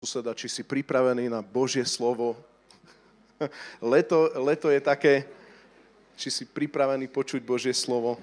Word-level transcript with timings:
suseda, 0.00 0.32
či 0.32 0.48
si 0.48 0.64
pripravený 0.64 1.28
na 1.28 1.44
Božie 1.44 1.84
slovo. 1.84 2.32
Leto, 3.84 4.32
leto 4.40 4.72
je 4.72 4.80
také, 4.80 5.28
či 6.16 6.32
si 6.32 6.48
pripravený 6.48 7.04
počuť 7.04 7.44
Božie 7.44 7.76
slovo. 7.76 8.16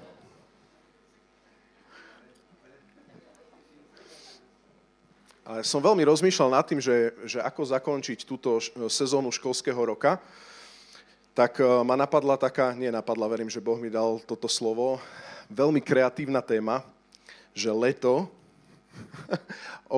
Ale 5.46 5.62
som 5.62 5.78
veľmi 5.78 6.02
rozmýšľal 6.02 6.50
nad 6.50 6.66
tým, 6.66 6.82
že, 6.82 7.14
že 7.22 7.38
ako 7.38 7.70
zakončiť 7.70 8.26
túto 8.26 8.58
sezónu 8.90 9.30
školského 9.30 9.78
roka. 9.78 10.18
Tak 11.30 11.62
e, 11.62 11.86
ma 11.86 11.94
napadla 11.94 12.34
taká, 12.34 12.74
nie 12.74 12.90
napadla, 12.90 13.30
verím, 13.30 13.46
že 13.46 13.62
Boh 13.62 13.78
mi 13.78 13.86
dal 13.86 14.18
toto 14.26 14.50
slovo, 14.50 14.98
veľmi 15.46 15.78
kreatívna 15.78 16.42
téma, 16.42 16.82
že 17.54 17.70
leto 17.70 18.26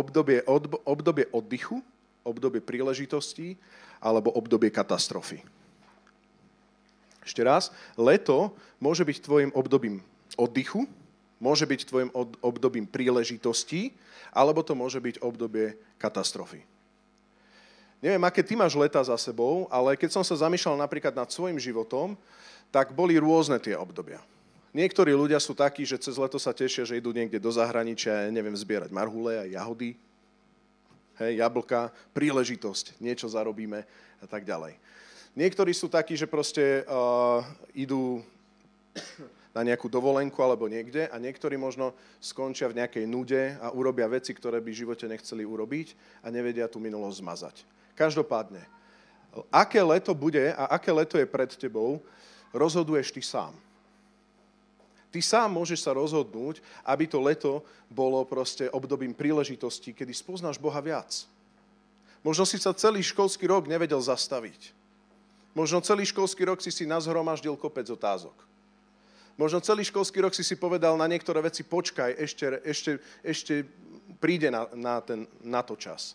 obdobie, 0.01 0.43
od, 0.46 0.80
obdobie 0.85 1.27
oddychu, 1.30 1.83
obdobie 2.25 2.61
príležitostí 2.61 3.57
alebo 4.01 4.33
obdobie 4.33 4.69
katastrofy. 4.73 5.41
Ešte 7.20 7.45
raz, 7.45 7.69
leto 7.95 8.56
môže 8.80 9.05
byť 9.05 9.16
tvojim 9.20 9.51
obdobím 9.52 10.01
oddychu, 10.41 10.89
môže 11.41 11.69
byť 11.69 11.80
tvojim 11.89 12.11
obdobím 12.41 12.89
príležitostí, 12.89 13.92
alebo 14.33 14.65
to 14.65 14.77
môže 14.77 15.01
byť 15.01 15.20
obdobie 15.20 15.77
katastrofy. 16.01 16.64
Neviem, 18.01 18.25
aké 18.25 18.41
ty 18.41 18.56
máš 18.56 18.73
leta 18.80 19.05
za 19.05 19.17
sebou, 19.20 19.69
ale 19.69 19.92
keď 19.92 20.17
som 20.17 20.25
sa 20.25 20.33
zamýšľal 20.33 20.80
napríklad 20.80 21.12
nad 21.12 21.28
svojim 21.28 21.61
životom, 21.61 22.17
tak 22.73 22.97
boli 22.97 23.20
rôzne 23.20 23.61
tie 23.61 23.77
obdobia. 23.77 24.25
Niektorí 24.70 25.10
ľudia 25.10 25.42
sú 25.42 25.51
takí, 25.51 25.83
že 25.83 25.98
cez 25.98 26.15
leto 26.15 26.38
sa 26.38 26.55
tešia, 26.55 26.87
že 26.87 27.02
idú 27.02 27.11
niekde 27.11 27.42
do 27.42 27.51
zahraničia, 27.51 28.30
neviem, 28.30 28.55
zbierať 28.55 28.95
marhule 28.95 29.34
a 29.34 29.45
jahody, 29.51 29.98
hej, 31.19 31.33
jablka, 31.42 31.91
príležitosť, 32.15 33.02
niečo 33.02 33.27
zarobíme 33.27 33.83
a 34.23 34.27
tak 34.30 34.47
ďalej. 34.47 34.78
Niektorí 35.34 35.75
sú 35.75 35.91
takí, 35.91 36.14
že 36.14 36.30
proste 36.30 36.86
uh, 36.86 37.42
idú 37.75 38.22
na 39.50 39.67
nejakú 39.67 39.91
dovolenku 39.91 40.39
alebo 40.42 40.70
niekde 40.70 41.11
a 41.11 41.19
niektorí 41.19 41.58
možno 41.58 41.95
skončia 42.23 42.70
v 42.70 42.78
nejakej 42.83 43.05
nude 43.11 43.58
a 43.58 43.75
urobia 43.75 44.06
veci, 44.06 44.30
ktoré 44.30 44.62
by 44.62 44.70
v 44.70 44.80
živote 44.86 45.06
nechceli 45.11 45.42
urobiť 45.42 45.98
a 46.23 46.30
nevedia 46.30 46.70
tú 46.70 46.78
minulosť 46.78 47.19
zmazať. 47.19 47.56
Každopádne, 47.98 48.62
aké 49.50 49.83
leto 49.83 50.14
bude 50.14 50.55
a 50.55 50.78
aké 50.78 50.95
leto 50.95 51.19
je 51.19 51.27
pred 51.27 51.50
tebou, 51.58 51.98
rozhoduješ 52.55 53.11
ty 53.11 53.23
sám. 53.23 53.55
Ty 55.11 55.19
sám 55.19 55.58
môžeš 55.58 55.83
sa 55.83 55.91
rozhodnúť, 55.91 56.62
aby 56.86 57.05
to 57.11 57.19
leto 57.19 57.66
bolo 57.91 58.22
proste 58.22 58.70
obdobím 58.70 59.11
príležitosti, 59.11 59.91
kedy 59.91 60.14
spoznáš 60.14 60.55
Boha 60.62 60.78
viac. 60.78 61.27
Možno 62.22 62.47
si 62.47 62.62
sa 62.62 62.70
celý 62.70 63.02
školský 63.02 63.50
rok 63.50 63.67
nevedel 63.67 63.98
zastaviť. 63.98 64.70
Možno 65.50 65.83
celý 65.83 66.06
školský 66.06 66.47
rok 66.47 66.62
si 66.62 66.70
si 66.70 66.86
nazhromaždil 66.86 67.58
kopec 67.58 67.91
otázok. 67.91 68.36
Možno 69.34 69.58
celý 69.58 69.83
školský 69.83 70.22
rok 70.22 70.36
si 70.36 70.47
si 70.47 70.55
povedal 70.55 70.94
na 70.94 71.11
niektoré 71.11 71.42
veci, 71.42 71.67
počkaj, 71.67 72.14
ešte, 72.14 72.47
ešte, 72.62 72.92
ešte 73.24 73.55
príde 74.22 74.52
na, 74.52 74.69
na, 74.77 75.02
ten, 75.02 75.27
na 75.42 75.64
to 75.64 75.74
čas. 75.74 76.14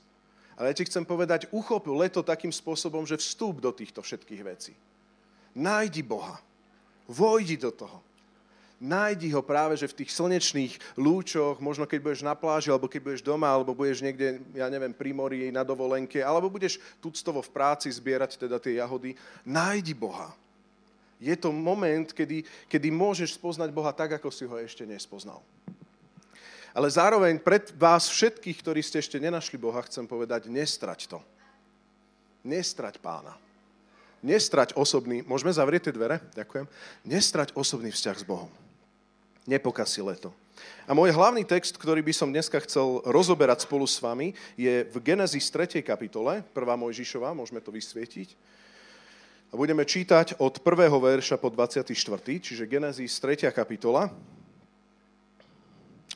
Ale 0.56 0.72
ja 0.72 0.78
ti 0.78 0.88
chcem 0.88 1.04
povedať, 1.04 1.52
uchop 1.52 1.84
leto 1.92 2.24
takým 2.24 2.54
spôsobom, 2.54 3.04
že 3.04 3.20
vstúp 3.20 3.60
do 3.60 3.76
týchto 3.76 4.00
všetkých 4.00 4.42
vecí. 4.46 4.72
Nájdi 5.58 6.00
Boha. 6.06 6.40
Vojdi 7.12 7.60
do 7.60 7.76
toho 7.76 8.05
nájdi 8.86 9.34
ho 9.34 9.42
práve, 9.42 9.74
že 9.74 9.90
v 9.90 10.06
tých 10.06 10.14
slnečných 10.14 10.74
lúčoch, 10.94 11.58
možno 11.58 11.90
keď 11.90 12.00
budeš 12.06 12.22
na 12.22 12.38
pláži, 12.38 12.70
alebo 12.70 12.86
keď 12.86 13.02
budeš 13.02 13.22
doma, 13.26 13.50
alebo 13.50 13.74
budeš 13.74 14.06
niekde, 14.06 14.46
ja 14.54 14.70
neviem, 14.70 14.94
pri 14.94 15.12
mori, 15.12 15.50
na 15.50 15.66
dovolenke, 15.66 16.22
alebo 16.22 16.54
budeš 16.54 16.78
tuctovo 17.02 17.42
v 17.42 17.50
práci 17.50 17.90
zbierať 17.90 18.38
teda 18.38 18.62
tie 18.62 18.78
jahody, 18.78 19.18
nájdi 19.42 19.98
Boha. 19.98 20.30
Je 21.18 21.34
to 21.34 21.50
moment, 21.50 22.14
kedy, 22.14 22.46
kedy 22.70 22.94
môžeš 22.94 23.40
spoznať 23.40 23.74
Boha 23.74 23.90
tak, 23.90 24.22
ako 24.22 24.30
si 24.30 24.46
ho 24.46 24.56
ešte 24.62 24.86
nespoznal. 24.86 25.42
Ale 26.76 26.92
zároveň 26.92 27.40
pred 27.40 27.72
vás 27.80 28.12
všetkých, 28.12 28.60
ktorí 28.60 28.84
ste 28.84 29.00
ešte 29.00 29.16
nenašli 29.18 29.56
Boha, 29.56 29.80
chcem 29.88 30.04
povedať, 30.04 30.52
nestrať 30.52 31.08
to. 31.08 31.24
Nestrať 32.44 33.00
pána. 33.00 33.34
Nestrať 34.20 34.76
osobný, 34.76 35.24
môžeme 35.24 35.56
zavrieť 35.56 35.88
tie 35.88 35.96
dvere? 35.96 36.20
Ďakujem. 36.36 36.68
Nestrať 37.08 37.56
osobný 37.56 37.96
vzťah 37.96 38.18
s 38.20 38.28
Bohom 38.28 38.65
nepokasí 39.46 40.02
leto. 40.02 40.34
A 40.86 40.94
môj 40.94 41.14
hlavný 41.14 41.42
text, 41.42 41.78
ktorý 41.78 42.06
by 42.06 42.14
som 42.14 42.30
dneska 42.30 42.62
chcel 42.62 43.02
rozoberať 43.06 43.66
spolu 43.66 43.90
s 43.90 43.98
vami, 43.98 44.38
je 44.54 44.86
v 44.86 44.96
Genesis 45.02 45.50
3. 45.50 45.82
kapitole, 45.82 46.46
1. 46.54 46.54
Mojžišova, 46.54 47.34
môžeme 47.34 47.62
to 47.62 47.74
vysvietiť. 47.74 48.38
A 49.50 49.58
budeme 49.58 49.86
čítať 49.86 50.38
od 50.38 50.62
1. 50.62 50.90
verša 50.90 51.42
po 51.42 51.50
24. 51.50 51.90
Čiže 52.22 52.70
Genesis 52.70 53.18
3. 53.18 53.50
kapitola, 53.50 54.14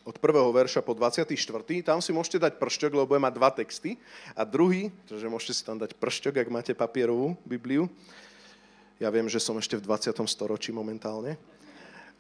od 0.10 0.18
1. 0.18 0.34
verša 0.50 0.82
po 0.82 0.98
24. 0.98 1.38
Tam 1.86 2.02
si 2.02 2.10
môžete 2.10 2.42
dať 2.42 2.58
pršťok, 2.58 2.92
lebo 2.98 3.14
bude 3.14 3.22
mať 3.22 3.34
dva 3.38 3.50
texty. 3.54 4.02
A 4.34 4.42
druhý, 4.42 4.90
takže 5.06 5.30
môžete 5.30 5.54
si 5.54 5.62
tam 5.62 5.78
dať 5.78 5.94
pršťok, 6.02 6.34
ak 6.42 6.50
máte 6.50 6.74
papierovú 6.74 7.38
Bibliu. 7.46 7.86
Ja 8.98 9.14
viem, 9.14 9.30
že 9.30 9.38
som 9.38 9.56
ešte 9.62 9.78
v 9.78 9.86
20. 9.86 10.18
storočí 10.26 10.74
momentálne. 10.74 11.38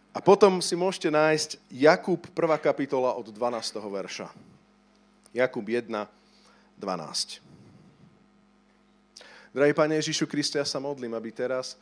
A 0.09 0.17
potom 0.17 0.57
si 0.57 0.73
môžete 0.73 1.13
nájsť 1.13 1.61
Jakub 1.69 2.17
1. 2.33 2.33
kapitola 2.65 3.13
od 3.13 3.29
12. 3.29 3.77
verša. 3.77 4.27
Jakub 5.37 5.61
1, 5.61 5.85
12. 5.85 7.45
Drahý 9.53 9.73
Pane 9.77 10.01
Ježišu 10.01 10.25
Kriste, 10.25 10.57
ja 10.57 10.65
sa 10.65 10.81
modlím, 10.81 11.13
aby 11.13 11.29
teraz 11.29 11.77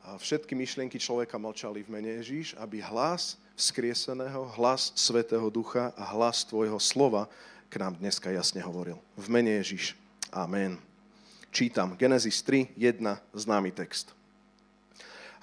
všetky 0.00 0.56
myšlienky 0.56 0.96
človeka 0.96 1.36
mlčali 1.36 1.84
v 1.84 1.92
mene 1.92 2.10
Ježiš, 2.24 2.56
aby 2.56 2.80
hlas 2.80 3.36
vzkrieseného, 3.60 4.48
hlas 4.56 4.96
Svetého 4.96 5.44
Ducha 5.52 5.92
a 6.00 6.04
hlas 6.16 6.48
Tvojho 6.48 6.80
slova 6.80 7.28
k 7.68 7.76
nám 7.76 8.00
dneska 8.00 8.32
jasne 8.32 8.64
hovoril. 8.64 8.96
V 9.20 9.26
mene 9.28 9.60
Ježiš. 9.60 9.92
Amen. 10.32 10.80
Čítam 11.52 11.92
Genesis 12.00 12.40
3, 12.40 12.72
1, 12.72 13.04
známy 13.36 13.68
text. 13.76 14.16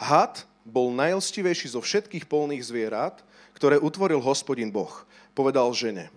Had 0.02 0.42
bol 0.68 0.92
najlstivejší 0.92 1.72
zo 1.72 1.80
všetkých 1.80 2.28
polných 2.28 2.68
zvierat, 2.68 3.24
ktoré 3.56 3.80
utvoril 3.80 4.20
hospodin 4.20 4.68
Boh. 4.68 4.92
Povedal 5.32 5.72
žene, 5.72 6.12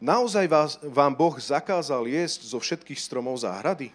naozaj 0.00 0.46
vás, 0.48 0.70
vám 0.80 1.12
Boh 1.12 1.36
zakázal 1.36 2.08
jesť 2.08 2.48
zo 2.48 2.58
všetkých 2.58 2.96
stromov 2.96 3.36
záhrady? 3.44 3.92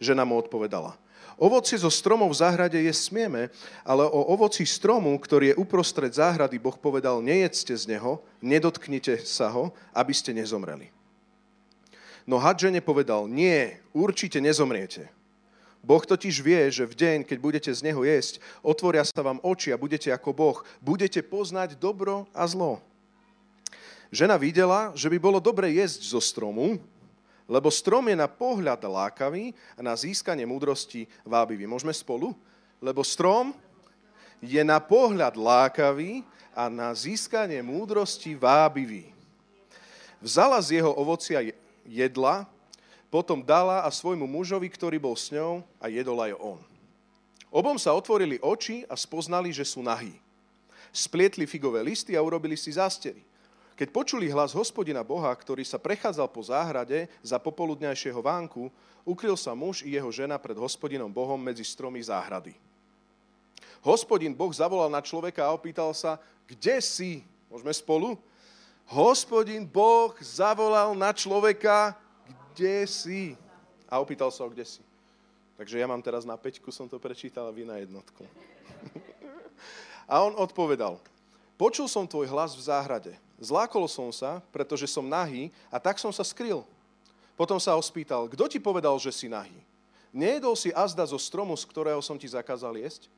Žena 0.00 0.24
mu 0.24 0.40
odpovedala, 0.40 0.96
ovocie 1.36 1.76
zo 1.76 1.92
stromov 1.92 2.32
v 2.32 2.40
záhrade 2.40 2.80
je 2.80 2.92
smieme, 2.96 3.52
ale 3.84 4.08
o 4.08 4.20
ovoci 4.32 4.64
stromu, 4.64 5.12
ktorý 5.20 5.52
je 5.52 5.58
uprostred 5.60 6.12
záhrady, 6.12 6.56
Boh 6.56 6.76
povedal, 6.76 7.20
nejedzte 7.20 7.76
z 7.76 7.92
neho, 7.92 8.24
nedotknite 8.40 9.20
sa 9.28 9.52
ho, 9.52 9.76
aby 9.92 10.12
ste 10.16 10.32
nezomreli. 10.32 10.88
No 12.26 12.42
had 12.42 12.58
žene 12.58 12.82
povedal, 12.82 13.30
nie, 13.30 13.78
určite 13.94 14.42
nezomriete. 14.42 15.15
Boh 15.84 16.02
totiž 16.02 16.42
vie, 16.42 16.68
že 16.72 16.88
v 16.88 16.98
deň, 16.98 17.18
keď 17.24 17.38
budete 17.38 17.70
z 17.70 17.80
neho 17.84 18.02
jesť, 18.02 18.42
otvoria 18.60 19.06
sa 19.06 19.22
vám 19.22 19.38
oči 19.42 19.70
a 19.70 19.80
budete 19.80 20.10
ako 20.10 20.30
Boh. 20.34 20.58
Budete 20.82 21.22
poznať 21.22 21.78
dobro 21.78 22.26
a 22.34 22.42
zlo. 22.48 22.82
Žena 24.10 24.38
videla, 24.38 24.94
že 24.94 25.10
by 25.10 25.18
bolo 25.18 25.38
dobre 25.42 25.74
jesť 25.74 26.14
zo 26.14 26.20
stromu, 26.22 26.78
lebo 27.46 27.70
strom 27.70 28.10
je 28.10 28.16
na 28.18 28.26
pohľad 28.26 28.82
lákavý 28.82 29.54
a 29.78 29.80
na 29.82 29.94
získanie 29.94 30.42
múdrosti 30.42 31.06
vábivý. 31.22 31.70
Môžeme 31.70 31.94
spolu? 31.94 32.34
Lebo 32.82 33.06
strom 33.06 33.54
je 34.42 34.62
na 34.66 34.82
pohľad 34.82 35.38
lákavý 35.38 36.26
a 36.50 36.66
na 36.66 36.90
získanie 36.90 37.62
múdrosti 37.62 38.34
vábivý. 38.34 39.14
Vzala 40.18 40.58
z 40.58 40.82
jeho 40.82 40.90
ovocia 40.90 41.54
jedla 41.86 42.48
potom 43.10 43.42
dala 43.42 43.86
a 43.86 43.90
svojmu 43.90 44.26
mužovi, 44.26 44.66
ktorý 44.70 44.98
bol 44.98 45.14
s 45.14 45.30
ňou 45.30 45.62
a 45.78 45.86
jedol 45.86 46.18
aj 46.20 46.34
on. 46.38 46.60
Obom 47.48 47.78
sa 47.78 47.94
otvorili 47.94 48.36
oči 48.42 48.84
a 48.90 48.98
spoznali, 48.98 49.54
že 49.54 49.64
sú 49.64 49.80
nahí. 49.80 50.12
Splietli 50.90 51.46
figové 51.46 51.80
listy 51.80 52.18
a 52.18 52.20
urobili 52.20 52.58
si 52.58 52.74
zástery. 52.74 53.22
Keď 53.76 53.92
počuli 53.92 54.32
hlas 54.32 54.56
hospodina 54.56 55.04
Boha, 55.04 55.28
ktorý 55.36 55.60
sa 55.60 55.76
prechádzal 55.76 56.32
po 56.32 56.40
záhrade 56.40 57.12
za 57.20 57.36
popoludňajšieho 57.36 58.20
vánku, 58.24 58.72
ukryl 59.04 59.36
sa 59.36 59.52
muž 59.52 59.84
i 59.84 59.92
jeho 59.92 60.08
žena 60.08 60.40
pred 60.40 60.56
hospodinom 60.56 61.12
Bohom 61.12 61.36
medzi 61.36 61.60
stromy 61.60 62.00
záhrady. 62.00 62.56
Hospodin 63.84 64.32
Boh 64.32 64.50
zavolal 64.50 64.88
na 64.88 65.04
človeka 65.04 65.44
a 65.44 65.52
opýtal 65.52 65.92
sa, 65.92 66.16
kde 66.48 66.80
si? 66.80 67.20
Môžeme 67.52 67.70
spolu? 67.76 68.16
Hospodin 68.88 69.68
Boh 69.68 70.16
zavolal 70.24 70.96
na 70.96 71.12
človeka, 71.12 71.92
kde 72.56 72.88
si? 72.88 73.36
A 73.84 74.00
opýtal 74.00 74.32
sa 74.32 74.40
ho, 74.40 74.48
kde 74.48 74.64
si. 74.64 74.80
Takže 75.60 75.76
ja 75.76 75.84
mám 75.84 76.00
teraz 76.00 76.24
na 76.24 76.40
peťku, 76.40 76.72
som 76.72 76.88
to 76.88 76.96
prečítal 76.96 77.44
a 77.44 77.52
vy 77.52 77.68
na 77.68 77.76
jednotku. 77.76 78.24
a 80.12 80.24
on 80.24 80.32
odpovedal, 80.40 80.96
počul 81.60 81.84
som 81.84 82.08
tvoj 82.08 82.32
hlas 82.32 82.56
v 82.56 82.64
záhrade. 82.64 83.12
Zlákol 83.36 83.84
som 83.84 84.08
sa, 84.08 84.40
pretože 84.48 84.88
som 84.88 85.04
nahý 85.04 85.52
a 85.68 85.76
tak 85.76 86.00
som 86.00 86.08
sa 86.08 86.24
skryl. 86.24 86.64
Potom 87.36 87.60
sa 87.60 87.76
ho 87.76 87.82
spýtal, 87.84 88.24
kto 88.32 88.48
ti 88.48 88.56
povedal, 88.56 88.96
že 88.96 89.12
si 89.12 89.28
nahý? 89.28 89.60
Nejedol 90.08 90.56
si 90.56 90.72
azda 90.72 91.04
zo 91.04 91.20
stromu, 91.20 91.52
z 91.52 91.68
ktorého 91.68 92.00
som 92.00 92.16
ti 92.16 92.24
zakázal 92.24 92.80
jesť? 92.80 93.12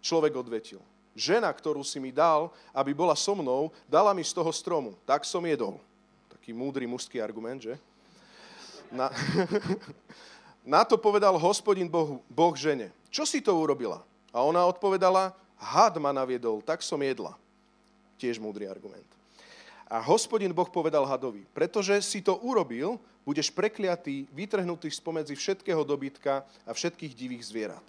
Človek 0.00 0.40
odvetil, 0.40 0.80
žena, 1.12 1.52
ktorú 1.52 1.84
si 1.84 2.00
mi 2.00 2.08
dal, 2.08 2.48
aby 2.72 2.96
bola 2.96 3.12
so 3.12 3.36
mnou, 3.36 3.68
dala 3.84 4.16
mi 4.16 4.24
z 4.24 4.32
toho 4.32 4.48
stromu. 4.48 4.96
Tak 5.04 5.28
som 5.28 5.44
jedol. 5.44 5.76
Taký 6.32 6.56
múdry 6.56 6.88
mužský 6.88 7.20
argument, 7.20 7.60
že? 7.60 7.76
Na, 8.88 9.12
na 10.78 10.82
to 10.84 10.96
povedal 10.96 11.36
hospodin 11.36 11.88
boh, 11.88 12.20
boh 12.28 12.54
žene. 12.56 12.92
Čo 13.08 13.24
si 13.24 13.40
to 13.40 13.52
urobila? 13.56 14.04
A 14.32 14.44
ona 14.44 14.64
odpovedala, 14.68 15.32
had 15.56 15.96
ma 15.96 16.12
naviedol, 16.12 16.60
tak 16.60 16.84
som 16.84 17.00
jedla. 17.00 17.34
Tiež 18.20 18.38
múdry 18.38 18.68
argument. 18.68 19.06
A 19.88 20.04
hospodin 20.04 20.52
Boh 20.52 20.68
povedal 20.68 21.00
hadovi, 21.08 21.48
pretože 21.56 21.96
si 22.04 22.20
to 22.20 22.36
urobil, 22.44 23.00
budeš 23.24 23.48
prekliatý, 23.48 24.28
vytrhnutý 24.36 24.92
spomedzi 24.92 25.32
všetkého 25.32 25.80
dobytka 25.80 26.44
a 26.68 26.70
všetkých 26.76 27.16
divých 27.16 27.48
zvierat. 27.48 27.86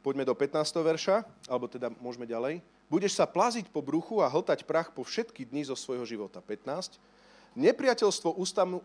Poďme 0.00 0.24
do 0.24 0.32
15. 0.32 0.64
verša, 0.80 1.28
alebo 1.44 1.68
teda 1.68 1.92
môžeme 2.00 2.24
ďalej. 2.24 2.64
Budeš 2.88 3.20
sa 3.20 3.28
plaziť 3.28 3.68
po 3.68 3.84
bruchu 3.84 4.24
a 4.24 4.32
hltať 4.32 4.64
prach 4.64 4.88
po 4.88 5.04
všetky 5.04 5.44
dni 5.44 5.68
zo 5.68 5.76
svojho 5.76 6.08
života. 6.08 6.40
15. 6.40 6.96
Nepriateľstvo 7.56 8.36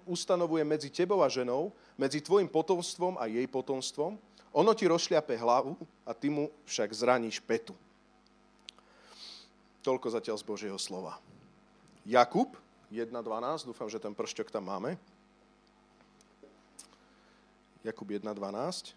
ustanovuje 0.08 0.64
medzi 0.64 0.90
tebou 0.92 1.20
a 1.20 1.28
ženou, 1.28 1.74
medzi 2.00 2.24
tvojim 2.24 2.48
potomstvom 2.48 3.20
a 3.20 3.28
jej 3.28 3.46
potomstvom. 3.48 4.16
Ono 4.54 4.72
ti 4.78 4.86
rozšľape 4.86 5.34
hlavu 5.38 5.74
a 6.06 6.14
ty 6.14 6.30
mu 6.30 6.50
však 6.70 6.90
zraníš 6.94 7.42
petu. 7.42 7.74
Toľko 9.84 10.14
zatiaľ 10.16 10.38
z 10.40 10.46
Božieho 10.48 10.80
slova. 10.80 11.20
Jakub 12.06 12.56
1.12, 12.94 13.68
dúfam, 13.68 13.90
že 13.90 14.00
ten 14.00 14.14
pršťok 14.14 14.54
tam 14.54 14.70
máme. 14.70 14.96
Jakub 17.84 18.08
1.12. 18.08 18.96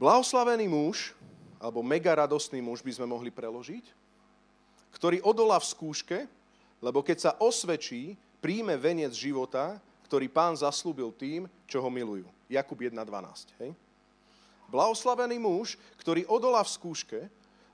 Blahoslavený 0.00 0.66
muž, 0.66 1.12
alebo 1.60 1.84
mega 1.84 2.10
radostný 2.16 2.58
muž 2.58 2.80
by 2.80 2.90
sme 2.96 3.06
mohli 3.06 3.30
preložiť, 3.30 3.84
ktorý 4.96 5.22
odolá 5.22 5.60
v 5.60 5.70
skúške, 5.70 6.18
lebo 6.82 7.00
keď 7.00 7.18
sa 7.18 7.32
osvedčí, 7.38 8.18
príjme 8.42 8.74
veniec 8.74 9.14
života, 9.14 9.78
ktorý 10.10 10.26
pán 10.28 10.58
zaslúbil 10.58 11.14
tým, 11.14 11.46
čo 11.64 11.80
ho 11.80 11.88
milujú. 11.88 12.26
Jakub 12.50 12.76
1.12. 12.76 12.98
Hej? 13.62 13.72
Blahoslavený 14.68 15.40
muž, 15.40 15.78
ktorý 15.96 16.26
odolá 16.26 16.60
v 16.66 16.74
skúške, 16.74 17.20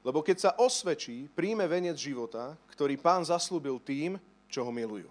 lebo 0.06 0.22
keď 0.22 0.37
sa 0.38 0.50
osvedčí, 0.55 1.26
príjme 1.34 1.66
venec 1.66 1.99
života, 1.99 2.55
ktorý 2.70 2.94
pán 3.00 3.26
zaslúbil 3.26 3.82
tým, 3.82 4.14
čo 4.46 4.62
ho 4.62 4.70
milujú. 4.70 5.11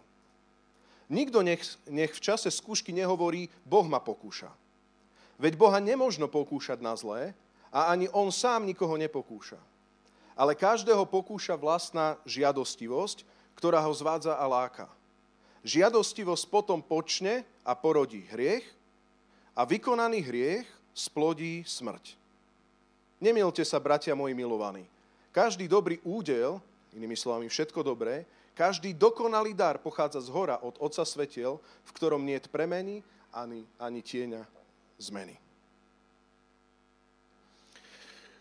Nikto 1.07 1.39
nech, 1.39 1.63
nech 1.87 2.11
v 2.11 2.23
čase 2.23 2.51
skúšky 2.51 2.91
nehovorí, 2.91 3.47
Boh 3.63 3.87
ma 3.87 4.03
pokúša. 4.03 4.51
Veď 5.39 5.55
Boha 5.55 5.79
nemožno 5.79 6.27
pokúšať 6.27 6.83
na 6.83 6.97
zlé 6.97 7.31
a 7.71 7.93
ani 7.93 8.11
On 8.11 8.27
sám 8.33 8.67
nikoho 8.67 8.97
nepokúša. 8.99 9.59
Ale 10.37 10.57
každého 10.57 11.07
pokúša 11.07 11.55
vlastná 11.55 12.19
žiadostivosť, 12.27 13.23
ktorá 13.57 13.81
ho 13.81 13.91
zvádza 13.91 14.37
a 14.37 14.45
láka. 14.45 14.85
Žiadostivosť 15.65 16.45
potom 16.47 16.79
počne 16.79 17.41
a 17.65 17.73
porodí 17.73 18.23
hriech 18.29 18.63
a 19.57 19.65
vykonaný 19.65 20.21
hriech 20.21 20.67
splodí 20.93 21.65
smrť. 21.65 22.13
Nemilte 23.17 23.65
sa, 23.65 23.81
bratia 23.81 24.13
moji 24.13 24.37
milovaní. 24.37 24.85
Každý 25.33 25.65
dobrý 25.65 25.97
údel, 26.05 26.61
inými 26.93 27.17
slovami 27.17 27.49
všetko 27.49 27.81
dobré, 27.81 28.29
každý 28.53 28.93
dokonalý 28.93 29.53
dar 29.53 29.81
pochádza 29.81 30.21
z 30.21 30.29
hora 30.33 30.57
od 30.61 30.77
Otca 30.81 31.05
Svetiel, 31.05 31.61
v 31.61 31.91
ktorom 31.93 32.21
nie 32.21 32.37
je 32.37 32.49
premeny 32.49 33.01
ani, 33.33 33.65
ani 33.77 34.01
tieňa 34.01 34.41
zmeny. 34.97 35.37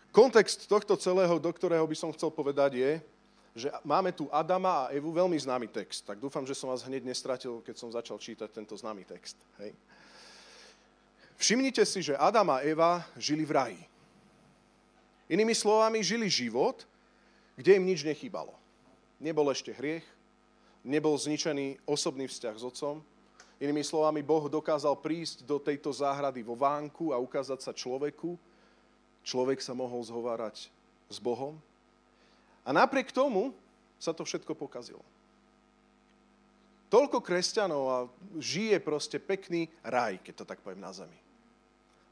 Kontext 0.09 0.65
tohto 0.65 0.97
celého, 0.97 1.37
do 1.37 1.51
ktorého 1.53 1.85
by 1.85 1.93
som 1.93 2.09
chcel 2.09 2.33
povedať, 2.33 2.81
je, 2.81 2.91
že 3.57 3.73
máme 3.81 4.13
tu 4.13 4.29
Adama 4.29 4.85
a 4.85 4.89
Evu, 4.93 5.09
veľmi 5.09 5.33
známy 5.33 5.73
text. 5.73 6.05
Tak 6.05 6.21
dúfam, 6.21 6.45
že 6.45 6.53
som 6.53 6.69
vás 6.69 6.85
hneď 6.85 7.01
nestratil, 7.01 7.65
keď 7.65 7.75
som 7.75 7.89
začal 7.89 8.21
čítať 8.21 8.53
tento 8.53 8.77
známy 8.77 9.01
text. 9.01 9.33
Hej. 9.57 9.73
Všimnite 11.41 11.81
si, 11.85 12.05
že 12.05 12.13
Adam 12.17 12.53
a 12.53 12.61
Eva 12.61 13.01
žili 13.17 13.41
v 13.41 13.51
raji. 13.57 13.81
Inými 15.27 15.57
slovami, 15.57 16.05
žili 16.05 16.29
život, 16.29 16.85
kde 17.57 17.81
im 17.81 17.85
nič 17.85 18.05
nechýbalo. 18.05 18.53
Nebol 19.17 19.49
ešte 19.49 19.73
hriech, 19.73 20.05
nebol 20.85 21.17
zničený 21.17 21.81
osobný 21.83 22.29
vzťah 22.29 22.55
s 22.55 22.63
otcom. 22.63 23.01
Inými 23.57 23.81
slovami, 23.81 24.21
Boh 24.21 24.45
dokázal 24.45 24.93
prísť 25.01 25.41
do 25.41 25.57
tejto 25.57 25.89
záhrady 25.89 26.45
vo 26.45 26.53
vánku 26.53 27.09
a 27.09 27.17
ukázať 27.17 27.59
sa 27.65 27.73
človeku. 27.73 28.37
Človek 29.25 29.59
sa 29.59 29.73
mohol 29.73 29.99
zhovárať 30.05 30.69
s 31.09 31.17
Bohom. 31.17 31.57
A 32.67 32.75
napriek 32.75 33.15
tomu 33.15 33.55
sa 33.95 34.11
to 34.11 34.27
všetko 34.27 34.51
pokazilo. 34.51 34.99
Toľko 36.91 37.23
kresťanov 37.23 37.83
a 37.87 37.97
žije 38.39 38.79
proste 38.83 39.19
pekný 39.19 39.71
raj, 39.83 40.19
keď 40.19 40.43
to 40.43 40.45
tak 40.47 40.59
poviem 40.59 40.83
na 40.83 40.91
zemi. 40.91 41.19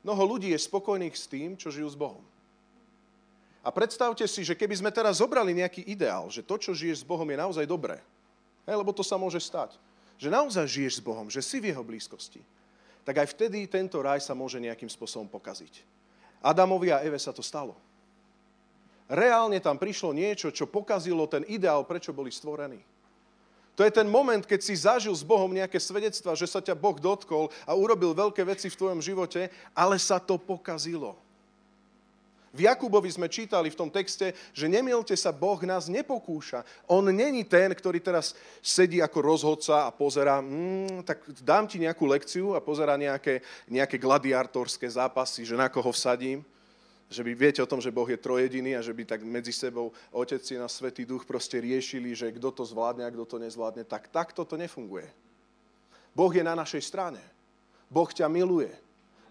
Mnoho 0.03 0.35
ľudí 0.35 0.51
je 0.55 0.59
spokojných 0.59 1.15
s 1.15 1.27
tým, 1.27 1.59
čo 1.59 1.71
žijú 1.71 1.91
s 1.91 1.99
Bohom. 1.99 2.23
A 3.65 3.73
predstavte 3.73 4.21
si, 4.29 4.45
že 4.45 4.53
keby 4.53 4.77
sme 4.77 4.91
teraz 4.93 5.17
zobrali 5.17 5.55
nejaký 5.57 5.81
ideál, 5.89 6.29
že 6.29 6.45
to, 6.45 6.55
čo 6.61 6.77
žiješ 6.77 7.01
s 7.01 7.07
Bohom, 7.07 7.25
je 7.25 7.41
naozaj 7.41 7.65
dobré, 7.65 7.97
hej, 8.69 8.77
lebo 8.77 8.93
to 8.93 9.01
sa 9.01 9.17
môže 9.17 9.41
stať, 9.41 9.73
že 10.21 10.29
naozaj 10.29 10.69
žiješ 10.69 11.01
s 11.01 11.05
Bohom, 11.05 11.27
že 11.33 11.41
si 11.41 11.57
v 11.57 11.73
jeho 11.73 11.81
blízkosti, 11.81 12.45
tak 13.01 13.25
aj 13.25 13.33
vtedy 13.33 13.65
tento 13.65 13.97
raj 14.05 14.21
sa 14.21 14.37
môže 14.37 14.61
nejakým 14.61 14.91
spôsobom 14.91 15.25
pokaziť. 15.25 15.81
Adamovi 16.45 16.93
a 16.93 17.01
Eve 17.01 17.17
sa 17.17 17.33
to 17.33 17.41
stalo. 17.41 17.73
Reálne 19.05 19.61
tam 19.61 19.77
prišlo 19.77 20.17
niečo, 20.17 20.49
čo 20.49 20.65
pokazilo 20.65 21.29
ten 21.29 21.45
ideál, 21.45 21.85
prečo 21.85 22.09
boli 22.09 22.33
stvorení. 22.33 22.81
To 23.75 23.83
je 23.83 23.91
ten 23.91 24.07
moment, 24.07 24.39
keď 24.39 24.59
si 24.63 24.73
zažil 24.73 25.11
s 25.11 25.21
Bohom 25.21 25.51
nejaké 25.51 25.77
svedectva, 25.83 26.31
že 26.31 26.47
sa 26.47 26.63
ťa 26.63 26.79
Boh 26.79 26.95
dotkol 26.95 27.51
a 27.67 27.75
urobil 27.75 28.15
veľké 28.15 28.41
veci 28.47 28.71
v 28.71 28.79
tvojom 28.79 29.03
živote, 29.03 29.51
ale 29.75 29.99
sa 29.99 30.15
to 30.17 30.39
pokazilo. 30.39 31.19
V 32.55 32.63
Jakubovi 32.63 33.11
sme 33.11 33.27
čítali 33.27 33.67
v 33.67 33.75
tom 33.75 33.91
texte, 33.91 34.31
že 34.55 34.71
nemielte 34.71 35.11
sa, 35.19 35.35
Boh 35.35 35.59
nás 35.67 35.91
nepokúša. 35.91 36.63
On 36.87 37.03
není 37.03 37.43
ten, 37.43 37.67
ktorý 37.75 37.99
teraz 37.99 38.31
sedí 38.63 39.03
ako 39.03 39.19
rozhodca 39.19 39.83
a 39.83 39.91
pozera, 39.91 40.39
mm, 40.39 41.03
tak 41.03 41.19
dám 41.43 41.67
ti 41.67 41.83
nejakú 41.83 42.07
lekciu 42.07 42.55
a 42.55 42.63
pozera 42.63 42.95
nejaké, 42.95 43.43
nejaké 43.67 44.00
gladiátorské 44.00 44.88
zápasy, 44.88 45.43
že 45.43 45.59
na 45.59 45.67
koho 45.67 45.91
vsadím. 45.91 46.47
Že 47.05 47.21
by 47.21 47.31
viete 47.38 47.62
o 47.62 47.69
tom, 47.69 47.77
že 47.77 47.93
Boh 47.93 48.09
je 48.09 48.17
trojediný 48.17 48.74
a 48.74 48.81
že 48.81 48.89
by 48.89 49.05
tak 49.05 49.21
medzi 49.21 49.53
sebou 49.53 49.93
Otec 50.09 50.41
a 50.57 50.65
Svetý 50.65 51.05
Duch 51.05 51.21
proste 51.29 51.62
riešili, 51.62 52.17
že 52.17 52.33
kto 52.33 52.50
to 52.50 52.63
zvládne 52.65 53.05
a 53.05 53.13
kto 53.13 53.25
to 53.25 53.38
nezvládne. 53.38 53.85
Tak 53.85 54.09
takto 54.09 54.41
to 54.41 54.57
nefunguje. 54.57 55.05
Boh 56.17 56.33
je 56.33 56.41
na 56.41 56.57
našej 56.57 56.81
strane. 56.81 57.21
Boh 57.93 58.09
ťa 58.09 58.25
miluje. 58.25 58.74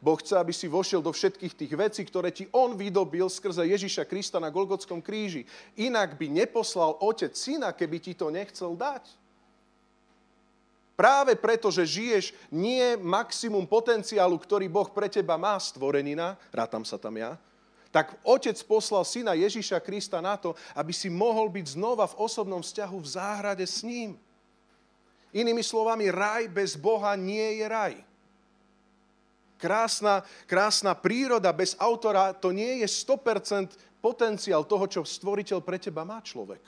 Boh 0.04 0.20
chce, 0.20 0.36
aby 0.36 0.52
si 0.52 0.68
vošiel 0.68 1.00
do 1.00 1.16
všetkých 1.16 1.54
tých 1.56 1.72
vecí, 1.72 2.04
ktoré 2.04 2.28
ti 2.28 2.44
On 2.52 2.76
vydobil 2.76 3.24
skrze 3.24 3.64
Ježiša 3.64 4.04
Krista 4.04 4.36
na 4.36 4.52
Golgotskom 4.52 5.00
kríži. 5.00 5.48
Inak 5.80 6.20
by 6.20 6.28
neposlal 6.28 7.00
Otec 7.00 7.32
Syna, 7.32 7.72
keby 7.72 7.96
ti 8.04 8.12
to 8.12 8.28
nechcel 8.28 8.76
dať. 8.76 9.08
Práve 10.94 11.34
preto, 11.34 11.72
že 11.74 11.88
žiješ 11.88 12.36
nie 12.54 12.94
maximum 13.00 13.66
potenciálu, 13.66 14.38
ktorý 14.38 14.70
Boh 14.70 14.86
pre 14.86 15.10
teba 15.10 15.34
má, 15.34 15.58
stvorenina, 15.58 16.38
rátam 16.54 16.86
sa 16.86 17.00
tam 17.00 17.18
ja, 17.18 17.34
tak 17.94 18.18
Otec 18.26 18.58
poslal 18.66 19.06
Syna 19.06 19.38
Ježiša 19.38 19.78
Krista 19.78 20.18
na 20.18 20.34
to, 20.34 20.58
aby 20.74 20.90
si 20.90 21.06
mohol 21.06 21.46
byť 21.46 21.78
znova 21.78 22.10
v 22.10 22.18
osobnom 22.18 22.58
vzťahu 22.58 22.96
v 22.98 23.06
záhrade 23.06 23.62
s 23.62 23.86
ním. 23.86 24.18
Inými 25.30 25.62
slovami, 25.62 26.10
raj 26.10 26.50
bez 26.50 26.74
Boha 26.74 27.14
nie 27.14 27.62
je 27.62 27.66
raj 27.70 27.94
krásna, 29.64 30.20
krásna 30.44 30.92
príroda 30.92 31.48
bez 31.56 31.72
autora, 31.80 32.36
to 32.36 32.52
nie 32.52 32.84
je 32.84 32.88
100% 32.90 33.72
potenciál 34.04 34.68
toho, 34.68 34.84
čo 34.84 35.00
stvoriteľ 35.00 35.64
pre 35.64 35.80
teba 35.80 36.04
má 36.04 36.20
človek. 36.20 36.60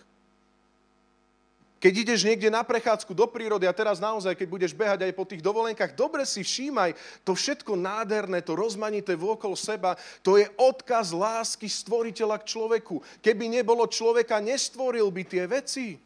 Keď 1.77 1.93
ideš 2.09 2.25
niekde 2.25 2.49
na 2.49 2.65
prechádzku 2.65 3.13
do 3.13 3.29
prírody 3.29 3.69
a 3.69 3.77
teraz 3.77 4.01
naozaj, 4.01 4.33
keď 4.33 4.49
budeš 4.49 4.73
behať 4.73 5.05
aj 5.05 5.13
po 5.13 5.29
tých 5.29 5.45
dovolenkách, 5.45 5.93
dobre 5.93 6.25
si 6.25 6.41
všímaj, 6.41 6.97
to 7.21 7.37
všetko 7.37 7.77
nádherné, 7.77 8.41
to 8.41 8.57
rozmanité 8.57 9.13
vôkol 9.13 9.53
seba, 9.53 9.93
to 10.25 10.41
je 10.41 10.49
odkaz 10.57 11.13
lásky 11.13 11.69
stvoriteľa 11.69 12.41
k 12.41 12.49
človeku. 12.49 13.05
Keby 13.21 13.61
nebolo 13.61 13.85
človeka, 13.85 14.41
nestvoril 14.41 15.13
by 15.13 15.23
tie 15.29 15.45
veci. 15.45 16.01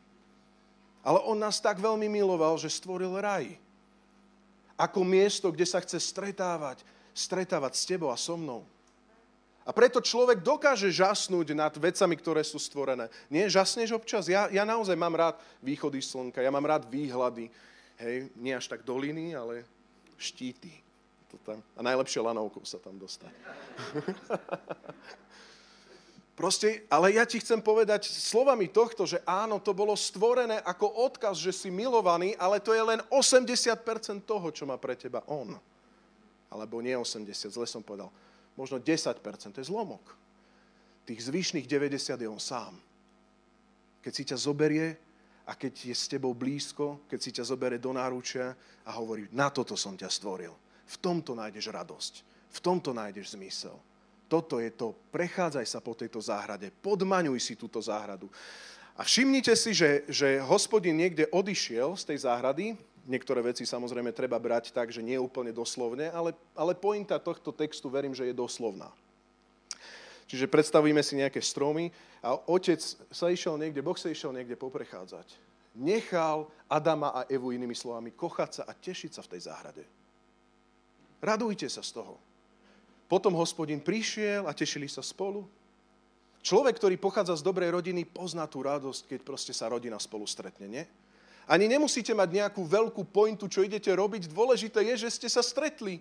Ale 1.07 1.23
on 1.23 1.39
nás 1.39 1.63
tak 1.63 1.79
veľmi 1.79 2.11
miloval, 2.11 2.59
že 2.59 2.69
stvoril 2.69 3.15
raj 3.23 3.55
ako 4.81 5.05
miesto, 5.05 5.53
kde 5.53 5.69
sa 5.69 5.77
chce 5.85 6.01
stretávať, 6.01 6.81
stretávať 7.13 7.73
s 7.77 7.85
tebou 7.85 8.09
a 8.09 8.17
so 8.17 8.41
mnou. 8.41 8.65
A 9.69 9.77
preto 9.77 10.01
človek 10.01 10.41
dokáže 10.41 10.89
žasnúť 10.89 11.53
nad 11.53 11.71
vecami, 11.77 12.17
ktoré 12.17 12.41
sú 12.41 12.57
stvorené. 12.57 13.13
Nie, 13.29 13.47
žasneš 13.47 13.93
občas? 13.93 14.27
Ja, 14.27 14.49
ja 14.49 14.65
naozaj 14.65 14.97
mám 14.97 15.13
rád 15.13 15.37
východy 15.61 16.01
slnka, 16.01 16.41
ja 16.41 16.49
mám 16.49 16.65
rád 16.65 16.89
výhľady. 16.89 17.53
Hej, 18.01 18.33
nie 18.41 18.57
až 18.57 18.73
tak 18.73 18.83
doliny, 18.83 19.37
ale 19.37 19.69
štíty. 20.17 20.73
To 21.31 21.37
tam, 21.45 21.61
a 21.77 21.81
najlepšie 21.85 22.25
lanovkou 22.25 22.65
sa 22.65 22.81
tam 22.81 22.97
dostať. 22.97 23.31
Proste, 26.41 26.89
ale 26.89 27.21
ja 27.21 27.29
ti 27.29 27.37
chcem 27.37 27.61
povedať 27.61 28.09
slovami 28.09 28.73
tohto, 28.73 29.05
že 29.05 29.21
áno, 29.29 29.61
to 29.61 29.77
bolo 29.77 29.93
stvorené 29.93 30.65
ako 30.65 31.13
odkaz, 31.13 31.37
že 31.37 31.53
si 31.53 31.69
milovaný, 31.69 32.33
ale 32.41 32.65
to 32.65 32.73
je 32.73 32.81
len 32.81 33.05
80% 33.13 33.77
toho, 34.25 34.49
čo 34.49 34.65
má 34.65 34.81
pre 34.81 34.97
teba 34.97 35.21
on. 35.29 35.61
Alebo 36.49 36.81
nie 36.81 36.97
80, 36.97 37.29
zle 37.53 37.69
som 37.69 37.85
povedal. 37.85 38.09
Možno 38.55 38.79
10%, 38.79 39.21
to 39.53 39.61
je 39.61 39.71
zlomok. 39.71 40.03
Tých 41.05 41.27
zvyšných 41.27 41.67
90 41.67 42.21
je 42.21 42.29
on 42.29 42.41
sám. 42.41 42.77
Keď 44.01 44.13
si 44.15 44.25
ťa 44.27 44.37
zoberie 44.39 44.97
a 45.45 45.53
keď 45.59 45.93
je 45.93 45.97
s 45.97 46.09
tebou 46.09 46.33
blízko, 46.33 47.05
keď 47.11 47.19
si 47.21 47.31
ťa 47.35 47.45
zoberie 47.45 47.83
do 47.83 47.93
náručia 47.93 48.55
a 48.87 48.91
hovorí, 48.97 49.29
na 49.35 49.51
toto 49.51 49.77
som 49.77 49.97
ťa 49.97 50.09
stvoril. 50.09 50.55
V 50.91 50.97
tomto 50.99 51.35
nájdeš 51.35 51.71
radosť. 51.71 52.15
V 52.51 52.59
tomto 52.59 52.91
nájdeš 52.91 53.39
zmysel 53.39 53.79
toto 54.31 54.63
je 54.63 54.71
to, 54.71 54.95
prechádzaj 55.11 55.67
sa 55.67 55.83
po 55.83 55.99
tejto 55.99 56.23
záhrade, 56.23 56.71
podmaňuj 56.71 57.43
si 57.43 57.59
túto 57.59 57.83
záhradu. 57.83 58.31
A 58.95 59.03
všimnite 59.03 59.51
si, 59.59 59.75
že, 59.75 60.07
že 60.07 60.39
hospodin 60.47 60.95
niekde 60.95 61.27
odišiel 61.35 61.99
z 61.99 62.15
tej 62.15 62.19
záhrady, 62.31 62.79
niektoré 63.11 63.43
veci 63.43 63.67
samozrejme 63.67 64.15
treba 64.15 64.39
brať 64.39 64.71
tak, 64.71 64.95
že 64.95 65.03
nie 65.03 65.19
úplne 65.19 65.51
doslovne, 65.51 66.15
ale, 66.15 66.31
ale 66.55 66.79
pointa 66.79 67.19
tohto 67.19 67.51
textu 67.51 67.91
verím, 67.91 68.15
že 68.15 68.31
je 68.31 68.35
doslovná. 68.35 68.95
Čiže 70.31 70.47
predstavíme 70.47 71.03
si 71.03 71.19
nejaké 71.19 71.43
stromy 71.43 71.91
a 72.23 72.39
otec 72.47 72.79
sa 73.11 73.27
išiel 73.35 73.59
niekde, 73.59 73.83
Boh 73.83 73.99
sa 73.99 74.07
išiel 74.07 74.31
niekde 74.31 74.55
poprechádzať. 74.55 75.27
Nechal 75.75 76.47
Adama 76.71 77.11
a 77.11 77.27
Evu 77.27 77.51
inými 77.51 77.75
slovami 77.75 78.15
kochať 78.15 78.51
sa 78.51 78.63
a 78.63 78.73
tešiť 78.75 79.11
sa 79.19 79.27
v 79.27 79.31
tej 79.35 79.51
záhrade. 79.51 79.83
Radujte 81.19 81.67
sa 81.67 81.83
z 81.83 81.99
toho. 81.99 82.15
Potom 83.11 83.35
hospodin 83.35 83.83
prišiel 83.83 84.47
a 84.47 84.55
tešili 84.55 84.87
sa 84.87 85.03
spolu. 85.03 85.43
Človek, 86.47 86.79
ktorý 86.79 86.95
pochádza 86.97 87.37
z 87.37 87.45
dobrej 87.45 87.75
rodiny, 87.75 88.07
pozná 88.07 88.47
tú 88.47 88.63
radosť, 88.63 89.11
keď 89.11 89.21
proste 89.27 89.53
sa 89.53 89.67
rodina 89.67 89.99
spolu 89.99 90.25
stretne, 90.31 90.71
nie? 90.71 90.85
Ani 91.51 91.67
nemusíte 91.67 92.15
mať 92.15 92.31
nejakú 92.31 92.63
veľkú 92.63 93.11
pointu, 93.11 93.51
čo 93.51 93.67
idete 93.67 93.91
robiť. 93.91 94.31
Dôležité 94.31 94.87
je, 94.95 95.03
že 95.03 95.11
ste 95.11 95.27
sa 95.27 95.43
stretli. 95.43 95.99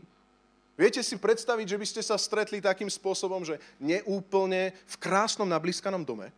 Viete 0.78 1.02
si 1.02 1.18
predstaviť, 1.18 1.66
že 1.66 1.80
by 1.82 1.86
ste 1.90 2.02
sa 2.06 2.22
stretli 2.22 2.62
takým 2.62 2.88
spôsobom, 2.88 3.42
že 3.42 3.58
neúplne 3.82 4.78
v 4.86 4.96
krásnom 5.02 5.50
nablískanom 5.50 6.06
dome, 6.06 6.30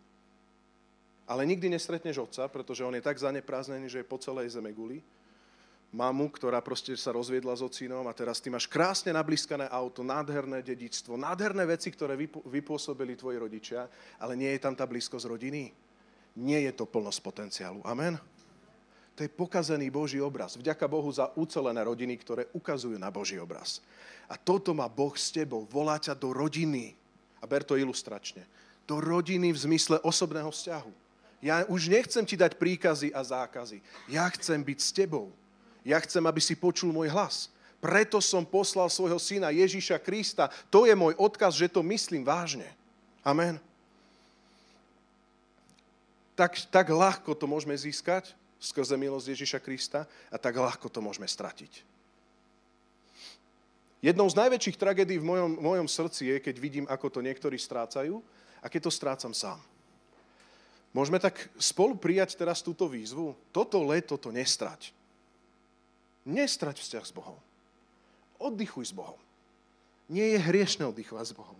ale 1.27 1.45
nikdy 1.45 1.69
nestretneš 1.69 2.23
otca, 2.23 2.47
pretože 2.47 2.81
on 2.87 2.95
je 2.95 3.03
tak 3.03 3.19
zaneprázdnený, 3.19 3.91
že 3.91 3.99
je 4.01 4.07
po 4.07 4.17
celej 4.17 4.55
zeme 4.55 4.71
guli 4.71 5.03
mamu, 5.91 6.31
ktorá 6.31 6.63
proste 6.63 6.95
sa 6.95 7.11
rozviedla 7.11 7.51
s 7.51 7.61
ocínom 7.61 8.07
a 8.07 8.15
teraz 8.15 8.39
ty 8.39 8.47
máš 8.47 8.65
krásne 8.65 9.11
nablískané 9.11 9.67
auto, 9.67 10.07
nádherné 10.07 10.63
dedičstvo, 10.63 11.19
nádherné 11.19 11.67
veci, 11.67 11.91
ktoré 11.91 12.15
vypôsobili 12.47 13.19
tvoji 13.19 13.37
rodičia, 13.37 13.91
ale 14.15 14.39
nie 14.39 14.55
je 14.55 14.63
tam 14.63 14.71
tá 14.71 14.87
blízkosť 14.87 15.27
rodiny. 15.27 15.75
Nie 16.39 16.63
je 16.63 16.71
to 16.71 16.87
plnosť 16.87 17.19
potenciálu. 17.19 17.83
Amen? 17.83 18.15
To 19.21 19.29
je 19.29 19.37
pokazený 19.37 19.93
Boží 19.93 20.17
obraz. 20.17 20.57
Vďaka 20.57 20.89
Bohu 20.89 21.05
za 21.13 21.29
ucelené 21.37 21.77
rodiny, 21.85 22.17
ktoré 22.17 22.49
ukazujú 22.57 22.97
na 22.97 23.13
Boží 23.13 23.37
obraz. 23.37 23.77
A 24.25 24.33
toto 24.33 24.73
má 24.73 24.89
Boh 24.89 25.13
s 25.13 25.29
tebou. 25.29 25.61
Volá 25.69 26.01
ťa 26.01 26.17
do 26.17 26.33
rodiny. 26.33 26.97
A 27.37 27.45
ber 27.45 27.61
to 27.61 27.77
ilustračne. 27.77 28.41
Do 28.89 28.97
rodiny 28.97 29.53
v 29.53 29.61
zmysle 29.61 30.01
osobného 30.01 30.49
vzťahu. 30.49 30.89
Ja 31.37 31.61
už 31.69 31.93
nechcem 31.93 32.25
ti 32.25 32.33
dať 32.33 32.57
príkazy 32.57 33.13
a 33.13 33.21
zákazy. 33.21 33.85
Ja 34.09 34.25
chcem 34.33 34.57
byť 34.57 34.79
s 34.81 34.89
tebou. 34.89 35.29
Ja 35.85 36.01
chcem, 36.01 36.25
aby 36.25 36.41
si 36.41 36.57
počul 36.57 36.89
môj 36.89 37.13
hlas. 37.13 37.53
Preto 37.77 38.17
som 38.25 38.41
poslal 38.41 38.89
svojho 38.89 39.21
syna 39.21 39.53
Ježíša 39.53 40.01
Krista. 40.01 40.49
To 40.73 40.89
je 40.89 40.97
môj 40.97 41.13
odkaz, 41.21 41.61
že 41.61 41.69
to 41.69 41.85
myslím 41.85 42.25
vážne. 42.25 42.65
Amen. 43.21 43.61
Tak, 46.33 46.57
tak 46.73 46.89
ľahko 46.89 47.37
to 47.37 47.45
môžeme 47.45 47.77
získať 47.77 48.40
skrze 48.61 48.93
milosť 48.93 49.33
Ježíša 49.33 49.59
Krista 49.59 50.05
a 50.29 50.37
tak 50.37 50.53
ľahko 50.53 50.85
to 50.85 51.01
môžeme 51.01 51.25
stratiť. 51.25 51.81
Jednou 54.01 54.29
z 54.29 54.37
najväčších 54.37 54.77
tragédií 54.77 55.17
v 55.21 55.25
mojom, 55.25 55.51
mojom 55.61 55.87
srdci 55.89 56.29
je, 56.29 56.35
keď 56.41 56.55
vidím, 56.57 56.85
ako 56.89 57.09
to 57.09 57.19
niektorí 57.21 57.57
strácajú 57.57 58.21
a 58.61 58.69
keď 58.69 58.89
to 58.89 58.91
strácam 58.93 59.33
sám. 59.33 59.61
Môžeme 60.91 61.21
tak 61.21 61.49
spolu 61.55 61.97
prijať 61.97 62.35
teraz 62.37 62.65
túto 62.65 62.89
výzvu? 62.89 63.33
Toto 63.53 63.81
leto 63.81 64.17
to 64.17 64.33
nestrať. 64.33 64.91
Nestrať 66.25 66.81
vzťah 66.81 67.05
s 67.05 67.13
Bohom. 67.13 67.37
Oddychuj 68.41 68.89
s 68.89 68.93
Bohom. 68.93 69.17
Nie 70.11 70.35
je 70.35 70.45
hriešne 70.49 70.83
oddychovať 70.89 71.25
s 71.31 71.37
Bohom. 71.37 71.57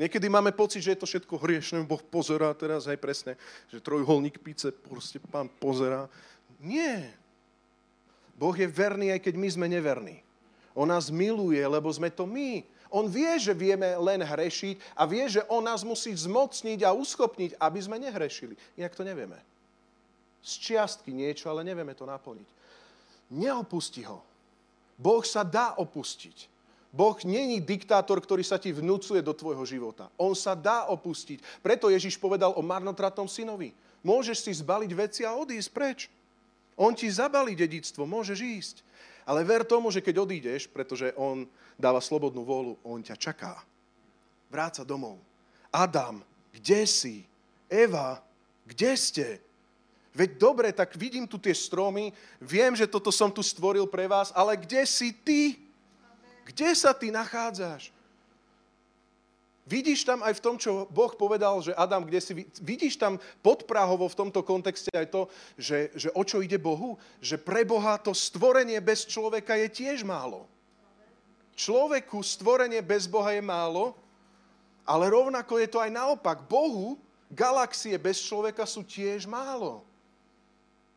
Niekedy 0.00 0.32
máme 0.32 0.56
pocit, 0.56 0.80
že 0.80 0.96
je 0.96 1.00
to 1.04 1.10
všetko 1.10 1.36
hriešne, 1.36 1.84
Boh 1.84 2.00
pozerá 2.00 2.56
teraz 2.56 2.88
aj 2.88 2.96
presne, 2.96 3.36
že 3.68 3.84
trojuholník 3.84 4.40
píce, 4.40 4.72
proste 4.72 5.20
pán 5.20 5.52
pozerá. 5.60 6.08
Nie. 6.56 7.12
Boh 8.32 8.56
je 8.56 8.64
verný, 8.64 9.12
aj 9.12 9.20
keď 9.20 9.34
my 9.36 9.48
sme 9.52 9.66
neverní. 9.68 10.24
On 10.72 10.88
nás 10.88 11.12
miluje, 11.12 11.60
lebo 11.60 11.92
sme 11.92 12.08
to 12.08 12.24
my. 12.24 12.64
On 12.88 13.04
vie, 13.12 13.28
že 13.36 13.52
vieme 13.52 13.92
len 14.00 14.24
hrešiť 14.24 14.96
a 14.96 15.04
vie, 15.04 15.28
že 15.28 15.44
on 15.52 15.60
nás 15.60 15.84
musí 15.84 16.16
zmocniť 16.16 16.80
a 16.80 16.96
uschopniť, 16.96 17.60
aby 17.60 17.78
sme 17.84 18.00
nehrešili. 18.00 18.56
Inak 18.80 18.96
to 18.96 19.04
nevieme. 19.04 19.36
Z 20.40 20.64
čiastky 20.64 21.12
niečo, 21.12 21.52
ale 21.52 21.60
nevieme 21.60 21.92
to 21.92 22.08
naplniť. 22.08 22.48
Neopusti 23.36 24.08
ho. 24.08 24.24
Boh 24.96 25.20
sa 25.28 25.44
dá 25.44 25.76
opustiť. 25.76 26.48
Boh 26.90 27.14
není 27.22 27.62
diktátor, 27.62 28.18
ktorý 28.18 28.42
sa 28.42 28.58
ti 28.58 28.74
vnúcuje 28.74 29.22
do 29.22 29.30
tvojho 29.30 29.62
života. 29.62 30.10
On 30.18 30.34
sa 30.34 30.58
dá 30.58 30.90
opustiť. 30.90 31.62
Preto 31.62 31.86
Ježiš 31.86 32.18
povedal 32.18 32.50
o 32.58 32.66
marnotratnom 32.66 33.30
synovi. 33.30 33.70
Môžeš 34.02 34.50
si 34.50 34.52
zbaliť 34.58 34.90
veci 34.98 35.22
a 35.22 35.38
odísť 35.38 35.70
preč. 35.70 36.10
On 36.74 36.90
ti 36.90 37.06
zabalí 37.06 37.54
dedictvo, 37.54 38.08
môžeš 38.10 38.38
ísť. 38.42 38.76
Ale 39.22 39.46
ver 39.46 39.62
tomu, 39.62 39.94
že 39.94 40.02
keď 40.02 40.26
odídeš, 40.26 40.66
pretože 40.66 41.14
on 41.14 41.46
dáva 41.78 42.02
slobodnú 42.02 42.42
vôľu, 42.42 42.74
on 42.82 42.98
ťa 43.04 43.14
čaká. 43.14 43.54
Vráca 44.50 44.82
domov. 44.82 45.22
Adam, 45.70 46.24
kde 46.50 46.82
si? 46.90 47.22
Eva, 47.70 48.18
kde 48.66 48.98
ste? 48.98 49.26
Veď 50.10 50.30
dobre, 50.42 50.68
tak 50.74 50.98
vidím 50.98 51.22
tu 51.30 51.38
tie 51.38 51.54
stromy, 51.54 52.10
viem, 52.42 52.74
že 52.74 52.90
toto 52.90 53.14
som 53.14 53.30
tu 53.30 53.46
stvoril 53.46 53.86
pre 53.86 54.10
vás, 54.10 54.34
ale 54.34 54.58
kde 54.58 54.82
si 54.82 55.14
ty? 55.14 55.69
Kde 56.50 56.74
sa 56.74 56.90
ty 56.90 57.14
nachádzaš? 57.14 57.94
Vidíš 59.70 60.02
tam 60.02 60.26
aj 60.26 60.34
v 60.34 60.42
tom, 60.42 60.58
čo 60.58 60.90
Boh 60.90 61.14
povedal, 61.14 61.62
že 61.62 61.70
Adam, 61.78 62.02
kde 62.02 62.18
si... 62.18 62.32
Vidíš 62.58 62.98
tam 62.98 63.22
podprahovo 63.38 64.10
v 64.10 64.18
tomto 64.18 64.42
kontexte 64.42 64.90
aj 64.90 65.14
to, 65.14 65.22
že, 65.54 65.94
že 65.94 66.08
o 66.10 66.26
čo 66.26 66.42
ide 66.42 66.58
Bohu? 66.58 66.98
Že 67.22 67.38
pre 67.38 67.62
Boha 67.62 67.94
to 68.02 68.10
stvorenie 68.10 68.82
bez 68.82 69.06
človeka 69.06 69.54
je 69.54 69.70
tiež 69.70 70.02
málo. 70.02 70.50
Človeku 71.54 72.18
stvorenie 72.18 72.82
bez 72.82 73.06
Boha 73.06 73.30
je 73.30 73.44
málo, 73.44 73.94
ale 74.82 75.06
rovnako 75.06 75.62
je 75.62 75.68
to 75.70 75.78
aj 75.78 75.92
naopak. 75.94 76.42
Bohu 76.50 76.98
galaxie 77.30 77.94
bez 77.94 78.18
človeka 78.18 78.66
sú 78.66 78.82
tiež 78.82 79.30
málo 79.30 79.86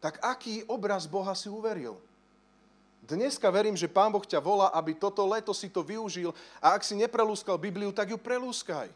tak 0.03 0.19
aký 0.19 0.67
obraz 0.67 1.07
Boha 1.07 1.31
si 1.31 1.47
uveril? 1.47 1.95
Dneska 3.03 3.51
verím, 3.51 3.75
že 3.75 3.91
Pán 3.91 4.07
Boh 4.15 4.23
ťa 4.23 4.39
volá, 4.39 4.71
aby 4.71 4.95
toto 4.95 5.27
leto 5.27 5.51
si 5.51 5.67
to 5.67 5.83
využil 5.83 6.31
a 6.63 6.71
ak 6.71 6.87
si 6.87 6.95
neprelúskal 6.95 7.59
Bibliu, 7.59 7.91
tak 7.91 8.15
ju 8.15 8.17
prelúskaj. 8.17 8.87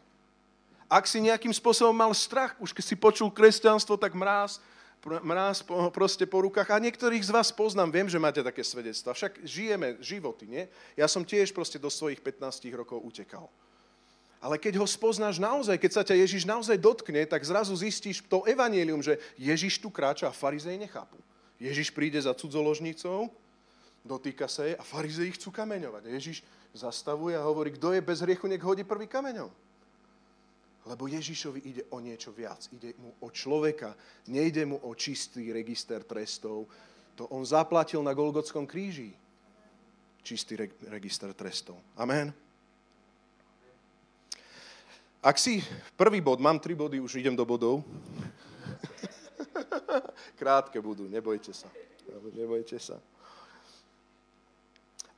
Ak 0.88 1.04
si 1.04 1.20
nejakým 1.20 1.52
spôsobom 1.52 1.92
mal 1.92 2.16
strach, 2.16 2.56
už 2.56 2.72
keď 2.72 2.84
si 2.88 2.96
počul 2.96 3.28
kresťanstvo, 3.28 4.00
tak 4.00 4.16
mráz, 4.16 4.56
mráz 5.04 5.60
proste 5.92 6.24
po 6.24 6.40
rukách. 6.40 6.72
A 6.72 6.80
niektorých 6.80 7.28
z 7.28 7.28
vás 7.28 7.52
poznám, 7.52 7.92
viem, 7.92 8.08
že 8.08 8.16
máte 8.16 8.40
také 8.40 8.64
svedectva. 8.64 9.12
Však 9.12 9.44
žijeme 9.44 10.00
životy, 10.00 10.48
nie? 10.48 10.64
Ja 10.96 11.04
som 11.04 11.28
tiež 11.28 11.52
proste 11.52 11.76
do 11.76 11.92
svojich 11.92 12.24
15 12.24 12.64
rokov 12.72 13.04
utekal. 13.04 13.52
Ale 14.40 14.56
keď 14.56 14.80
ho 14.80 14.86
spoznáš 14.88 15.36
naozaj, 15.36 15.76
keď 15.76 15.90
sa 15.92 16.02
ťa 16.06 16.16
Ježiš 16.24 16.48
naozaj 16.48 16.80
dotkne, 16.80 17.28
tak 17.28 17.44
zrazu 17.44 17.76
zistíš 17.76 18.24
to 18.24 18.46
evanielium, 18.48 19.04
že 19.04 19.20
Ježiš 19.36 19.76
tu 19.76 19.92
kráča 19.92 20.30
a 20.30 20.32
farizej 20.32 20.80
nechápu. 20.80 21.20
Ježiš 21.60 21.92
príde 21.92 22.16
za 22.16 22.32
cudzoložnicou, 22.32 23.28
dotýka 24.08 24.48
sa 24.48 24.64
jej 24.64 24.72
a 24.72 24.80
farizej 24.80 25.36
chcú 25.36 25.52
kameňovať. 25.52 26.02
A 26.08 26.14
Ježiš 26.16 26.40
zastavuje 26.72 27.36
a 27.36 27.44
hovorí, 27.44 27.76
kto 27.76 27.92
je 27.92 28.00
bez 28.00 28.24
hriechu, 28.24 28.48
nech 28.48 28.64
hodí 28.64 28.88
prvý 28.88 29.04
kameňom. 29.04 29.52
Lebo 30.88 31.04
Ježišovi 31.04 31.60
ide 31.68 31.82
o 31.92 32.00
niečo 32.00 32.32
viac. 32.32 32.64
Ide 32.72 32.96
mu 32.96 33.12
o 33.20 33.28
človeka. 33.28 33.92
Nejde 34.32 34.64
mu 34.64 34.80
o 34.80 34.96
čistý 34.96 35.52
register 35.52 36.00
trestov. 36.00 36.64
To 37.20 37.28
on 37.28 37.44
zaplatil 37.44 38.00
na 38.00 38.16
Golgotskom 38.16 38.64
kríži. 38.64 39.12
Čistý 40.24 40.56
register 40.88 41.36
trestov. 41.36 41.76
Amen. 41.92 42.32
Ak 45.20 45.36
si 45.36 45.60
prvý 45.98 46.24
bod, 46.24 46.40
mám 46.40 46.62
tri 46.62 46.72
body, 46.78 47.02
už 47.02 47.20
idem 47.20 47.36
do 47.36 47.44
bodov. 47.44 47.84
Krátke 50.40 50.78
budú, 50.78 51.10
nebojte 51.10 51.50
sa. 51.50 51.68
Nebojte 52.32 52.78
sa. 52.78 52.96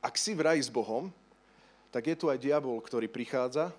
Ak 0.01 0.17
si 0.17 0.33
v 0.33 0.41
raji 0.41 0.65
s 0.65 0.73
Bohom, 0.73 1.13
tak 1.93 2.09
je 2.09 2.15
tu 2.17 2.27
aj 2.27 2.41
diabol, 2.41 2.81
ktorý 2.81 3.05
prichádza, 3.05 3.69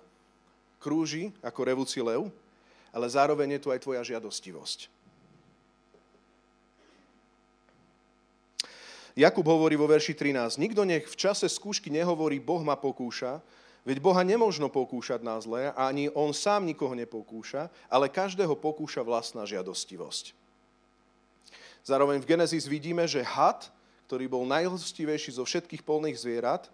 krúži 0.79 1.35
ako 1.43 1.61
revúci 1.67 1.99
lev, 1.99 2.31
ale 2.95 3.07
zároveň 3.11 3.57
je 3.57 3.63
tu 3.63 3.69
aj 3.71 3.79
tvoja 3.83 4.01
žiadostivosť. 4.05 4.91
Jakub 9.13 9.45
hovorí 9.45 9.77
vo 9.77 9.85
verši 9.85 10.17
13, 10.17 10.57
nikto 10.57 10.81
nech 10.81 11.05
v 11.05 11.19
čase 11.19 11.45
skúšky 11.45 11.93
nehovorí, 11.93 12.41
Boh 12.41 12.65
ma 12.65 12.73
pokúša, 12.73 13.45
veď 13.85 14.01
Boha 14.01 14.25
nemožno 14.25 14.73
pokúšať 14.73 15.21
na 15.21 15.37
zlé, 15.37 15.69
ani 15.77 16.09
on 16.17 16.33
sám 16.33 16.65
nikoho 16.65 16.97
nepokúša, 16.97 17.69
ale 17.93 18.09
každého 18.09 18.57
pokúša 18.57 19.05
vlastná 19.05 19.45
žiadostivosť. 19.45 20.33
Zároveň 21.85 22.23
v 22.23 22.29
Genesis 22.33 22.65
vidíme, 22.65 23.05
že 23.05 23.21
had, 23.21 23.69
ktorý 24.05 24.25
bol 24.27 24.43
najhostivejší 24.45 25.39
zo 25.39 25.43
všetkých 25.47 25.81
polných 25.83 26.19
zvierat, 26.19 26.67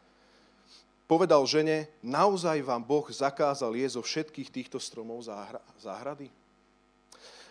povedal 1.10 1.42
žene, 1.50 1.90
naozaj 2.06 2.62
vám 2.62 2.86
Boh 2.86 3.06
zakázal 3.10 3.74
jesť 3.74 3.98
zo 3.98 4.04
všetkých 4.06 4.50
týchto 4.54 4.78
stromov 4.78 5.26
záhrady? 5.82 6.30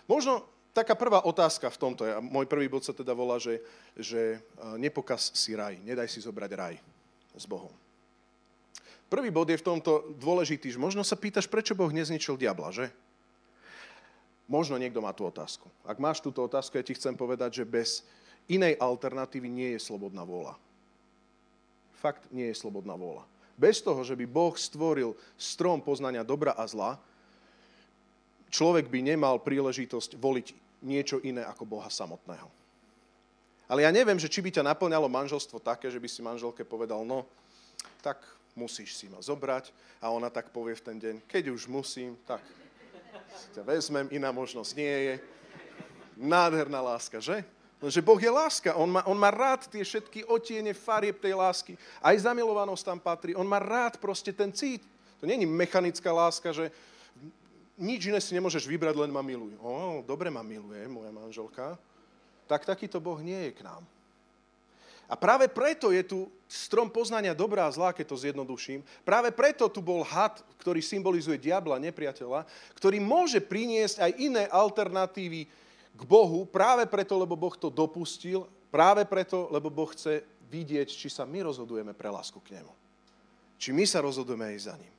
Možno 0.06 0.46
taká 0.70 0.94
prvá 0.94 1.26
otázka 1.26 1.66
v 1.68 1.80
tomto, 1.80 2.02
ja, 2.06 2.22
môj 2.22 2.46
prvý 2.46 2.70
bod 2.70 2.86
sa 2.86 2.94
teda 2.94 3.10
volá, 3.10 3.42
že, 3.42 3.58
že 3.98 4.38
nepokaz 4.78 5.34
si 5.34 5.58
raj, 5.58 5.74
nedaj 5.82 6.06
si 6.06 6.22
zobrať 6.22 6.50
raj 6.54 6.74
s 7.34 7.44
Bohom. 7.50 7.74
Prvý 9.08 9.32
bod 9.32 9.48
je 9.48 9.56
v 9.56 9.66
tomto 9.74 10.14
dôležitý, 10.20 10.68
že 10.68 10.78
možno 10.78 11.00
sa 11.00 11.16
pýtaš, 11.16 11.48
prečo 11.48 11.72
Boh 11.72 11.88
nezničil 11.88 12.36
diabla, 12.36 12.70
že? 12.70 12.86
Možno 14.48 14.76
niekto 14.80 15.00
má 15.00 15.12
tú 15.16 15.28
otázku. 15.28 15.68
Ak 15.84 16.00
máš 16.00 16.20
túto 16.24 16.44
otázku, 16.44 16.76
ja 16.76 16.84
ti 16.84 16.96
chcem 16.96 17.16
povedať, 17.16 17.60
že 17.60 17.64
bez 17.68 18.04
inej 18.48 18.80
alternatívy 18.80 19.48
nie 19.48 19.70
je 19.76 19.80
slobodná 19.80 20.24
vôľa. 20.24 20.56
Fakt 22.00 22.26
nie 22.32 22.48
je 22.48 22.56
slobodná 22.56 22.96
vôľa. 22.96 23.28
Bez 23.58 23.82
toho, 23.82 24.00
že 24.06 24.14
by 24.14 24.24
Boh 24.24 24.54
stvoril 24.54 25.18
strom 25.34 25.82
poznania 25.82 26.22
dobra 26.22 26.54
a 26.54 26.62
zla, 26.64 26.94
človek 28.48 28.86
by 28.86 29.02
nemal 29.02 29.42
príležitosť 29.42 30.14
voliť 30.16 30.46
niečo 30.80 31.18
iné 31.26 31.42
ako 31.42 31.66
Boha 31.66 31.90
samotného. 31.90 32.46
Ale 33.68 33.84
ja 33.84 33.92
neviem, 33.92 34.16
že 34.16 34.30
či 34.30 34.40
by 34.40 34.48
ťa 34.54 34.64
naplňalo 34.64 35.10
manželstvo 35.10 35.60
také, 35.60 35.92
že 35.92 36.00
by 36.00 36.08
si 36.08 36.24
manželke 36.24 36.64
povedal, 36.64 37.04
no, 37.04 37.28
tak 38.00 38.22
musíš 38.56 38.96
si 38.96 39.10
ma 39.10 39.20
zobrať 39.20 39.74
a 40.00 40.08
ona 40.08 40.32
tak 40.32 40.54
povie 40.54 40.78
v 40.78 40.86
ten 40.86 40.96
deň, 40.96 41.14
keď 41.28 41.52
už 41.52 41.68
musím, 41.68 42.16
tak 42.24 42.40
ťa 43.52 43.62
vezmem, 43.66 44.08
iná 44.14 44.32
možnosť 44.32 44.70
nie 44.78 44.96
je. 45.04 45.14
Nádherná 46.18 46.80
láska, 46.80 47.20
že? 47.20 47.44
Lenže 47.78 48.02
Boh 48.02 48.18
je 48.18 48.26
láska, 48.26 48.74
on 48.74 48.90
má, 48.90 49.06
on 49.06 49.14
má 49.14 49.30
rád 49.30 49.70
tie 49.70 49.86
všetky 49.86 50.26
otiene 50.26 50.74
farieb 50.74 51.22
tej 51.22 51.38
lásky. 51.38 51.78
Aj 52.02 52.18
zamilovanosť 52.18 52.82
tam 52.82 52.98
patrí, 52.98 53.38
on 53.38 53.46
má 53.46 53.62
rád 53.62 54.02
proste 54.02 54.34
ten 54.34 54.50
cít. 54.50 54.82
To 55.22 55.26
je 55.26 55.46
mechanická 55.46 56.10
láska, 56.10 56.50
že 56.50 56.74
nič 57.78 58.10
iné 58.10 58.18
si 58.18 58.34
nemôžeš 58.34 58.66
vybrať, 58.66 58.98
len 58.98 59.14
ma 59.14 59.22
miluj. 59.22 59.54
O, 59.62 60.02
dobre 60.02 60.26
ma 60.26 60.42
miluje 60.42 60.82
moja 60.90 61.14
manželka. 61.14 61.78
Tak 62.50 62.66
takýto 62.66 62.98
Boh 62.98 63.18
nie 63.22 63.50
je 63.50 63.52
k 63.54 63.62
nám. 63.62 63.86
A 65.08 65.16
práve 65.16 65.48
preto 65.48 65.88
je 65.88 66.04
tu 66.04 66.28
strom 66.44 66.92
poznania 66.92 67.32
dobrá 67.32 67.64
a 67.64 67.72
zlá, 67.72 67.96
keď 67.96 68.12
to 68.12 68.22
zjednoduším. 68.28 68.84
Práve 69.08 69.32
preto 69.32 69.64
tu 69.72 69.80
bol 69.80 70.04
had, 70.04 70.36
ktorý 70.60 70.84
symbolizuje 70.84 71.40
diabla, 71.40 71.80
nepriateľa, 71.80 72.44
ktorý 72.76 73.00
môže 73.00 73.40
priniesť 73.40 74.04
aj 74.04 74.12
iné 74.20 74.44
alternatívy 74.52 75.48
k 75.94 76.02
Bohu, 76.04 76.44
práve 76.44 76.84
preto, 76.86 77.16
lebo 77.16 77.38
Boh 77.38 77.54
to 77.56 77.72
dopustil, 77.72 78.48
práve 78.68 79.04
preto, 79.08 79.48
lebo 79.48 79.70
Boh 79.72 79.88
chce 79.92 80.24
vidieť, 80.48 80.88
či 80.88 81.08
sa 81.12 81.28
my 81.28 81.46
rozhodujeme 81.46 81.92
pre 81.92 82.08
lásku 82.08 82.36
k 82.40 82.58
Nemu. 82.60 82.72
Či 83.58 83.74
my 83.74 83.84
sa 83.84 84.04
rozhodujeme 84.04 84.54
aj 84.54 84.58
za 84.70 84.74
ním. 84.78 84.94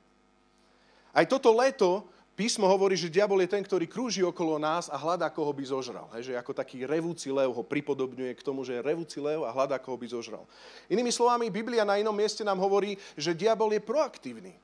Aj 1.10 1.26
toto 1.26 1.50
leto 1.50 2.06
Písmo 2.40 2.64
hovorí, 2.64 2.96
že 2.96 3.12
diabol 3.12 3.44
je 3.44 3.52
ten, 3.52 3.60
ktorý 3.60 3.84
krúži 3.84 4.24
okolo 4.24 4.56
nás 4.56 4.88
a 4.88 4.96
hľadá, 4.96 5.28
koho 5.28 5.52
by 5.52 5.60
zožral. 5.60 6.08
Hej, 6.16 6.32
že 6.32 6.40
ako 6.40 6.56
taký 6.56 6.88
revúci 6.88 7.28
lev 7.28 7.52
ho 7.52 7.60
pripodobňuje 7.60 8.32
k 8.32 8.40
tomu, 8.40 8.64
že 8.64 8.80
je 8.80 8.86
revúci 8.86 9.20
lev 9.20 9.44
a 9.44 9.52
hľadá, 9.52 9.76
koho 9.76 10.00
by 10.00 10.08
zožral. 10.08 10.48
Inými 10.88 11.12
slovami, 11.12 11.52
Biblia 11.52 11.84
na 11.84 12.00
inom 12.00 12.16
mieste 12.16 12.40
nám 12.40 12.56
hovorí, 12.56 12.96
že 13.12 13.36
diabol 13.36 13.76
je 13.76 13.84
proaktívny. 13.84 14.56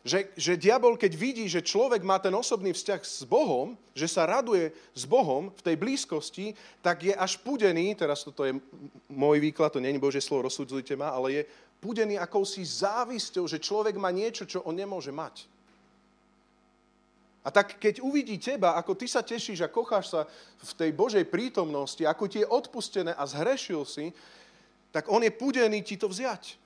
Že, 0.00 0.32
že 0.32 0.56
diabol, 0.56 0.96
keď 0.96 1.12
vidí, 1.12 1.44
že 1.44 1.60
človek 1.60 2.00
má 2.00 2.16
ten 2.16 2.32
osobný 2.32 2.72
vzťah 2.72 3.00
s 3.04 3.20
Bohom, 3.28 3.76
že 3.92 4.08
sa 4.08 4.24
raduje 4.24 4.72
s 4.96 5.04
Bohom 5.04 5.52
v 5.52 5.60
tej 5.60 5.76
blízkosti, 5.76 6.56
tak 6.80 7.04
je 7.04 7.12
až 7.12 7.36
pudený, 7.44 7.92
teraz 7.92 8.24
toto 8.24 8.48
je 8.48 8.56
môj 9.12 9.36
výklad, 9.44 9.76
to 9.76 9.82
nie 9.84 9.92
je 9.92 10.00
Bože 10.00 10.24
slovo, 10.24 10.48
rozsudzujte 10.48 10.96
ma, 10.96 11.12
ale 11.12 11.28
je 11.32 11.42
pudený 11.84 12.16
akousi 12.16 12.64
závisťou, 12.64 13.44
že 13.44 13.60
človek 13.60 14.00
má 14.00 14.08
niečo, 14.08 14.48
čo 14.48 14.64
on 14.64 14.72
nemôže 14.72 15.12
mať. 15.12 15.44
A 17.40 17.48
tak 17.48 17.80
keď 17.80 18.04
uvidí 18.04 18.36
teba, 18.36 18.76
ako 18.76 18.92
ty 18.92 19.08
sa 19.08 19.24
tešíš 19.24 19.64
a 19.64 19.72
kocháš 19.72 20.12
sa 20.12 20.20
v 20.60 20.72
tej 20.76 20.90
Božej 20.92 21.24
prítomnosti, 21.24 22.04
ako 22.04 22.28
ti 22.28 22.44
je 22.44 22.48
odpustené 22.48 23.16
a 23.16 23.24
zhrešil 23.24 23.84
si, 23.88 24.12
tak 24.92 25.08
on 25.08 25.24
je 25.24 25.32
pudený 25.32 25.80
ti 25.80 25.96
to 25.96 26.08
vziať. 26.08 26.60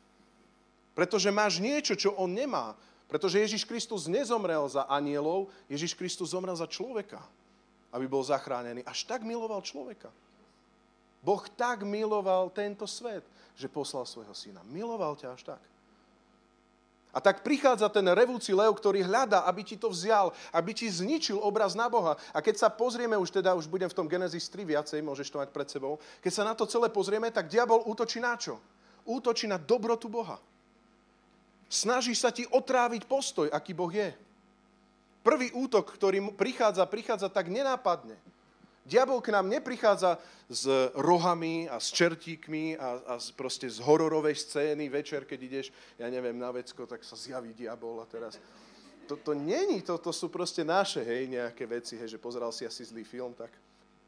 Pretože 0.99 1.31
máš 1.31 1.63
niečo, 1.63 1.95
čo 1.95 2.15
on 2.19 2.35
nemá. 2.35 2.75
Pretože 3.09 3.41
Ježiš 3.41 3.69
Kristus 3.69 4.09
nezomrel 4.09 4.65
za 4.69 4.89
anielov, 4.89 5.53
Ježiš 5.69 5.95
Kristus 5.95 6.33
zomrel 6.33 6.57
za 6.57 6.67
človeka, 6.67 7.21
aby 7.93 8.09
bol 8.09 8.25
zachránený. 8.25 8.83
Až 8.83 9.05
tak 9.07 9.23
miloval 9.23 9.63
človeka. 9.63 10.11
Boh 11.25 11.45
tak 11.57 11.87
miloval 11.89 12.53
tento 12.53 12.85
svet, 12.85 13.25
že 13.57 13.71
poslal 13.71 14.05
svojho 14.05 14.37
syna. 14.37 14.61
Miloval 14.69 15.17
ťa 15.17 15.29
až 15.33 15.43
tak. 15.57 15.63
A 17.15 17.23
tak 17.23 17.47
prichádza 17.47 17.87
ten 17.87 18.03
revúci 18.11 18.51
lev, 18.51 18.75
ktorý 18.75 19.07
hľadá, 19.07 19.47
aby 19.47 19.63
ti 19.63 19.79
to 19.79 19.87
vzal, 19.87 20.35
aby 20.51 20.75
ti 20.75 20.91
zničil 20.91 21.39
obraz 21.39 21.79
na 21.79 21.87
Boha. 21.87 22.19
A 22.35 22.43
keď 22.43 22.67
sa 22.67 22.69
pozrieme, 22.69 23.15
už 23.15 23.31
teda 23.31 23.55
už 23.55 23.71
budem 23.71 23.87
v 23.87 23.95
tom 23.95 24.11
Genesis 24.11 24.51
3 24.51 24.67
viacej, 24.67 24.99
môžeš 24.99 25.31
to 25.31 25.39
mať 25.39 25.55
pred 25.55 25.71
sebou, 25.71 26.03
keď 26.19 26.33
sa 26.35 26.43
na 26.43 26.59
to 26.59 26.67
celé 26.67 26.91
pozrieme, 26.91 27.31
tak 27.31 27.47
diabol 27.47 27.87
útočí 27.87 28.19
na 28.19 28.35
čo? 28.35 28.59
Útočí 29.07 29.47
na 29.47 29.63
dobrotu 29.63 30.11
Boha. 30.11 30.43
Snaží 31.75 32.15
sa 32.15 32.31
ti 32.31 32.47
otráviť 32.47 33.11
postoj, 33.11 33.51
aký 33.51 33.75
Boh 33.75 33.91
je. 33.91 34.15
Prvý 35.27 35.51
útok, 35.51 35.91
ktorý 35.91 36.23
prichádza, 36.39 36.87
prichádza 36.87 37.27
tak 37.27 37.51
nenápadne. 37.51 38.15
Diabol 38.87 39.19
k 39.19 39.33
nám 39.35 39.51
neprichádza 39.51 40.21
s 40.47 40.69
rohami 40.95 41.67
a 41.67 41.81
s 41.81 41.91
čertíkmi 41.91 42.79
a, 42.79 43.01
a 43.11 43.15
proste 43.33 43.67
z 43.67 43.81
hororovej 43.83 44.37
scény 44.39 44.87
večer, 44.93 45.25
keď 45.27 45.41
ideš, 45.41 45.67
ja 45.99 46.07
neviem, 46.13 46.37
na 46.37 46.53
vecko, 46.55 46.87
tak 46.87 47.03
sa 47.03 47.19
zjaví 47.19 47.51
diabol 47.57 47.99
a 47.99 48.07
teraz... 48.07 48.39
To 49.05 49.37
není, 49.37 49.85
to, 49.85 50.01
to 50.01 50.17
sú 50.17 50.33
proste 50.33 50.65
naše, 50.65 51.05
hej, 51.05 51.29
nejaké 51.29 51.69
veci, 51.69 52.01
hej, 52.01 52.17
že 52.17 52.23
pozeral 52.23 52.53
si 52.57 52.65
asi 52.65 52.89
zlý 52.89 53.05
film, 53.05 53.37
tak, 53.37 53.53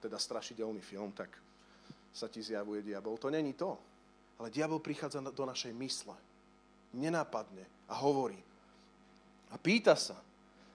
teda 0.01 0.17
strašidelný 0.17 0.81
film, 0.81 1.13
tak 1.13 1.29
sa 2.17 2.33
ti 2.33 2.41
zjavuje 2.41 2.81
diabol. 2.81 3.21
To 3.21 3.29
není 3.29 3.53
to. 3.53 3.77
Ale 4.41 4.49
diabol 4.49 4.81
prichádza 4.81 5.21
do 5.21 5.45
našej 5.45 5.73
mysle. 5.77 6.17
Nenápadne 6.97 7.69
a 7.87 7.95
hovorí. 8.01 8.41
A 9.53 9.61
pýta 9.61 9.95
sa, 9.95 10.17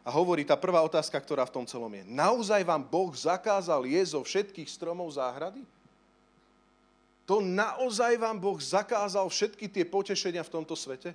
a 0.02 0.10
hovorí 0.10 0.42
tá 0.42 0.58
prvá 0.58 0.82
otázka, 0.82 1.14
ktorá 1.14 1.46
v 1.46 1.62
tom 1.62 1.66
celom 1.70 1.92
je. 1.94 2.02
Naozaj 2.10 2.66
vám 2.66 2.82
Boh 2.82 3.14
zakázal 3.14 3.86
jesť 3.86 4.18
zo 4.18 4.22
všetkých 4.26 4.70
stromov 4.70 5.14
záhrady? 5.14 5.62
To 7.30 7.38
naozaj 7.38 8.18
vám 8.18 8.42
Boh 8.42 8.58
zakázal 8.58 9.30
všetky 9.30 9.70
tie 9.70 9.86
potešenia 9.86 10.42
v 10.42 10.54
tomto 10.58 10.74
svete? 10.74 11.14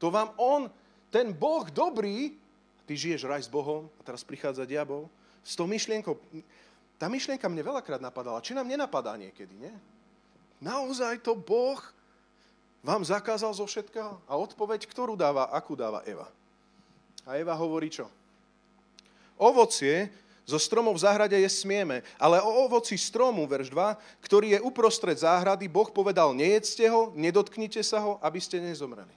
To 0.00 0.08
vám 0.08 0.32
On, 0.40 0.68
ten 1.12 1.28
Boh 1.32 1.68
dobrý, 1.68 2.32
ty 2.88 2.92
žiješ 2.96 3.28
raj 3.28 3.44
s 3.44 3.52
Bohom 3.52 3.88
a 3.96 4.00
teraz 4.00 4.24
prichádza 4.24 4.64
diabol, 4.64 5.08
s 5.44 5.52
tou 5.52 5.68
myšlienkou, 5.68 6.16
tá 6.96 7.12
myšlienka 7.12 7.46
mne 7.52 7.62
veľakrát 7.62 8.00
napadala. 8.00 8.40
Či 8.40 8.56
nám 8.56 8.66
nenapadá 8.66 9.12
niekedy, 9.20 9.52
nie? 9.60 9.74
Naozaj 10.64 11.20
to 11.20 11.36
Boh 11.36 11.78
vám 12.86 13.02
zakázal 13.02 13.50
zo 13.50 13.66
všetkého? 13.66 14.22
A 14.30 14.38
odpoveď, 14.38 14.86
ktorú 14.86 15.18
dáva, 15.18 15.50
akú 15.50 15.74
dáva 15.74 16.06
Eva? 16.06 16.30
A 17.26 17.34
Eva 17.34 17.58
hovorí 17.58 17.90
čo? 17.90 18.06
Ovocie 19.34 20.06
zo 20.46 20.62
stromov 20.62 20.94
v 20.94 21.02
záhrade 21.02 21.34
je 21.34 21.50
smieme, 21.50 22.06
ale 22.14 22.38
o 22.38 22.50
ovoci 22.70 22.94
stromu, 22.94 23.42
verš 23.50 23.74
2, 23.74 24.22
ktorý 24.22 24.54
je 24.54 24.62
uprostred 24.62 25.18
záhrady, 25.18 25.66
Boh 25.66 25.90
povedal, 25.90 26.30
nejedzte 26.30 26.86
ho, 26.86 27.10
nedotknite 27.18 27.82
sa 27.82 27.98
ho, 27.98 28.22
aby 28.22 28.38
ste 28.38 28.62
nezomreli. 28.62 29.10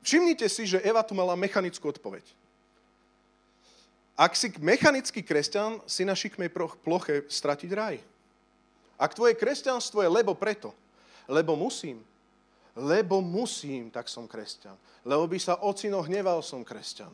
Všimnite 0.00 0.48
si, 0.48 0.64
že 0.64 0.80
Eva 0.80 1.04
tu 1.04 1.12
mala 1.12 1.36
mechanickú 1.36 1.92
odpoveď. 1.92 2.24
Ak 4.16 4.32
si 4.32 4.48
mechanický 4.56 5.20
kresťan, 5.20 5.84
si 5.84 6.08
na 6.08 6.16
šikmej 6.16 6.48
ploche 6.80 7.28
stratiť 7.28 7.70
raj. 7.76 8.00
Ak 8.96 9.12
tvoje 9.12 9.36
kresťanstvo 9.36 10.00
je 10.00 10.10
lebo 10.10 10.32
preto, 10.32 10.72
lebo 11.28 11.52
musím, 11.54 12.00
lebo 12.78 13.18
musím, 13.18 13.90
tak 13.90 14.06
som 14.06 14.30
kresťan. 14.30 14.78
Lebo 15.02 15.26
by 15.26 15.38
sa 15.42 15.58
ocino 15.66 15.98
hneval, 16.06 16.46
som 16.46 16.62
kresťan. 16.62 17.10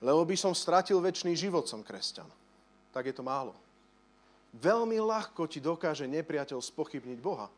Lebo 0.00 0.24
by 0.24 0.32
som 0.32 0.56
stratil 0.56 0.96
väčší 1.04 1.36
život, 1.36 1.68
som 1.68 1.84
kresťan. 1.84 2.28
Tak 2.88 3.12
je 3.12 3.14
to 3.14 3.20
málo. 3.20 3.52
Veľmi 4.56 4.96
ľahko 5.02 5.44
ti 5.44 5.60
dokáže 5.60 6.08
nepriateľ 6.08 6.62
spochybniť 6.62 7.18
Boha. 7.20 7.52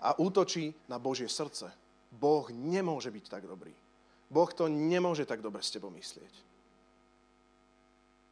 a 0.00 0.16
útočí 0.16 0.72
na 0.88 0.96
Božie 0.96 1.28
srdce. 1.28 1.68
Boh 2.08 2.48
nemôže 2.48 3.12
byť 3.12 3.24
tak 3.28 3.44
dobrý. 3.44 3.70
Boh 4.32 4.48
to 4.48 4.64
nemôže 4.66 5.28
tak 5.28 5.44
dobre 5.44 5.60
s 5.60 5.70
tebou 5.70 5.92
myslieť. 5.92 6.49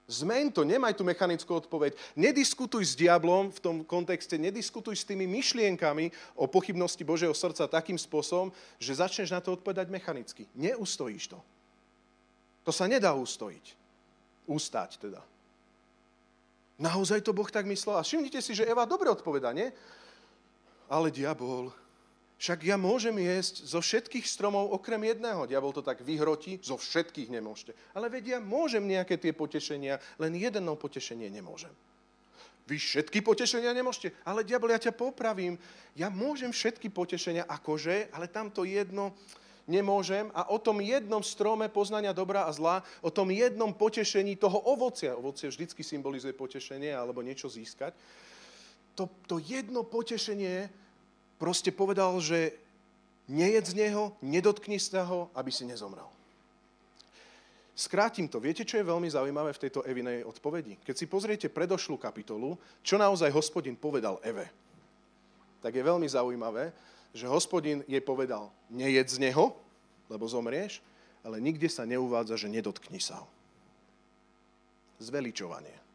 Zmeň 0.08 0.56
to, 0.56 0.64
nemaj 0.64 0.96
tú 0.96 1.04
mechanickú 1.04 1.60
odpoveď. 1.60 1.92
Nediskutuj 2.16 2.80
s 2.80 2.94
diablom 2.96 3.52
v 3.52 3.60
tom 3.60 3.76
kontexte, 3.84 4.40
nediskutuj 4.40 4.96
s 4.96 5.04
tými 5.04 5.28
myšlienkami 5.28 6.08
o 6.32 6.48
pochybnosti 6.48 7.04
Božieho 7.04 7.36
srdca 7.36 7.68
takým 7.68 8.00
spôsobom, 8.00 8.48
že 8.80 8.96
začneš 8.96 9.36
na 9.36 9.44
to 9.44 9.52
odpovedať 9.52 9.92
mechanicky. 9.92 10.48
Neustojíš 10.56 11.36
to. 11.36 11.38
To 12.64 12.72
sa 12.72 12.88
nedá 12.88 13.12
ustojiť. 13.12 13.76
Ústať 14.48 14.96
teda. 14.96 15.20
Naozaj 16.80 17.20
to 17.20 17.36
Boh 17.36 17.50
tak 17.52 17.68
myslel? 17.68 18.00
A 18.00 18.06
všimnite 18.06 18.40
si, 18.40 18.56
že 18.56 18.64
Eva 18.64 18.88
dobre 18.88 19.12
odpoveda, 19.12 19.52
nie? 19.52 19.68
Ale 20.88 21.12
diabol, 21.12 21.68
však 22.38 22.70
ja 22.70 22.78
môžem 22.78 23.18
jesť 23.18 23.66
zo 23.66 23.82
všetkých 23.82 24.22
stromov 24.22 24.70
okrem 24.70 25.02
jedného. 25.10 25.50
Diabol 25.50 25.74
to 25.74 25.82
tak 25.82 26.06
vyhrotí, 26.06 26.62
zo 26.62 26.78
všetkých 26.78 27.34
nemôžete. 27.34 27.74
Ale 27.98 28.06
vedia, 28.06 28.38
môžem 28.38 28.86
nejaké 28.86 29.18
tie 29.18 29.34
potešenia, 29.34 29.98
len 30.22 30.38
jedno 30.38 30.78
potešenie 30.78 31.26
nemôžem. 31.34 31.74
Vy 32.68 32.78
všetky 32.78 33.24
potešenia 33.26 33.74
nemôžete, 33.74 34.14
ale 34.22 34.46
diabol, 34.46 34.70
ja 34.70 34.78
ťa 34.78 34.94
popravím. 34.94 35.58
Ja 35.98 36.14
môžem 36.14 36.54
všetky 36.54 36.94
potešenia 36.94 37.42
akože, 37.48 38.14
ale 38.14 38.30
tamto 38.30 38.62
jedno 38.62 39.16
nemôžem 39.68 40.30
a 40.30 40.48
o 40.48 40.62
tom 40.62 40.78
jednom 40.78 41.20
strome 41.20 41.66
poznania 41.68 42.16
dobra 42.16 42.48
a 42.48 42.54
zla, 42.54 42.80
o 43.04 43.10
tom 43.12 43.28
jednom 43.34 43.74
potešení 43.74 44.38
toho 44.38 44.56
ovocia, 44.64 45.12
ovocie 45.12 45.50
vždycky 45.50 45.84
symbolizuje 45.84 46.32
potešenie 46.32 46.94
alebo 46.94 47.20
niečo 47.20 47.50
získať, 47.50 47.92
to, 48.96 49.10
to 49.28 49.36
jedno 49.44 49.84
potešenie 49.84 50.72
proste 51.38 51.70
povedal, 51.70 52.18
že 52.18 52.52
nejedz 53.30 53.72
z 53.72 53.78
neho, 53.88 54.18
nedotkni 54.20 54.76
sa 54.82 55.06
ho, 55.06 55.30
aby 55.32 55.48
si 55.54 55.64
nezomrel. 55.64 56.06
Skrátim 57.78 58.26
to. 58.26 58.42
Viete, 58.42 58.66
čo 58.66 58.82
je 58.82 58.90
veľmi 58.90 59.06
zaujímavé 59.06 59.54
v 59.54 59.62
tejto 59.62 59.86
Evinej 59.86 60.26
odpovedi? 60.26 60.82
Keď 60.82 60.94
si 60.98 61.06
pozriete 61.06 61.46
predošlú 61.46 61.94
kapitolu, 61.94 62.58
čo 62.82 62.98
naozaj 62.98 63.30
hospodin 63.30 63.78
povedal 63.78 64.18
Eve, 64.26 64.50
tak 65.62 65.78
je 65.78 65.86
veľmi 65.86 66.10
zaujímavé, 66.10 66.74
že 67.14 67.30
hospodin 67.30 67.86
jej 67.86 68.02
povedal, 68.02 68.50
nejedz 68.66 69.22
z 69.22 69.30
neho, 69.30 69.54
lebo 70.10 70.26
zomrieš, 70.26 70.82
ale 71.22 71.38
nikde 71.38 71.70
sa 71.70 71.86
neuvádza, 71.86 72.34
že 72.34 72.50
nedotkni 72.50 72.98
sa 72.98 73.22
ho. 73.22 73.28
Zveličovanie. 74.98 75.87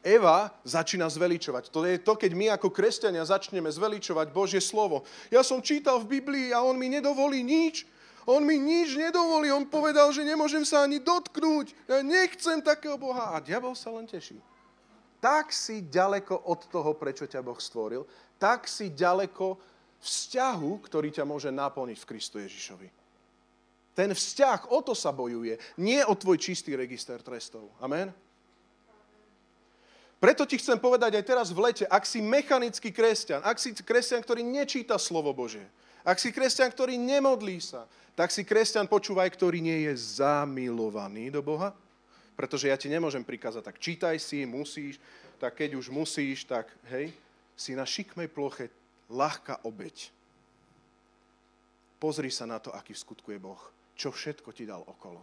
Eva 0.00 0.48
začína 0.64 1.12
zveličovať. 1.12 1.68
To 1.68 1.84
je 1.84 2.00
to, 2.00 2.16
keď 2.16 2.32
my 2.32 2.46
ako 2.56 2.72
kresťania 2.72 3.20
začneme 3.20 3.68
zveličovať 3.68 4.32
Božie 4.32 4.62
slovo. 4.64 5.04
Ja 5.28 5.44
som 5.44 5.60
čítal 5.60 6.00
v 6.00 6.20
Biblii 6.20 6.56
a 6.56 6.64
on 6.64 6.80
mi 6.80 6.88
nedovolí 6.88 7.44
nič. 7.44 7.84
On 8.24 8.40
mi 8.40 8.56
nič 8.56 8.96
nedovolí. 8.96 9.52
On 9.52 9.68
povedal, 9.68 10.08
že 10.12 10.24
nemôžem 10.24 10.64
sa 10.64 10.88
ani 10.88 11.04
dotknúť. 11.04 11.76
Ja 11.84 12.00
nechcem 12.00 12.64
takého 12.64 12.96
Boha. 12.96 13.36
A 13.36 13.44
diabol 13.44 13.76
sa 13.76 13.92
len 13.92 14.08
teší. 14.08 14.40
Tak 15.20 15.52
si 15.52 15.84
ďaleko 15.84 16.48
od 16.48 16.64
toho, 16.72 16.96
prečo 16.96 17.28
ťa 17.28 17.44
Boh 17.44 17.60
stvoril, 17.60 18.08
tak 18.40 18.64
si 18.64 18.88
ďaleko 18.88 19.60
vzťahu, 20.00 20.70
ktorý 20.80 21.12
ťa 21.12 21.28
môže 21.28 21.52
naplniť 21.52 21.98
v 22.00 22.08
Kristu 22.08 22.40
Ježišovi. 22.40 22.88
Ten 23.92 24.16
vzťah, 24.16 24.72
o 24.72 24.80
to 24.80 24.96
sa 24.96 25.12
bojuje, 25.12 25.60
nie 25.76 26.00
o 26.00 26.16
tvoj 26.16 26.40
čistý 26.40 26.72
register 26.72 27.20
trestov. 27.20 27.68
Amen? 27.84 28.08
Preto 30.20 30.44
ti 30.44 30.60
chcem 30.60 30.76
povedať 30.76 31.16
aj 31.16 31.24
teraz 31.24 31.48
v 31.48 31.64
lete, 31.64 31.88
ak 31.88 32.04
si 32.04 32.20
mechanický 32.20 32.92
kresťan, 32.92 33.40
ak 33.40 33.56
si 33.56 33.72
kresťan, 33.72 34.20
ktorý 34.20 34.44
nečíta 34.44 35.00
slovo 35.00 35.32
Bože, 35.32 35.64
ak 36.04 36.20
si 36.20 36.28
kresťan, 36.28 36.68
ktorý 36.68 37.00
nemodlí 37.00 37.56
sa, 37.56 37.88
tak 38.12 38.28
si 38.28 38.44
kresťan, 38.44 38.84
počúvaj, 38.84 39.32
ktorý 39.32 39.64
nie 39.64 39.88
je 39.88 40.20
zamilovaný 40.20 41.32
do 41.32 41.40
Boha, 41.40 41.72
pretože 42.36 42.68
ja 42.68 42.76
ti 42.76 42.92
nemôžem 42.92 43.24
prikázať, 43.24 43.64
tak 43.64 43.80
čítaj 43.80 44.20
si, 44.20 44.44
musíš, 44.44 45.00
tak 45.40 45.56
keď 45.56 45.80
už 45.80 45.88
musíš, 45.88 46.44
tak 46.44 46.68
hej, 46.92 47.16
si 47.56 47.72
na 47.72 47.88
šikmej 47.88 48.28
ploche 48.28 48.68
ľahká 49.08 49.64
obeď. 49.64 50.12
Pozri 51.96 52.28
sa 52.28 52.44
na 52.44 52.60
to, 52.60 52.72
aký 52.72 52.92
v 52.92 53.02
skutku 53.04 53.28
je 53.32 53.40
Boh. 53.40 53.60
Čo 53.96 54.12
všetko 54.12 54.52
ti 54.52 54.64
dal 54.64 54.84
okolo. 54.84 55.20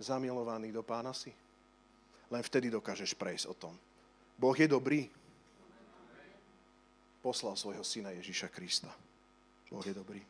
Zamilovaný 0.00 0.72
do 0.72 0.80
pána 0.80 1.12
si? 1.12 1.32
Len 2.28 2.42
vtedy 2.44 2.68
dokážeš 2.68 3.16
prejsť 3.16 3.48
o 3.48 3.54
tom. 3.56 3.74
Boh 4.38 4.54
je 4.54 4.68
dobrý. 4.68 5.08
Poslal 7.24 7.56
svojho 7.56 7.82
syna 7.82 8.14
Ježíša 8.14 8.52
Krista. 8.52 8.92
Boh 9.72 9.84
je 9.84 9.96
dobrý. 9.96 10.22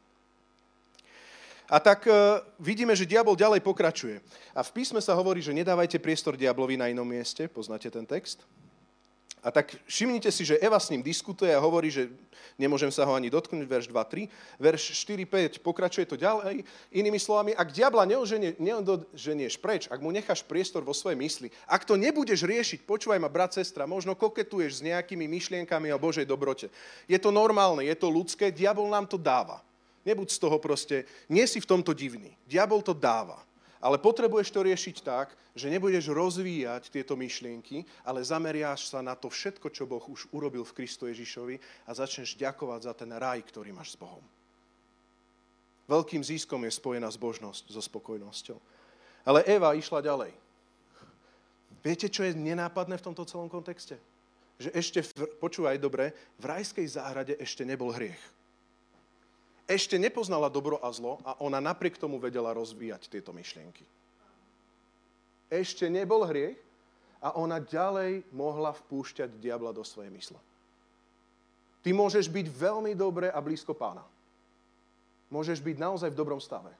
A 1.68 1.76
tak 1.76 2.08
uh, 2.08 2.40
vidíme, 2.56 2.96
že 2.96 3.04
diabol 3.04 3.36
ďalej 3.36 3.60
pokračuje. 3.60 4.24
A 4.56 4.64
v 4.64 4.72
písme 4.72 5.04
sa 5.04 5.12
hovorí, 5.12 5.44
že 5.44 5.52
nedávajte 5.52 6.00
priestor 6.00 6.32
diablovi 6.32 6.80
na 6.80 6.88
inom 6.88 7.04
mieste. 7.04 7.44
Poznáte 7.44 7.92
ten 7.92 8.08
text? 8.08 8.40
A 9.42 9.54
tak 9.54 9.70
všimnite 9.86 10.28
si, 10.34 10.42
že 10.42 10.58
Eva 10.58 10.82
s 10.82 10.90
ním 10.90 11.02
diskutuje 11.02 11.54
a 11.54 11.62
hovorí, 11.62 11.94
že 11.94 12.10
nemôžem 12.58 12.90
sa 12.90 13.06
ho 13.06 13.14
ani 13.14 13.30
dotknúť, 13.30 13.70
verš 13.70 13.86
2.3. 13.86 14.28
Verš 14.58 14.82
4.5 15.06 15.62
pokračuje 15.62 16.04
to 16.10 16.18
ďalej. 16.18 16.66
Inými 16.90 17.22
slovami, 17.22 17.54
ak 17.54 17.70
diabla 17.70 18.02
neodženieš 18.04 19.54
preč, 19.62 19.86
ak 19.86 20.02
mu 20.02 20.10
necháš 20.10 20.42
priestor 20.42 20.82
vo 20.82 20.90
svojej 20.90 21.16
mysli, 21.16 21.48
ak 21.70 21.86
to 21.86 21.94
nebudeš 21.94 22.42
riešiť, 22.42 22.82
počúvaj 22.82 23.22
ma, 23.22 23.30
brat, 23.30 23.54
sestra, 23.54 23.86
možno 23.86 24.18
koketuješ 24.18 24.82
s 24.82 24.84
nejakými 24.84 25.30
myšlienkami 25.30 25.94
o 25.94 26.02
Božej 26.02 26.26
dobrote. 26.26 26.68
Je 27.06 27.16
to 27.16 27.30
normálne, 27.32 27.86
je 27.86 27.96
to 27.96 28.10
ľudské, 28.10 28.50
diabol 28.50 28.90
nám 28.90 29.06
to 29.06 29.16
dáva. 29.16 29.62
Nebuď 30.04 30.28
z 30.34 30.38
toho 30.42 30.56
proste, 30.58 31.08
nie 31.28 31.46
si 31.46 31.62
v 31.62 31.68
tomto 31.68 31.94
divný. 31.96 32.34
Diabol 32.48 32.82
to 32.82 32.92
dáva. 32.92 33.47
Ale 33.78 34.02
potrebuješ 34.02 34.50
to 34.50 34.66
riešiť 34.66 34.96
tak, 35.06 35.30
že 35.54 35.70
nebudeš 35.70 36.10
rozvíjať 36.10 36.90
tieto 36.90 37.14
myšlienky, 37.14 37.86
ale 38.02 38.26
zameriáš 38.26 38.90
sa 38.90 38.98
na 38.98 39.14
to 39.14 39.30
všetko, 39.30 39.70
čo 39.70 39.86
Boh 39.86 40.02
už 40.02 40.26
urobil 40.34 40.66
v 40.66 40.74
Kristu 40.82 41.06
Ježišovi 41.06 41.86
a 41.86 41.90
začneš 41.94 42.34
ďakovať 42.34 42.80
za 42.90 42.92
ten 42.98 43.10
raj, 43.14 43.38
ktorý 43.46 43.70
máš 43.70 43.94
s 43.94 44.00
Bohom. 44.00 44.22
Veľkým 45.86 46.20
získom 46.20 46.62
je 46.66 46.74
spojená 46.74 47.08
zbožnosť 47.08 47.70
so 47.70 47.80
spokojnosťou. 47.80 48.58
Ale 49.24 49.46
Eva 49.46 49.72
išla 49.78 50.04
ďalej. 50.04 50.34
Viete, 51.80 52.10
čo 52.10 52.26
je 52.26 52.34
nenápadné 52.34 52.98
v 52.98 53.06
tomto 53.06 53.22
celom 53.24 53.46
kontexte? 53.46 53.96
Že 54.58 54.70
ešte, 54.74 54.98
počúvaj 55.38 55.78
dobre, 55.78 56.10
v 56.42 56.44
rajskej 56.50 56.86
záhrade 56.98 57.38
ešte 57.38 57.62
nebol 57.62 57.94
hriech 57.94 58.37
ešte 59.68 60.00
nepoznala 60.00 60.48
dobro 60.48 60.80
a 60.80 60.88
zlo 60.88 61.20
a 61.28 61.36
ona 61.44 61.60
napriek 61.60 62.00
tomu 62.00 62.16
vedela 62.16 62.56
rozvíjať 62.56 63.12
tieto 63.12 63.36
myšlienky. 63.36 63.84
Ešte 65.52 65.92
nebol 65.92 66.24
hriech 66.24 66.56
a 67.20 67.36
ona 67.36 67.60
ďalej 67.60 68.24
mohla 68.32 68.72
vpúšťať 68.72 69.36
diabla 69.36 69.76
do 69.76 69.84
svojej 69.84 70.08
mysle. 70.08 70.40
Ty 71.84 71.90
môžeš 71.92 72.32
byť 72.32 72.46
veľmi 72.48 72.96
dobre 72.96 73.28
a 73.28 73.38
blízko 73.44 73.76
pána. 73.76 74.02
Môžeš 75.28 75.60
byť 75.60 75.76
naozaj 75.76 76.10
v 76.10 76.18
dobrom 76.18 76.40
stave. 76.40 76.72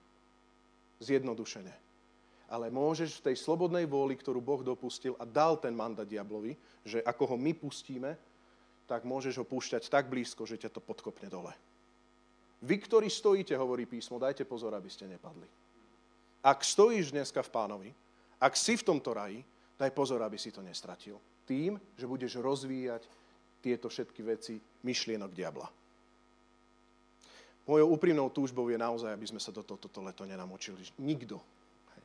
Zjednodušene. 1.05 1.73
Ale 2.49 2.73
môžeš 2.73 3.21
v 3.21 3.25
tej 3.31 3.37
slobodnej 3.37 3.85
vôli, 3.85 4.17
ktorú 4.17 4.41
Boh 4.41 4.65
dopustil 4.65 5.13
a 5.21 5.29
dal 5.29 5.61
ten 5.61 5.77
mandát 5.77 6.09
diablovi, 6.09 6.57
že 6.81 7.05
ako 7.05 7.37
ho 7.37 7.37
my 7.37 7.53
pustíme, 7.53 8.17
tak 8.89 9.05
môžeš 9.05 9.37
ho 9.37 9.45
púšťať 9.45 9.93
tak 9.93 10.09
blízko, 10.09 10.49
že 10.49 10.57
ťa 10.57 10.73
to 10.73 10.81
podkopne 10.81 11.29
dole. 11.29 11.53
Vy, 12.59 12.77
ktorí 12.83 13.07
stojíte, 13.07 13.55
hovorí 13.55 13.87
písmo, 13.87 14.19
dajte 14.19 14.43
pozor, 14.43 14.75
aby 14.75 14.91
ste 14.91 15.07
nepadli. 15.07 15.47
Ak 16.43 16.67
stojíš 16.67 17.15
dneska 17.15 17.43
v 17.43 17.51
pánovi, 17.55 17.91
ak 18.39 18.55
si 18.55 18.75
v 18.75 18.87
tomto 18.87 19.15
raji, 19.15 19.43
daj 19.79 19.91
pozor, 19.95 20.23
aby 20.23 20.39
si 20.39 20.51
to 20.51 20.63
nestratil. 20.63 21.23
Tým, 21.47 21.79
že 21.95 22.11
budeš 22.11 22.39
rozvíjať 22.43 23.07
tieto 23.63 23.87
všetky 23.87 24.21
veci 24.27 24.59
myšlienok 24.83 25.31
diabla. 25.35 25.69
Mojou 27.69 27.89
úprimnou 27.95 28.33
túžbou 28.33 28.67
je 28.73 28.81
naozaj, 28.81 29.13
aby 29.13 29.27
sme 29.29 29.41
sa 29.43 29.53
do 29.53 29.61
tohto 29.61 30.01
leto 30.01 30.25
nenamočili. 30.25 30.81
Nikto. 30.99 31.37
Hej. 31.95 32.05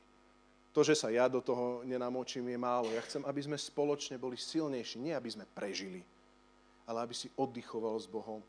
To, 0.76 0.82
že 0.84 0.94
sa 0.98 1.08
ja 1.08 1.32
do 1.32 1.40
toho 1.40 1.88
nenamočím, 1.88 2.52
je 2.52 2.60
málo. 2.60 2.92
Ja 2.92 3.00
chcem, 3.08 3.24
aby 3.24 3.42
sme 3.42 3.56
spoločne 3.56 4.20
boli 4.20 4.36
silnejší. 4.36 5.00
Nie, 5.00 5.16
aby 5.16 5.32
sme 5.32 5.48
prežili, 5.48 6.04
ale 6.84 7.08
aby 7.08 7.16
si 7.16 7.32
oddychoval 7.40 7.96
s 7.96 8.12
Bohom, 8.12 8.44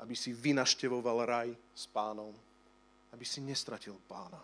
aby 0.00 0.14
si 0.16 0.32
vynaštevoval 0.32 1.18
raj 1.26 1.48
s 1.74 1.84
pánom, 1.90 2.32
aby 3.12 3.24
si 3.26 3.44
nestratil 3.44 3.98
pána, 4.08 4.40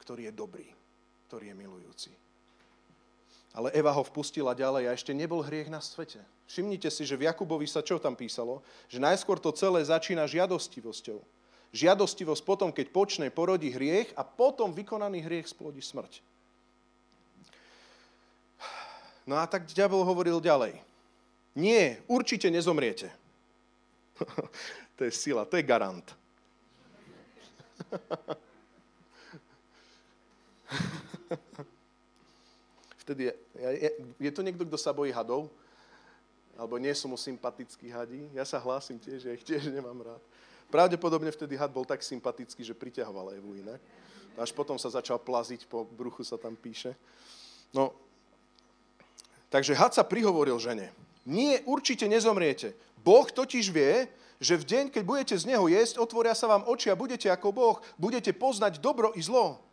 ktorý 0.00 0.30
je 0.30 0.32
dobrý, 0.32 0.68
ktorý 1.28 1.52
je 1.52 1.56
milujúci. 1.56 2.10
Ale 3.56 3.72
Eva 3.72 3.92
ho 3.92 4.04
vpustila 4.04 4.54
ďalej 4.54 4.88
a 4.88 4.94
ešte 4.94 5.16
nebol 5.16 5.42
hriech 5.42 5.72
na 5.72 5.80
svete. 5.80 6.20
Všimnite 6.48 6.88
si, 6.88 7.04
že 7.04 7.16
v 7.16 7.28
Jakubovi 7.28 7.68
sa 7.68 7.84
čo 7.84 8.00
tam 8.00 8.16
písalo? 8.16 8.64
Že 8.88 9.04
najskôr 9.04 9.36
to 9.40 9.52
celé 9.52 9.84
začína 9.84 10.24
žiadostivosťou. 10.28 11.20
Žiadostivosť 11.72 12.42
potom, 12.44 12.72
keď 12.72 12.86
počne, 12.88 13.26
porodí 13.28 13.68
hriech 13.68 14.12
a 14.16 14.24
potom 14.24 14.72
vykonaný 14.72 15.20
hriech 15.20 15.52
splodí 15.52 15.84
smrť. 15.84 16.24
No 19.28 19.36
a 19.36 19.44
tak 19.44 19.68
diabol 19.68 20.08
hovoril 20.08 20.40
ďalej. 20.40 20.80
Nie, 21.52 22.00
určite 22.08 22.48
nezomriete. 22.48 23.12
to 24.96 25.04
je 25.04 25.12
sila, 25.12 25.44
to 25.44 25.56
je 25.56 25.62
garant. 25.62 26.16
Vtedy 33.08 33.24
je, 33.24 33.34
je, 33.56 33.90
je 34.20 34.30
to 34.32 34.42
niekto, 34.44 34.64
kto 34.68 34.76
sa 34.76 34.92
bojí 34.92 35.08
hadov? 35.12 35.48
Alebo 36.58 36.76
nie 36.76 36.90
sú 36.92 37.06
mu 37.08 37.16
sympatickí 37.16 37.88
hadí? 37.88 38.26
Ja 38.34 38.42
sa 38.42 38.58
hlásim 38.58 38.98
tiež, 38.98 39.30
ja 39.30 39.32
ich 39.32 39.46
tiež 39.46 39.70
nemám 39.70 40.02
rád. 40.02 40.22
Pravdepodobne 40.68 41.32
vtedy 41.32 41.56
had 41.56 41.72
bol 41.72 41.88
tak 41.88 42.04
sympatický, 42.04 42.60
že 42.60 42.76
priťahoval 42.76 43.32
Evu 43.40 43.56
inak. 43.56 43.80
Až 44.36 44.52
potom 44.52 44.76
sa 44.76 44.92
začal 44.92 45.16
plaziť, 45.16 45.64
po 45.64 45.88
bruchu 45.88 46.20
sa 46.26 46.36
tam 46.36 46.52
píše. 46.52 46.92
No, 47.72 47.96
takže 49.48 49.72
had 49.72 49.96
sa 49.96 50.04
prihovoril 50.04 50.60
žene. 50.60 50.92
Nie, 51.24 51.64
určite 51.64 52.04
nezomriete. 52.04 52.76
Boh 53.08 53.24
totiž 53.24 53.72
vie, 53.72 54.04
že 54.36 54.60
v 54.60 54.68
deň, 54.68 54.84
keď 54.92 55.02
budete 55.08 55.34
z 55.40 55.48
neho 55.48 55.64
jesť, 55.64 55.96
otvoria 55.96 56.36
sa 56.36 56.44
vám 56.44 56.68
oči 56.68 56.92
a 56.92 57.00
budete 57.00 57.32
ako 57.32 57.48
Boh, 57.56 57.76
budete 57.96 58.36
poznať 58.36 58.84
dobro 58.84 59.16
i 59.16 59.24
zlo. 59.24 59.64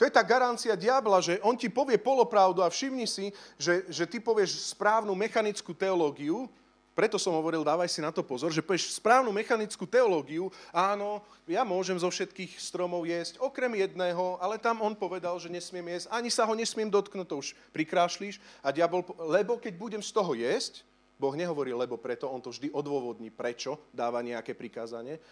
To 0.00 0.08
je 0.08 0.16
tá 0.16 0.24
garancia 0.24 0.72
diabla, 0.72 1.20
že 1.20 1.36
on 1.44 1.52
ti 1.52 1.68
povie 1.68 2.00
polopravdu 2.00 2.64
a 2.64 2.72
všimni 2.72 3.04
si, 3.04 3.28
že, 3.60 3.84
že 3.92 4.08
ty 4.08 4.16
povieš 4.16 4.72
správnu 4.72 5.12
mechanickú 5.12 5.76
teológiu, 5.76 6.48
preto 6.92 7.16
som 7.16 7.36
hovoril, 7.36 7.64
dávaj 7.64 7.88
si 7.88 8.04
na 8.04 8.12
to 8.12 8.20
pozor, 8.24 8.52
že 8.52 8.64
povieš 8.64 9.00
správnu 9.00 9.32
mechanickú 9.32 9.88
teológiu, 9.88 10.52
áno, 10.72 11.24
ja 11.48 11.64
môžem 11.64 11.96
zo 11.96 12.08
všetkých 12.08 12.60
stromov 12.60 13.08
jesť, 13.08 13.40
okrem 13.40 13.76
jedného, 13.80 14.40
ale 14.40 14.60
tam 14.60 14.80
on 14.84 14.96
povedal, 14.96 15.36
že 15.36 15.52
nesmiem 15.52 15.88
jesť, 15.88 16.12
ani 16.12 16.28
sa 16.28 16.48
ho 16.48 16.52
nesmiem 16.56 16.88
dotknúť, 16.88 17.28
to 17.28 17.36
už 17.40 17.48
prikrášlíš. 17.72 18.40
A 18.60 18.72
diabol, 18.72 19.04
lebo 19.28 19.56
keď 19.56 19.72
budem 19.76 20.02
z 20.04 20.12
toho 20.12 20.36
jesť, 20.36 20.84
Boh 21.22 21.38
nehovorí 21.38 21.70
lebo 21.70 21.94
preto, 22.02 22.26
on 22.26 22.42
to 22.42 22.50
vždy 22.50 22.74
odôvodní, 22.74 23.30
prečo 23.30 23.78
dáva 23.94 24.18
nejaké 24.26 24.58
prikázanie. 24.58 25.22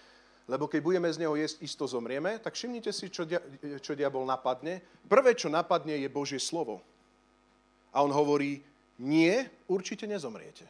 Lebo 0.47 0.71
keď 0.71 0.81
budeme 0.83 1.11
z 1.11 1.27
neho 1.27 1.35
jesť, 1.35 1.63
isto 1.67 1.87
zomrieme, 1.91 2.39
tak 2.39 2.55
všimnite 2.55 2.91
si, 2.95 3.11
čo, 3.11 3.27
dia, 3.27 3.43
čo 3.83 3.99
diabol 3.99 4.23
napadne. 4.23 4.83
Prvé, 5.07 5.35
čo 5.35 5.51
napadne, 5.51 5.99
je 5.99 6.07
Božie 6.11 6.39
slovo. 6.39 6.79
A 7.91 8.03
on 8.07 8.11
hovorí, 8.15 8.63
nie, 9.03 9.47
určite 9.67 10.07
nezomriete. 10.07 10.67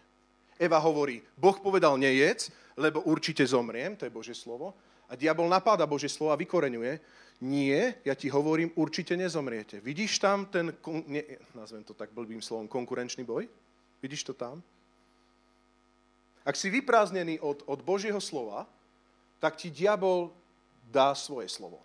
Eva 0.61 0.77
hovorí, 0.81 1.25
Boh 1.37 1.57
povedal 1.57 1.97
nejedz, 1.97 2.53
lebo 2.77 3.05
určite 3.09 3.45
zomriem, 3.45 3.97
to 3.97 4.05
je 4.05 4.13
Božie 4.13 4.37
slovo. 4.37 4.77
A 5.09 5.17
diabol 5.17 5.49
napáda 5.49 5.89
Božie 5.89 6.13
slovo 6.13 6.33
a 6.33 6.41
vykoreňuje, 6.41 7.01
nie, 7.41 7.97
ja 8.05 8.13
ti 8.13 8.29
hovorím, 8.29 8.69
určite 8.77 9.17
nezomriete. 9.17 9.81
Vidíš 9.81 10.21
tam 10.21 10.45
ten, 10.53 10.77
ne, 11.09 11.25
nazvem 11.57 11.81
to 11.89 11.97
tak 11.97 12.13
blbým 12.13 12.45
slovom, 12.45 12.69
konkurenčný 12.69 13.25
boj? 13.25 13.49
Vidíš 14.05 14.29
to 14.29 14.37
tam? 14.37 14.61
Ak 16.51 16.59
si 16.59 16.67
vyprázdnený 16.67 17.39
od, 17.39 17.63
od 17.63 17.79
Božieho 17.87 18.19
slova, 18.19 18.67
tak 19.39 19.55
ti 19.55 19.71
diabol 19.71 20.35
dá 20.91 21.15
svoje 21.15 21.47
slovo. 21.47 21.79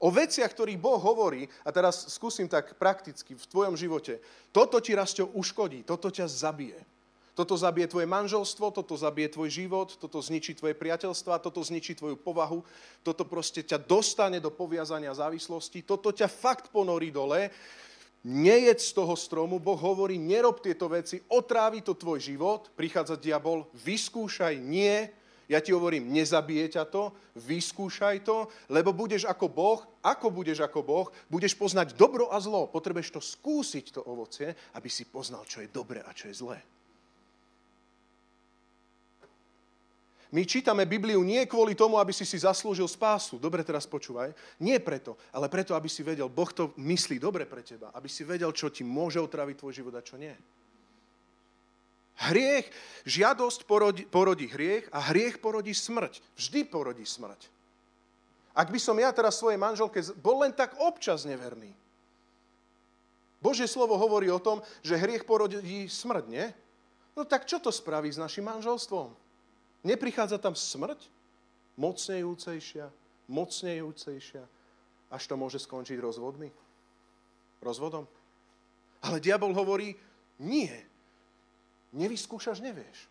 O 0.00 0.08
veciach, 0.08 0.48
ktorých 0.48 0.80
Boh 0.80 0.96
hovorí, 0.96 1.44
a 1.60 1.68
teraz 1.72 2.08
skúsim 2.08 2.48
tak 2.48 2.72
prakticky 2.80 3.36
v 3.36 3.48
tvojom 3.52 3.76
živote, 3.76 4.16
toto 4.48 4.80
ti 4.80 4.96
raz 4.96 5.12
uškodí, 5.12 5.84
toto 5.84 6.08
ťa 6.08 6.24
zabije. 6.24 6.80
Toto 7.36 7.52
zabije 7.52 7.92
tvoje 7.92 8.08
manželstvo, 8.08 8.72
toto 8.72 8.96
zabije 8.96 9.28
tvoj 9.36 9.52
život, 9.52 9.92
toto 10.00 10.24
zničí 10.24 10.56
tvoje 10.56 10.72
priateľstva, 10.72 11.44
toto 11.44 11.60
zničí 11.60 11.92
tvoju 11.92 12.16
povahu, 12.16 12.64
toto 13.04 13.28
proste 13.28 13.60
ťa 13.60 13.76
dostane 13.76 14.40
do 14.40 14.48
poviazania 14.48 15.12
závislosti, 15.12 15.84
toto 15.84 16.16
ťa 16.16 16.32
fakt 16.32 16.72
ponorí 16.72 17.12
dole 17.12 17.52
nejedz 18.26 18.90
z 18.90 18.92
toho 18.98 19.14
stromu, 19.14 19.62
Boh 19.62 19.78
hovorí, 19.78 20.18
nerob 20.18 20.58
tieto 20.58 20.90
veci, 20.90 21.22
otrávi 21.30 21.86
to 21.86 21.94
tvoj 21.94 22.18
život, 22.18 22.74
prichádza 22.74 23.14
diabol, 23.14 23.70
vyskúšaj, 23.86 24.58
nie, 24.58 25.06
ja 25.46 25.62
ti 25.62 25.70
hovorím, 25.70 26.10
nezabije 26.10 26.74
ťa 26.74 26.90
to, 26.90 27.14
vyskúšaj 27.38 28.26
to, 28.26 28.50
lebo 28.66 28.90
budeš 28.90 29.30
ako 29.30 29.46
Boh, 29.46 29.78
ako 30.02 30.26
budeš 30.34 30.66
ako 30.66 30.82
Boh, 30.82 31.06
budeš 31.30 31.54
poznať 31.54 31.94
dobro 31.94 32.26
a 32.34 32.42
zlo. 32.42 32.66
Potrebuješ 32.66 33.14
to 33.14 33.22
skúsiť, 33.22 33.94
to 33.94 34.02
ovocie, 34.02 34.50
aby 34.74 34.90
si 34.90 35.06
poznal, 35.06 35.46
čo 35.46 35.62
je 35.62 35.70
dobre 35.70 36.02
a 36.02 36.10
čo 36.10 36.26
je 36.26 36.34
zlé. 36.34 36.58
My 40.34 40.42
čítame 40.42 40.82
Bibliu 40.82 41.22
nie 41.22 41.46
kvôli 41.46 41.78
tomu, 41.78 42.02
aby 42.02 42.10
si 42.10 42.26
si 42.26 42.42
zaslúžil 42.42 42.90
spásu. 42.90 43.38
Dobre, 43.38 43.62
teraz 43.62 43.86
počúvaj. 43.86 44.34
Nie 44.58 44.82
preto, 44.82 45.14
ale 45.30 45.46
preto, 45.46 45.78
aby 45.78 45.86
si 45.86 46.02
vedel, 46.02 46.26
Boh 46.26 46.50
to 46.50 46.74
myslí 46.74 47.22
dobre 47.22 47.46
pre 47.46 47.62
teba. 47.62 47.94
Aby 47.94 48.10
si 48.10 48.26
vedel, 48.26 48.50
čo 48.50 48.66
ti 48.66 48.82
môže 48.82 49.22
otraviť 49.22 49.54
tvoj 49.62 49.72
život 49.72 49.94
a 49.94 50.02
čo 50.02 50.18
nie. 50.18 50.34
Hriech, 52.16 52.66
žiadosť 53.06 53.68
porodí, 53.68 54.02
porodí 54.08 54.48
hriech 54.50 54.88
a 54.90 55.12
hriech 55.12 55.38
porodí 55.38 55.76
smrť. 55.76 56.18
Vždy 56.34 56.64
porodí 56.66 57.04
smrť. 57.06 57.52
Ak 58.56 58.72
by 58.72 58.80
som 58.80 58.96
ja 58.96 59.12
teraz 59.12 59.36
svojej 59.36 59.60
manželke 59.60 60.00
bol 60.18 60.40
len 60.40 60.50
tak 60.50 60.74
občas 60.80 61.28
neverný. 61.28 61.76
Božie 63.36 63.68
slovo 63.68 64.00
hovorí 64.00 64.32
o 64.32 64.40
tom, 64.40 64.64
že 64.80 64.96
hriech 64.96 65.28
porodí 65.28 65.86
smrť, 65.86 66.24
nie? 66.26 66.48
No 67.12 67.28
tak 67.28 67.44
čo 67.44 67.60
to 67.60 67.68
spraví 67.68 68.08
s 68.08 68.18
našim 68.18 68.48
manželstvom? 68.48 69.25
Neprichádza 69.84 70.38
tam 70.38 70.54
smrť? 70.54 71.00
Mocnejúcejšia, 71.76 72.88
mocnejúcejšia, 73.28 74.44
až 75.12 75.22
to 75.28 75.34
môže 75.36 75.60
skončiť 75.60 76.00
rozvodmi? 76.00 76.48
Rozvodom? 77.60 78.08
Ale 79.04 79.20
diabol 79.20 79.52
hovorí, 79.52 79.92
nie. 80.40 80.72
Nevyskúšaš, 81.92 82.64
nevieš. 82.64 83.08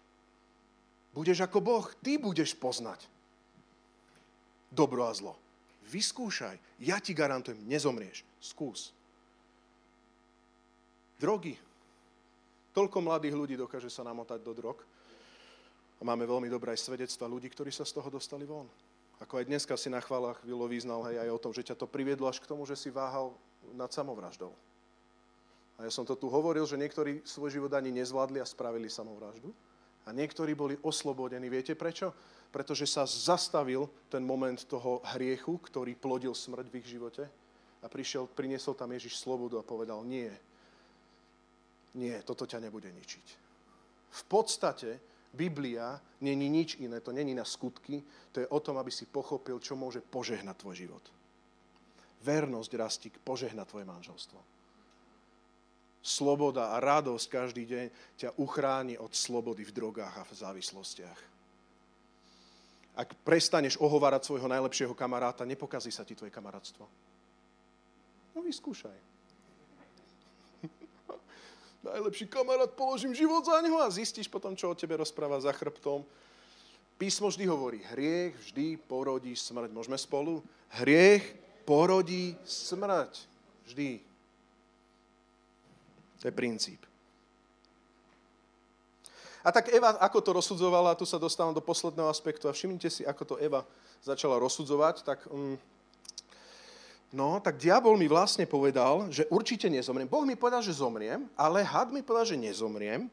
Budeš 1.14 1.46
ako 1.46 1.62
Boh, 1.62 1.86
ty 2.02 2.18
budeš 2.18 2.58
poznať 2.58 3.06
dobro 4.76 5.08
a 5.08 5.16
zlo. 5.16 5.40
Vyskúšaj, 5.88 6.84
ja 6.84 7.00
ti 7.00 7.16
garantujem, 7.16 7.64
nezomrieš. 7.64 8.28
Skús. 8.44 8.92
Drogy. 11.16 11.56
Toľko 12.76 13.00
mladých 13.00 13.40
ľudí 13.40 13.56
dokáže 13.56 13.88
sa 13.88 14.04
namotať 14.04 14.44
do 14.44 14.52
drog, 14.52 14.84
a 15.96 16.02
máme 16.04 16.28
veľmi 16.28 16.52
dobré 16.52 16.76
aj 16.76 16.86
svedectva 16.86 17.26
ľudí, 17.30 17.48
ktorí 17.52 17.72
sa 17.72 17.88
z 17.88 17.96
toho 17.96 18.12
dostali 18.12 18.44
von. 18.44 18.68
Ako 19.24 19.40
aj 19.40 19.48
dneska 19.48 19.80
si 19.80 19.88
na 19.88 20.04
chválach 20.04 20.44
Vilo 20.44 20.68
význal 20.68 21.08
hej, 21.08 21.24
aj 21.24 21.30
o 21.32 21.40
tom, 21.40 21.52
že 21.56 21.64
ťa 21.64 21.80
to 21.80 21.88
priviedlo 21.88 22.28
až 22.28 22.44
k 22.44 22.52
tomu, 22.52 22.68
že 22.68 22.76
si 22.76 22.92
váhal 22.92 23.32
nad 23.72 23.88
samovraždou. 23.88 24.52
A 25.80 25.88
ja 25.88 25.92
som 25.92 26.08
to 26.08 26.16
tu 26.16 26.28
hovoril, 26.28 26.64
že 26.68 26.80
niektorí 26.80 27.24
svoj 27.24 27.52
život 27.52 27.72
ani 27.76 27.92
nezvládli 27.92 28.40
a 28.40 28.48
spravili 28.48 28.88
samovraždu. 28.88 29.52
A 30.06 30.14
niektorí 30.14 30.54
boli 30.54 30.78
oslobodení. 30.84 31.50
Viete 31.50 31.76
prečo? 31.76 32.14
Pretože 32.52 32.88
sa 32.88 33.04
zastavil 33.04 33.90
ten 34.08 34.24
moment 34.24 34.56
toho 34.68 35.04
hriechu, 35.16 35.60
ktorý 35.60 35.98
plodil 35.98 36.32
smrť 36.32 36.66
v 36.72 36.78
ich 36.80 36.88
živote. 36.88 37.24
A 37.84 37.92
prišiel, 37.92 38.30
priniesol 38.32 38.78
tam 38.78 38.94
Ježiš 38.96 39.20
slobodu 39.20 39.60
a 39.60 39.68
povedal, 39.68 40.06
nie, 40.08 40.32
nie, 41.96 42.16
toto 42.24 42.48
ťa 42.48 42.64
nebude 42.64 42.88
ničiť. 42.92 43.28
V 44.16 44.24
podstate 44.32 45.00
Biblia 45.36 46.00
není 46.24 46.48
nič 46.48 46.80
iné, 46.80 47.04
to 47.04 47.12
není 47.12 47.36
na 47.36 47.44
skutky, 47.44 48.00
to 48.32 48.40
je 48.40 48.48
o 48.48 48.60
tom, 48.64 48.80
aby 48.80 48.88
si 48.88 49.04
pochopil, 49.04 49.60
čo 49.60 49.76
môže 49.76 50.00
požehnať 50.00 50.56
tvoj 50.56 50.76
život. 50.76 51.04
Vernosť 52.24 52.72
rastí 52.80 53.08
požehna 53.12 53.68
tvoje 53.68 53.84
manželstvo. 53.84 54.40
Sloboda 56.00 56.72
a 56.72 56.80
radosť 56.80 57.26
každý 57.28 57.68
deň 57.68 57.86
ťa 58.16 58.30
uchráni 58.40 58.96
od 58.96 59.12
slobody 59.12 59.68
v 59.68 59.76
drogách 59.76 60.16
a 60.22 60.28
v 60.28 60.38
závislostiach. 60.38 61.20
Ak 62.96 63.12
prestaneš 63.28 63.76
ohovárať 63.76 64.24
svojho 64.24 64.48
najlepšieho 64.48 64.96
kamaráta, 64.96 65.44
nepokazí 65.44 65.92
sa 65.92 66.08
ti 66.08 66.16
tvoje 66.16 66.32
kamarátstvo. 66.32 66.88
No 68.32 68.40
vyskúšaj 68.40 69.15
najlepší 71.86 72.26
kamarát, 72.28 72.74
položím 72.74 73.14
život 73.14 73.46
za 73.46 73.62
neho 73.62 73.78
a 73.78 73.94
zistíš 73.94 74.26
potom, 74.28 74.58
čo 74.58 74.74
o 74.74 74.76
tebe 74.76 74.98
rozpráva 74.98 75.38
za 75.38 75.54
chrbtom. 75.54 76.02
Písmo 76.98 77.30
vždy 77.30 77.46
hovorí, 77.46 77.80
hriech 77.92 78.34
vždy 78.50 78.80
porodí 78.90 79.36
smrť. 79.36 79.70
Môžeme 79.70 80.00
spolu? 80.00 80.42
Hriech 80.82 81.24
porodí 81.68 82.34
smrť. 82.48 83.14
Vždy. 83.68 84.00
To 86.22 86.24
je 86.28 86.34
princíp. 86.34 86.82
A 89.46 89.54
tak 89.54 89.70
Eva, 89.70 89.94
ako 90.02 90.26
to 90.26 90.32
rozsudzovala, 90.34 90.98
tu 90.98 91.06
sa 91.06 91.22
dostávam 91.22 91.54
do 91.54 91.62
posledného 91.62 92.10
aspektu 92.10 92.50
a 92.50 92.56
všimnite 92.56 92.90
si, 92.90 93.06
ako 93.06 93.36
to 93.36 93.36
Eva 93.38 93.62
začala 94.02 94.42
rozsudzovať, 94.42 95.06
tak 95.06 95.22
um, 95.30 95.54
No, 97.14 97.38
tak 97.40 97.62
diabol 97.62 97.96
mi 97.96 98.10
vlastne 98.10 98.50
povedal, 98.50 99.08
že 99.14 99.30
určite 99.30 99.70
nezomriem. 99.70 100.10
Boh 100.10 100.26
mi 100.26 100.34
povedal, 100.34 100.66
že 100.66 100.76
zomriem, 100.76 101.30
ale 101.38 101.62
had 101.62 101.94
mi 101.94 102.02
povedal, 102.02 102.34
že 102.34 102.38
nezomriem. 102.38 103.08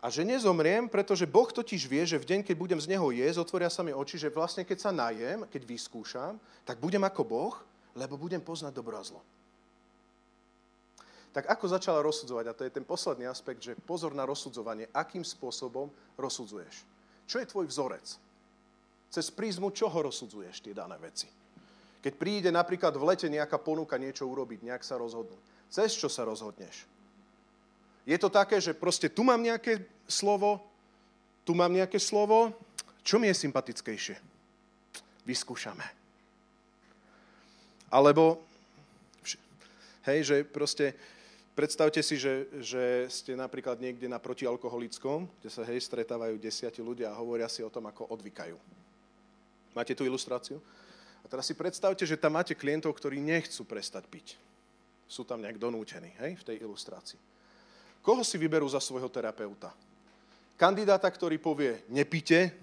A 0.00 0.06
že 0.06 0.22
nezomriem, 0.22 0.86
pretože 0.86 1.26
Boh 1.26 1.50
totiž 1.50 1.90
vie, 1.90 2.06
že 2.06 2.20
v 2.20 2.28
deň, 2.28 2.40
keď 2.46 2.56
budem 2.56 2.80
z 2.80 2.94
Neho 2.94 3.10
jesť, 3.10 3.42
otvoria 3.42 3.66
sa 3.66 3.82
mi 3.82 3.90
oči, 3.90 4.22
že 4.22 4.30
vlastne 4.30 4.62
keď 4.62 4.78
sa 4.78 4.90
najem, 4.94 5.42
keď 5.50 5.62
vyskúšam, 5.66 6.38
tak 6.62 6.78
budem 6.78 7.02
ako 7.02 7.22
Boh, 7.26 7.54
lebo 7.96 8.14
budem 8.14 8.38
poznať 8.38 8.70
dobro 8.70 8.94
a 8.94 9.02
zlo. 9.02 9.18
Tak 11.36 11.52
ako 11.52 11.68
začala 11.68 12.00
rozsudzovať? 12.00 12.44
A 12.48 12.56
to 12.56 12.64
je 12.64 12.72
ten 12.72 12.86
posledný 12.86 13.28
aspekt, 13.28 13.60
že 13.60 13.76
pozor 13.84 14.16
na 14.16 14.24
rozsudzovanie. 14.24 14.88
Akým 14.96 15.20
spôsobom 15.20 15.92
rozsudzuješ? 16.16 16.88
Čo 17.28 17.36
je 17.42 17.50
tvoj 17.50 17.68
vzorec? 17.68 18.06
Cez 19.12 19.26
prízmu 19.28 19.68
čoho 19.76 20.06
rozsudzuješ 20.06 20.64
tie 20.64 20.72
dané 20.72 20.96
veci? 20.96 21.28
Keď 22.06 22.14
príde 22.14 22.54
napríklad 22.54 22.94
v 22.94 23.02
lete 23.02 23.26
nejaká 23.26 23.58
ponuka 23.58 23.98
niečo 23.98 24.30
urobiť, 24.30 24.62
nejak 24.62 24.86
sa 24.86 24.94
rozhodnúť. 24.94 25.42
Cez 25.66 25.90
čo 25.98 26.06
sa 26.06 26.22
rozhodneš? 26.22 26.86
Je 28.06 28.14
to 28.14 28.30
také, 28.30 28.62
že 28.62 28.78
proste 28.78 29.10
tu 29.10 29.26
mám 29.26 29.42
nejaké 29.42 29.82
slovo, 30.06 30.62
tu 31.42 31.50
mám 31.58 31.74
nejaké 31.74 31.98
slovo, 31.98 32.54
čo 33.02 33.18
mi 33.18 33.26
je 33.26 33.42
sympatickejšie? 33.42 34.22
Vyskúšame. 35.26 35.82
Alebo, 37.90 38.38
hej, 40.06 40.30
že 40.30 40.36
proste 40.46 40.94
predstavte 41.58 42.06
si, 42.06 42.22
že, 42.22 42.46
že 42.62 43.10
ste 43.10 43.34
napríklad 43.34 43.82
niekde 43.82 44.06
na 44.06 44.22
protialkoholickom, 44.22 45.26
kde 45.42 45.50
sa 45.50 45.66
hej, 45.66 45.82
stretávajú 45.82 46.38
desiati 46.38 46.78
ľudia 46.78 47.10
a 47.10 47.18
hovoria 47.18 47.50
si 47.50 47.66
o 47.66 47.70
tom, 47.74 47.90
ako 47.90 48.14
odvykajú. 48.14 48.54
Máte 49.74 49.98
tú 49.98 50.06
ilustráciu? 50.06 50.62
A 51.26 51.30
teraz 51.30 51.42
si 51.42 51.58
predstavte, 51.58 52.06
že 52.06 52.14
tam 52.14 52.38
máte 52.38 52.54
klientov, 52.54 52.94
ktorí 52.94 53.18
nechcú 53.18 53.66
prestať 53.66 54.06
piť. 54.06 54.38
Sú 55.10 55.26
tam 55.26 55.42
nejak 55.42 55.58
donútení, 55.58 56.14
hej, 56.22 56.38
v 56.38 56.46
tej 56.46 56.56
ilustrácii. 56.62 57.18
Koho 57.98 58.22
si 58.22 58.38
vyberú 58.38 58.70
za 58.70 58.78
svojho 58.78 59.10
terapeuta? 59.10 59.74
Kandidáta, 60.54 61.10
ktorý 61.10 61.42
povie, 61.42 61.82
nepite, 61.90 62.54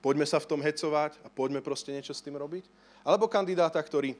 poďme 0.00 0.24
sa 0.24 0.40
v 0.40 0.48
tom 0.48 0.64
hecovať 0.64 1.20
a 1.20 1.28
poďme 1.28 1.60
proste 1.60 1.92
niečo 1.92 2.16
s 2.16 2.24
tým 2.24 2.40
robiť? 2.40 2.64
Alebo 3.04 3.28
kandidáta, 3.28 3.76
ktorý 3.84 4.16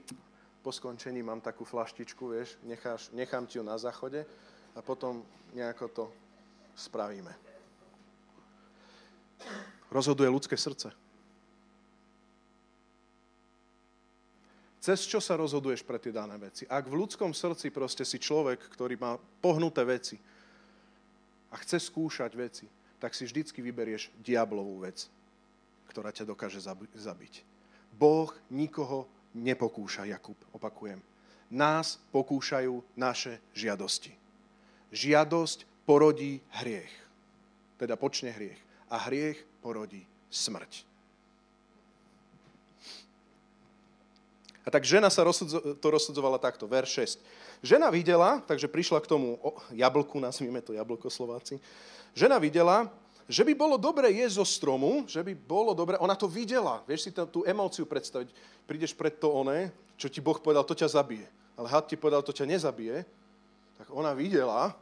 po 0.60 0.68
skončení 0.76 1.24
mám 1.24 1.40
takú 1.40 1.64
flaštičku, 1.64 2.36
vieš, 2.36 2.60
necháš, 2.68 3.08
nechám 3.16 3.48
ti 3.48 3.56
ju 3.56 3.64
na 3.64 3.80
záchode 3.80 4.28
a 4.76 4.80
potom 4.84 5.24
nejako 5.56 5.88
to 5.88 6.04
spravíme. 6.76 7.32
Rozhoduje 9.88 10.28
ľudské 10.28 10.60
srdce. 10.60 11.05
Cez 14.86 15.02
čo 15.02 15.18
sa 15.18 15.34
rozhoduješ 15.34 15.82
pre 15.82 15.98
tie 15.98 16.14
dané 16.14 16.38
veci? 16.38 16.62
Ak 16.70 16.86
v 16.86 16.94
ľudskom 16.94 17.34
srdci 17.34 17.74
proste 17.74 18.06
si 18.06 18.22
človek, 18.22 18.70
ktorý 18.70 18.94
má 18.94 19.18
pohnuté 19.42 19.82
veci 19.82 20.14
a 21.50 21.58
chce 21.58 21.90
skúšať 21.90 22.30
veci, 22.38 22.70
tak 23.02 23.10
si 23.10 23.26
vždycky 23.26 23.58
vyberieš 23.66 24.14
diablovú 24.22 24.86
vec, 24.86 25.10
ktorá 25.90 26.14
ťa 26.14 26.30
dokáže 26.30 26.62
zabiť. 26.94 27.34
Boh 27.98 28.30
nikoho 28.46 29.10
nepokúša, 29.34 30.06
Jakub, 30.06 30.38
opakujem. 30.54 31.02
Nás 31.50 31.98
pokúšajú 32.14 32.78
naše 32.94 33.42
žiadosti. 33.58 34.14
Žiadosť 34.94 35.66
porodí 35.82 36.38
hriech. 36.62 36.94
Teda 37.74 37.98
počne 37.98 38.30
hriech. 38.30 38.62
A 38.86 39.02
hriech 39.10 39.42
porodí 39.66 40.06
smrť. 40.30 40.95
A 44.66 44.68
tak 44.68 44.82
žena 44.82 45.06
sa 45.06 45.22
rozsudzo, 45.22 45.78
to 45.78 45.86
rozsudzovala 45.86 46.42
takto, 46.42 46.66
ver 46.66 46.82
6. 46.82 47.22
Žena 47.62 47.86
videla, 47.86 48.42
takže 48.42 48.66
prišla 48.66 48.98
k 48.98 49.06
tomu 49.06 49.38
jablku, 49.70 50.18
nazvime 50.18 50.58
to 50.58 50.74
jablko 50.74 51.06
Slováci. 51.06 51.62
Žena 52.18 52.42
videla, 52.42 52.90
že 53.30 53.46
by 53.46 53.54
bolo 53.54 53.78
dobre 53.78 54.10
jesť 54.10 54.42
zo 54.42 54.46
stromu, 54.58 55.06
že 55.06 55.22
by 55.22 55.38
bolo 55.38 55.70
dobre, 55.70 55.94
ona 56.02 56.18
to 56.18 56.26
videla, 56.26 56.82
vieš 56.82 57.06
si 57.06 57.10
tú, 57.14 57.22
tú 57.30 57.40
emóciu 57.46 57.86
predstaviť, 57.86 58.34
prídeš 58.66 58.90
pred 58.90 59.14
to 59.14 59.30
oné, 59.30 59.70
čo 59.94 60.10
ti 60.10 60.18
Boh 60.18 60.38
povedal, 60.42 60.66
to 60.66 60.74
ťa 60.74 60.98
zabije. 60.98 61.30
Ale 61.54 61.70
had 61.70 61.86
ti 61.86 61.94
povedal, 61.94 62.26
to 62.26 62.34
ťa 62.34 62.50
nezabije, 62.50 63.06
tak 63.78 63.86
ona 63.94 64.18
videla, 64.18 64.74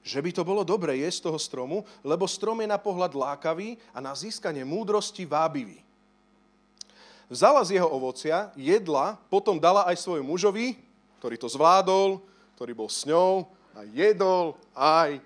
že 0.00 0.16
by 0.16 0.32
to 0.32 0.48
bolo 0.48 0.64
dobre 0.64 0.96
jesť 0.96 1.16
z 1.20 1.24
toho 1.28 1.38
stromu, 1.38 1.78
lebo 2.00 2.24
strom 2.24 2.56
je 2.64 2.72
na 2.72 2.80
pohľad 2.80 3.12
lákavý 3.12 3.76
a 3.92 4.00
na 4.00 4.16
získanie 4.16 4.64
múdrosti 4.64 5.28
vábivý 5.28 5.85
vzala 7.30 7.62
z 7.66 7.78
jeho 7.78 7.88
ovocia, 7.90 8.50
jedla, 8.54 9.18
potom 9.30 9.58
dala 9.58 9.86
aj 9.86 9.98
svojmu 9.98 10.26
mužovi, 10.26 10.78
ktorý 11.18 11.36
to 11.38 11.48
zvládol, 11.50 12.22
ktorý 12.54 12.72
bol 12.72 12.88
s 12.90 13.04
ňou 13.04 13.50
a 13.76 13.84
jedol 13.92 14.56
aj 14.72 15.20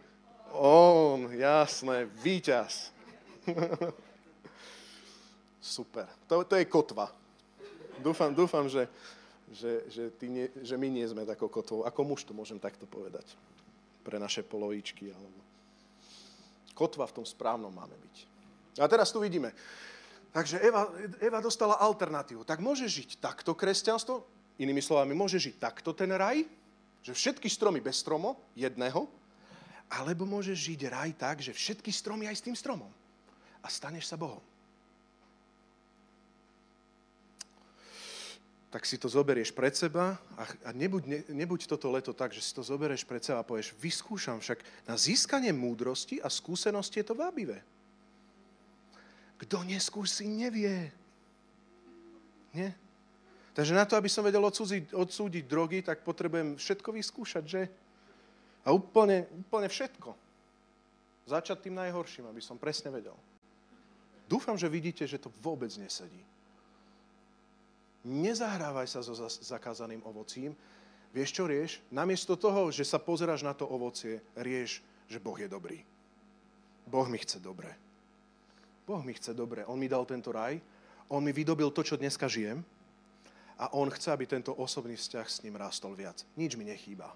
on, 0.50 1.30
jasné, 1.38 2.10
víťaz. 2.20 2.90
Super. 5.62 6.10
To, 6.26 6.42
to 6.42 6.58
je 6.58 6.66
kotva. 6.66 7.12
Dúfam, 8.02 8.34
dúfam 8.34 8.66
že, 8.66 8.88
že, 9.52 9.72
že, 9.86 10.04
ty 10.18 10.26
nie, 10.26 10.46
že 10.64 10.74
my 10.74 10.88
nie 10.90 11.06
sme 11.06 11.28
takou 11.28 11.46
kotvou. 11.46 11.86
Ako 11.86 12.00
muž 12.02 12.26
to 12.26 12.34
môžem 12.34 12.58
takto 12.58 12.88
povedať. 12.88 13.28
Pre 14.02 14.16
naše 14.18 14.42
polovičky. 14.42 15.12
Alebo... 15.12 15.38
Kotva 16.74 17.06
v 17.06 17.22
tom 17.22 17.26
správnom 17.28 17.70
máme 17.70 17.94
byť. 17.94 18.16
A 18.80 18.88
teraz 18.88 19.12
tu 19.12 19.20
vidíme. 19.20 19.52
Takže 20.30 20.62
Eva, 20.62 20.86
Eva 21.18 21.42
dostala 21.42 21.74
alternatívu. 21.82 22.46
Tak 22.46 22.62
môže 22.62 22.86
žiť 22.86 23.18
takto 23.18 23.54
kresťanstvo, 23.54 24.22
inými 24.62 24.78
slovami, 24.78 25.10
môže 25.16 25.42
žiť 25.42 25.58
takto 25.58 25.90
ten 25.90 26.10
raj, 26.14 26.46
že 27.02 27.16
všetky 27.16 27.50
stromy 27.50 27.82
bez 27.82 27.98
stromo, 27.98 28.38
jedného, 28.54 29.10
alebo 29.90 30.22
môže 30.22 30.54
žiť 30.54 30.80
raj 30.86 31.10
tak, 31.18 31.36
že 31.42 31.50
všetky 31.50 31.90
stromy 31.90 32.30
aj 32.30 32.38
s 32.38 32.46
tým 32.46 32.54
stromom. 32.54 32.92
A 33.60 33.66
staneš 33.66 34.06
sa 34.06 34.14
Bohom. 34.14 34.40
tak 38.70 38.86
si 38.86 38.94
to 39.02 39.10
zoberieš 39.10 39.50
pred 39.50 39.74
seba 39.74 40.14
a, 40.38 40.46
a 40.46 40.70
nebuď, 40.70 41.02
ne, 41.10 41.20
nebuď 41.34 41.66
toto 41.66 41.90
leto 41.90 42.14
tak, 42.14 42.30
že 42.30 42.38
si 42.38 42.54
to 42.54 42.62
zoberieš 42.62 43.02
pred 43.02 43.18
seba 43.18 43.42
a 43.42 43.46
povieš, 43.46 43.74
vyskúšam 43.82 44.38
však 44.38 44.62
na 44.86 44.94
získanie 44.94 45.50
múdrosti 45.50 46.22
a 46.22 46.30
skúsenosti 46.30 47.02
je 47.02 47.06
to 47.10 47.18
vábivé. 47.18 47.66
Kto 49.40 49.64
neskúsi, 49.64 50.28
nevie. 50.28 50.92
Nie? 52.52 52.76
Takže 53.56 53.72
na 53.72 53.88
to, 53.88 53.96
aby 53.96 54.06
som 54.06 54.20
vedel 54.20 54.44
odsúdiť, 54.44 54.92
odsúdiť 54.92 55.44
drogy, 55.48 55.80
tak 55.80 56.04
potrebujem 56.04 56.60
všetko 56.60 56.88
vyskúšať, 56.92 57.44
že? 57.48 57.62
A 58.62 58.76
úplne, 58.76 59.26
úplne 59.32 59.66
všetko. 59.66 60.12
Začať 61.24 61.66
tým 61.66 61.80
najhorším, 61.80 62.28
aby 62.28 62.42
som 62.44 62.60
presne 62.60 62.92
vedel. 62.92 63.16
Dúfam, 64.28 64.54
že 64.54 64.70
vidíte, 64.70 65.08
že 65.08 65.18
to 65.18 65.32
vôbec 65.42 65.72
nesedí. 65.74 66.20
Nezahrávaj 68.06 68.88
sa 68.88 69.00
so 69.02 69.12
zakázaným 69.18 70.00
ovocím. 70.06 70.54
Vieš 71.10 71.30
čo 71.34 71.44
rieš? 71.50 71.82
Namiesto 71.90 72.38
toho, 72.38 72.70
že 72.70 72.86
sa 72.86 73.02
pozeráš 73.02 73.42
na 73.42 73.52
to 73.52 73.66
ovocie, 73.66 74.22
rieš, 74.38 74.78
že 75.10 75.18
Boh 75.18 75.34
je 75.34 75.50
dobrý. 75.50 75.82
Boh 76.86 77.08
mi 77.10 77.18
chce 77.18 77.42
dobre. 77.42 77.89
Boh 78.90 79.06
mi 79.06 79.14
chce 79.14 79.30
dobre. 79.30 79.62
On 79.70 79.78
mi 79.78 79.86
dal 79.86 80.02
tento 80.02 80.34
raj, 80.34 80.58
on 81.14 81.22
mi 81.22 81.30
vydobil 81.30 81.70
to, 81.70 81.86
čo 81.86 81.94
dneska 81.94 82.26
žijem 82.26 82.58
a 83.54 83.70
on 83.78 83.86
chce, 83.86 84.10
aby 84.10 84.26
tento 84.26 84.50
osobný 84.50 84.98
vzťah 84.98 85.26
s 85.30 85.46
ním 85.46 85.54
rástol 85.54 85.94
viac. 85.94 86.26
Nič 86.34 86.58
mi 86.58 86.66
nechýba. 86.66 87.14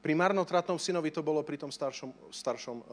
Pri 0.00 0.16
marnotratnom 0.16 0.80
synovi 0.80 1.12
to 1.12 1.20
bolo 1.20 1.44
pri 1.44 1.60
tom 1.60 1.68
staršom, 1.68 2.32
staršom 2.32 2.76
uh, 2.80 2.84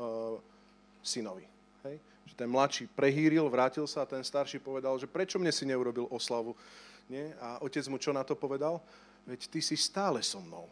synovi. 1.00 1.48
Hej? 1.88 2.04
Že 2.28 2.34
ten 2.36 2.50
mladší 2.52 2.84
prehýril, 2.92 3.48
vrátil 3.48 3.88
sa 3.88 4.04
a 4.04 4.10
ten 4.10 4.20
starší 4.20 4.60
povedal, 4.60 5.00
že 5.00 5.08
prečo 5.08 5.40
mne 5.40 5.56
si 5.56 5.64
neurobil 5.64 6.12
oslavu? 6.12 6.60
Nie? 7.08 7.32
A 7.40 7.64
otec 7.64 7.88
mu 7.88 7.96
čo 7.96 8.12
na 8.12 8.28
to 8.28 8.36
povedal? 8.36 8.84
Veď 9.24 9.48
ty 9.48 9.64
si 9.64 9.80
stále 9.80 10.20
so 10.20 10.44
mnou. 10.44 10.68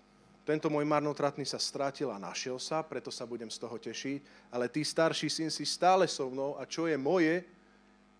Tento 0.45 0.69
môj 0.69 0.85
marnotratný 0.85 1.41
sa 1.41 1.57
strátil 1.57 2.13
a 2.13 2.21
našiel 2.21 2.61
sa, 2.61 2.85
preto 2.85 3.09
sa 3.09 3.25
budem 3.25 3.49
z 3.49 3.57
toho 3.57 3.81
tešiť, 3.81 4.53
ale 4.53 4.69
ty 4.69 4.85
starší 4.85 5.25
syn 5.25 5.49
si 5.49 5.65
stále 5.65 6.05
so 6.05 6.29
mnou 6.29 6.53
a 6.61 6.69
čo 6.69 6.85
je 6.85 6.93
moje, 6.93 7.41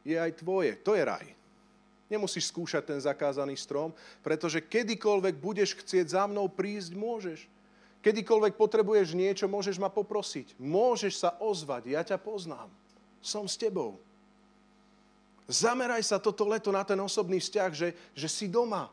je 0.01 0.17
aj 0.17 0.41
tvoje. 0.41 0.73
To 0.81 0.97
je 0.97 1.05
raj. 1.05 1.25
Nemusíš 2.09 2.49
skúšať 2.49 2.81
ten 2.85 2.99
zakázaný 3.01 3.53
strom, 3.57 3.93
pretože 4.25 4.57
kedykoľvek 4.57 5.38
budeš 5.38 5.78
chcieť 5.78 6.17
za 6.17 6.26
mnou 6.26 6.49
prísť, 6.49 6.97
môžeš. 6.97 7.45
Kedykoľvek 8.01 8.57
potrebuješ 8.57 9.17
niečo, 9.17 9.45
môžeš 9.49 9.82
ma 9.82 9.89
poprosiť. 9.89 10.57
Môžeš 10.61 11.26
sa 11.26 11.34
ozvať, 11.41 11.93
ja 11.93 12.01
ťa 12.05 12.21
poznám. 12.21 12.69
Som 13.21 13.49
s 13.49 13.57
tebou. 13.57 13.97
Zameraj 15.45 16.01
sa 16.01 16.17
toto 16.17 16.45
leto 16.45 16.73
na 16.73 16.82
ten 16.82 16.97
osobný 16.97 17.38
vzťah, 17.38 17.71
že, 17.73 17.93
že 18.17 18.30
si 18.30 18.45
doma, 18.49 18.89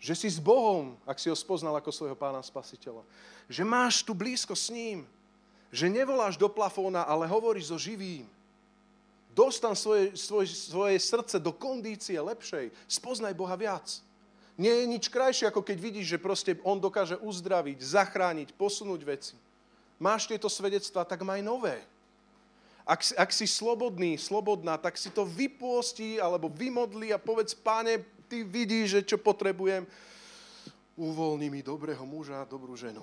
že 0.00 0.16
si 0.16 0.32
s 0.32 0.40
Bohom, 0.40 0.96
ak 1.04 1.20
si 1.20 1.28
ho 1.28 1.36
spoznal 1.36 1.76
ako 1.76 1.92
svojho 1.92 2.16
pána 2.16 2.40
spasiteľa. 2.40 3.04
Že 3.52 3.62
máš 3.68 4.00
tu 4.00 4.16
blízko 4.16 4.56
s 4.56 4.72
ním. 4.72 5.04
Že 5.68 5.92
nevoláš 5.92 6.40
do 6.40 6.48
plafóna, 6.48 7.04
ale 7.04 7.28
hovoríš 7.28 7.68
so 7.68 7.76
živým. 7.76 8.24
Dostan 9.36 9.76
svoje, 9.76 10.16
svoje, 10.16 10.50
svoje 10.50 10.96
srdce 10.98 11.36
do 11.38 11.52
kondície 11.52 12.16
lepšej. 12.16 12.72
Spoznaj 12.88 13.36
Boha 13.36 13.54
viac. 13.54 13.86
Nie 14.56 14.82
je 14.82 14.90
nič 14.90 15.12
krajšie, 15.12 15.46
ako 15.46 15.62
keď 15.62 15.76
vidíš, 15.78 16.16
že 16.16 16.18
proste 16.18 16.52
On 16.64 16.80
dokáže 16.80 17.20
uzdraviť, 17.20 17.78
zachrániť, 17.80 18.56
posunúť 18.56 19.00
veci. 19.04 19.36
Máš 20.00 20.26
tieto 20.32 20.48
svedectvá, 20.48 21.04
tak 21.04 21.20
maj 21.22 21.44
nové. 21.44 21.76
Ak, 22.88 23.04
ak 23.14 23.30
si 23.30 23.44
slobodný, 23.44 24.16
slobodná, 24.16 24.80
tak 24.80 24.96
si 24.96 25.12
to 25.12 25.28
vypôsti 25.28 26.16
alebo 26.16 26.48
vymodli 26.48 27.12
a 27.12 27.20
povedz, 27.20 27.52
páne, 27.54 28.00
ty 28.30 28.46
vidíš, 28.46 28.86
že 28.94 29.00
čo 29.02 29.18
potrebujem. 29.18 29.82
uvoľni 30.94 31.50
mi 31.50 31.60
dobrého 31.64 32.04
muža 32.06 32.44
a 32.44 32.48
dobrú 32.48 32.76
ženu. 32.78 33.02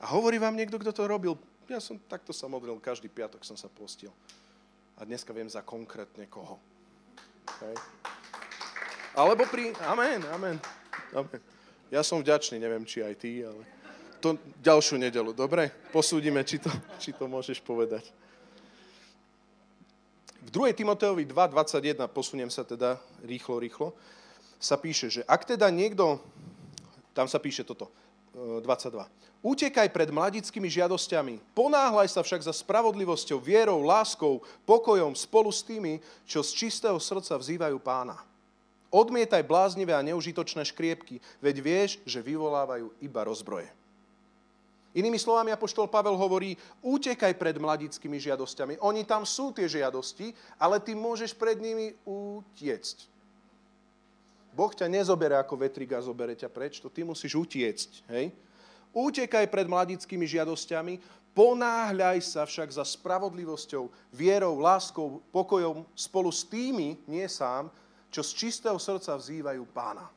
A 0.00 0.08
hovorí 0.16 0.40
vám 0.40 0.56
niekto, 0.56 0.80
kto 0.80 0.94
to 0.94 1.04
robil? 1.04 1.36
Ja 1.68 1.82
som 1.82 2.00
takto 2.08 2.32
sa 2.32 2.48
modlil, 2.48 2.80
každý 2.80 3.12
piatok 3.12 3.44
som 3.44 3.58
sa 3.58 3.68
postil. 3.68 4.08
A 4.96 5.04
dneska 5.04 5.34
viem 5.34 5.50
za 5.50 5.60
konkrétne 5.60 6.24
koho. 6.30 6.56
Hej. 7.60 7.76
Alebo 9.18 9.44
pri... 9.50 9.74
Amen, 9.82 10.22
amen, 10.30 10.56
amen. 11.12 11.40
Ja 11.90 12.06
som 12.06 12.22
vďačný, 12.22 12.62
neviem, 12.62 12.86
či 12.86 13.02
aj 13.02 13.14
ty, 13.18 13.42
ale 13.42 13.66
to 14.22 14.38
ďalšiu 14.62 14.96
nedelu, 15.02 15.34
dobre? 15.34 15.74
Posúdime, 15.90 16.46
či 16.46 16.62
to, 16.62 16.70
či 17.02 17.10
to 17.10 17.26
môžeš 17.26 17.58
povedať. 17.66 18.06
V 20.40 20.48
2. 20.48 20.72
Timoteovi 20.72 21.28
2.21, 21.28 22.08
posuniem 22.08 22.48
sa 22.48 22.64
teda 22.64 22.96
rýchlo, 23.20 23.60
rýchlo, 23.60 23.92
sa 24.60 24.80
píše, 24.80 25.08
že 25.08 25.20
ak 25.24 25.44
teda 25.44 25.68
niekto, 25.68 26.20
tam 27.12 27.28
sa 27.28 27.36
píše 27.36 27.64
toto, 27.64 27.92
22. 28.36 28.64
E, 29.04 29.08
Utekaj 29.40 29.88
pred 29.88 30.12
mladickými 30.12 30.68
žiadosťami, 30.68 31.56
ponáhľaj 31.56 32.12
sa 32.12 32.20
však 32.20 32.44
za 32.44 32.52
spravodlivosťou, 32.52 33.40
vierou, 33.40 33.80
láskou, 33.80 34.44
pokojom 34.68 35.16
spolu 35.16 35.48
s 35.48 35.64
tými, 35.64 36.04
čo 36.28 36.44
z 36.44 36.68
čistého 36.68 37.00
srdca 37.00 37.40
vzývajú 37.40 37.80
pána. 37.80 38.20
Odmietaj 38.92 39.40
bláznivé 39.48 39.96
a 39.96 40.04
neužitočné 40.04 40.60
škriepky, 40.68 41.24
veď 41.40 41.56
vieš, 41.64 41.90
že 42.04 42.20
vyvolávajú 42.20 42.92
iba 43.00 43.24
rozbroje. 43.24 43.72
Inými 44.90 45.22
slovami, 45.22 45.54
Apoštol 45.54 45.86
Pavel 45.86 46.18
hovorí, 46.18 46.58
utekaj 46.82 47.38
pred 47.38 47.54
mladickými 47.54 48.18
žiadosťami. 48.18 48.82
Oni 48.82 49.06
tam 49.06 49.22
sú 49.22 49.54
tie 49.54 49.70
žiadosti, 49.70 50.34
ale 50.58 50.82
ty 50.82 50.98
môžeš 50.98 51.30
pred 51.38 51.62
nimi 51.62 51.94
utiecť. 52.02 53.06
Boh 54.50 54.74
ťa 54.74 54.90
nezobere 54.90 55.38
ako 55.38 55.62
vetriga, 55.62 56.02
zobere 56.02 56.34
ťa 56.34 56.50
preč, 56.50 56.82
to 56.82 56.90
ty 56.90 57.06
musíš 57.06 57.38
utiecť. 57.38 57.90
Hej? 58.10 58.34
Utekaj 58.90 59.46
pred 59.46 59.70
mladickými 59.70 60.26
žiadosťami, 60.26 60.98
ponáhľaj 61.38 62.18
sa 62.26 62.42
však 62.42 62.74
za 62.74 62.82
spravodlivosťou, 62.82 63.86
vierou, 64.10 64.58
láskou, 64.58 65.22
pokojom 65.30 65.86
spolu 65.94 66.34
s 66.34 66.42
tými, 66.42 66.98
nie 67.06 67.30
sám, 67.30 67.70
čo 68.10 68.26
z 68.26 68.34
čistého 68.34 68.74
srdca 68.74 69.14
vzývajú 69.14 69.62
pána. 69.70 70.10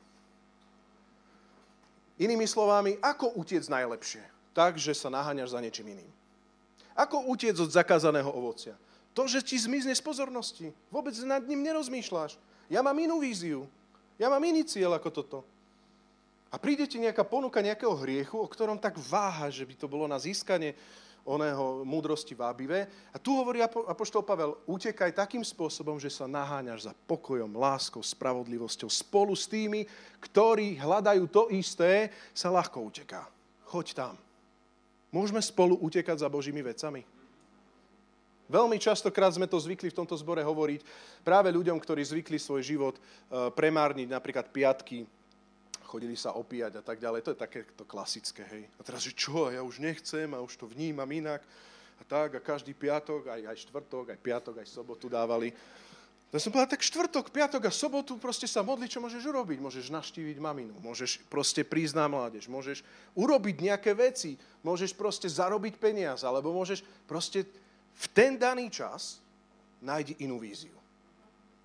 Inými 2.18 2.50
slovami, 2.50 2.98
ako 2.98 3.38
utiec 3.38 3.62
najlepšie? 3.70 4.33
Tak, 4.54 4.78
že 4.78 4.94
sa 4.94 5.10
naháňaš 5.10 5.52
za 5.52 5.60
niečím 5.60 5.98
iným. 5.98 6.10
Ako 6.94 7.26
utiec 7.26 7.58
od 7.58 7.74
zakázaného 7.74 8.30
ovocia? 8.30 8.78
To, 9.18 9.26
že 9.26 9.42
ti 9.42 9.58
zmizne 9.58 9.90
z 9.94 10.02
pozornosti. 10.02 10.70
Vôbec 10.94 11.14
nad 11.26 11.42
ním 11.42 11.66
nerozmýšľaš. 11.66 12.38
Ja 12.70 12.80
mám 12.80 12.94
inú 12.98 13.18
víziu. 13.18 13.66
Ja 14.14 14.30
mám 14.30 14.42
iný 14.46 14.62
cieľ 14.62 14.94
ako 14.98 15.10
toto. 15.10 15.38
A 16.54 16.58
príde 16.58 16.86
ti 16.86 17.02
nejaká 17.02 17.26
ponuka 17.26 17.58
nejakého 17.58 17.98
hriechu, 17.98 18.38
o 18.38 18.46
ktorom 18.46 18.78
tak 18.78 18.94
váha, 18.94 19.50
že 19.50 19.66
by 19.66 19.74
to 19.74 19.90
bolo 19.90 20.06
na 20.06 20.22
získanie 20.22 20.78
oného 21.26 21.82
múdrosti 21.82 22.36
vábivé. 22.36 22.86
A 23.10 23.18
tu 23.18 23.34
hovorí 23.34 23.58
Apoštol 23.64 24.22
Pavel, 24.22 24.54
utekaj 24.62 25.18
takým 25.18 25.42
spôsobom, 25.42 25.98
že 25.98 26.14
sa 26.14 26.30
naháňaš 26.30 26.86
za 26.86 26.92
pokojom, 27.10 27.58
láskou, 27.58 28.06
spravodlivosťou. 28.06 28.86
Spolu 28.86 29.34
s 29.34 29.50
tými, 29.50 29.82
ktorí 30.22 30.78
hľadajú 30.78 31.26
to 31.26 31.50
isté, 31.50 32.14
sa 32.30 32.54
ľahko 32.54 32.86
uteká. 32.86 33.26
Choď 33.66 33.86
tam. 33.98 34.14
Môžeme 35.14 35.38
spolu 35.38 35.78
utekať 35.78 36.26
za 36.26 36.28
Božími 36.28 36.58
vecami? 36.58 37.06
Veľmi 38.50 38.82
častokrát 38.82 39.30
sme 39.30 39.46
to 39.46 39.62
zvykli 39.62 39.94
v 39.94 39.98
tomto 40.02 40.18
zbore 40.18 40.42
hovoriť 40.42 40.82
práve 41.22 41.54
ľuďom, 41.54 41.78
ktorí 41.78 42.02
zvykli 42.02 42.36
svoj 42.36 42.66
život 42.66 42.98
eh, 42.98 43.46
premárniť 43.54 44.10
napríklad 44.10 44.50
piatky, 44.50 45.06
chodili 45.86 46.18
sa 46.18 46.34
opíjať 46.34 46.76
a 46.76 46.82
tak 46.82 46.98
ďalej. 46.98 47.22
To 47.22 47.32
je 47.32 47.38
také 47.38 47.62
to 47.78 47.86
klasické, 47.86 48.42
hej. 48.50 48.66
A 48.74 48.82
teraz, 48.82 49.06
že 49.06 49.14
čo, 49.14 49.46
ja 49.54 49.62
už 49.62 49.78
nechcem 49.78 50.26
a 50.34 50.42
už 50.42 50.58
to 50.58 50.66
vnímam 50.66 51.06
inak. 51.06 51.46
A 51.94 52.02
tak, 52.02 52.34
a 52.34 52.40
každý 52.42 52.74
piatok, 52.74 53.30
aj, 53.30 53.54
aj 53.54 53.56
štvrtok, 53.70 54.10
aj 54.10 54.18
piatok, 54.18 54.54
aj 54.58 54.66
sobotu 54.66 55.06
dávali. 55.06 55.54
Ja 56.32 56.42
som 56.42 56.50
povedal, 56.50 56.74
tak 56.74 56.82
štvrtok, 56.82 57.30
piatok 57.30 57.68
a 57.68 57.72
sobotu 57.72 58.18
proste 58.18 58.50
sa 58.50 58.64
modli, 58.66 58.90
čo 58.90 58.98
môžeš 58.98 59.22
urobiť. 59.22 59.62
Môžeš 59.62 59.92
naštíviť 59.94 60.42
maminu, 60.42 60.74
môžeš 60.82 61.22
proste 61.30 61.62
prísť 61.62 61.94
na 61.94 62.10
mládež, 62.10 62.50
môžeš 62.50 62.82
urobiť 63.14 63.62
nejaké 63.62 63.94
veci, 63.94 64.34
môžeš 64.66 64.98
proste 64.98 65.30
zarobiť 65.30 65.78
peniaz, 65.78 66.26
alebo 66.26 66.50
môžeš 66.50 66.82
proste 67.06 67.46
v 67.94 68.06
ten 68.10 68.34
daný 68.34 68.66
čas 68.66 69.22
nájdi 69.78 70.18
inú 70.26 70.42
víziu. 70.42 70.74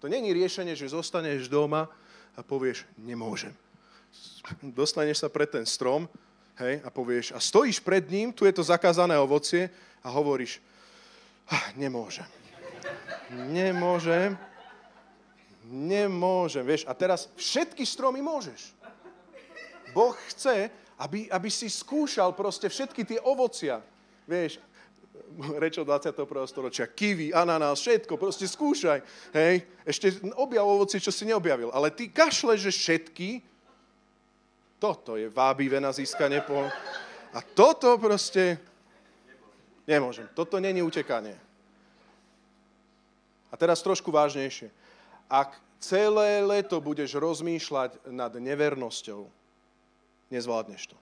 To 0.04 0.06
není 0.06 0.30
riešenie, 0.30 0.78
že 0.78 0.94
zostaneš 0.94 1.50
doma 1.50 1.90
a 2.38 2.46
povieš, 2.46 2.86
nemôžem 3.02 3.58
dostaneš 4.62 5.26
sa 5.26 5.30
pred 5.30 5.50
ten 5.50 5.66
strom 5.66 6.10
hej, 6.58 6.82
a 6.82 6.90
povieš, 6.90 7.36
a 7.36 7.40
stojíš 7.40 7.80
pred 7.80 8.04
ním, 8.10 8.34
tu 8.34 8.46
je 8.46 8.54
to 8.54 8.64
zakázané 8.66 9.16
ovocie 9.20 9.70
a 10.04 10.08
hovoríš, 10.10 10.60
ah, 11.50 11.72
nemôžem. 11.76 12.26
Nemôžem. 13.30 14.34
Nemôžem, 15.70 16.66
vieš. 16.66 16.90
A 16.90 16.98
teraz 16.98 17.30
všetky 17.38 17.86
stromy 17.86 18.26
môžeš. 18.26 18.74
Boh 19.94 20.18
chce, 20.34 20.74
aby, 20.98 21.30
aby 21.30 21.50
si 21.50 21.70
skúšal 21.70 22.34
proste 22.34 22.66
všetky 22.70 23.06
tie 23.06 23.20
ovocia. 23.22 23.78
Vieš, 24.26 24.58
reč 25.62 25.78
od 25.78 25.86
21. 25.86 26.26
storočia, 26.50 26.86
kiwi, 26.90 27.30
ananás, 27.30 27.82
všetko, 27.86 28.18
proste 28.18 28.50
skúšaj. 28.50 29.00
Hej, 29.34 29.66
ešte 29.86 30.18
objav 30.34 30.66
ovoci, 30.66 30.98
čo 30.98 31.14
si 31.14 31.30
neobjavil. 31.30 31.70
Ale 31.70 31.94
ty 31.94 32.10
kašle, 32.10 32.58
že 32.58 32.74
všetky 32.74 33.46
toto 34.80 35.20
je 35.20 35.28
vábivé 35.28 35.78
na 35.84 35.92
získanie 35.92 36.40
po... 36.42 36.56
A 37.36 37.40
toto 37.44 38.00
proste... 38.00 38.58
Nemôžem. 39.84 40.26
Toto 40.32 40.56
není 40.58 40.80
utekanie. 40.80 41.36
A 43.52 43.58
teraz 43.60 43.84
trošku 43.84 44.08
vážnejšie. 44.08 44.72
Ak 45.30 45.54
celé 45.78 46.42
leto 46.42 46.82
budeš 46.82 47.16
rozmýšľať 47.22 48.10
nad 48.10 48.34
nevernosťou, 48.34 49.30
nezvládneš 50.34 50.92
to. 50.92 50.98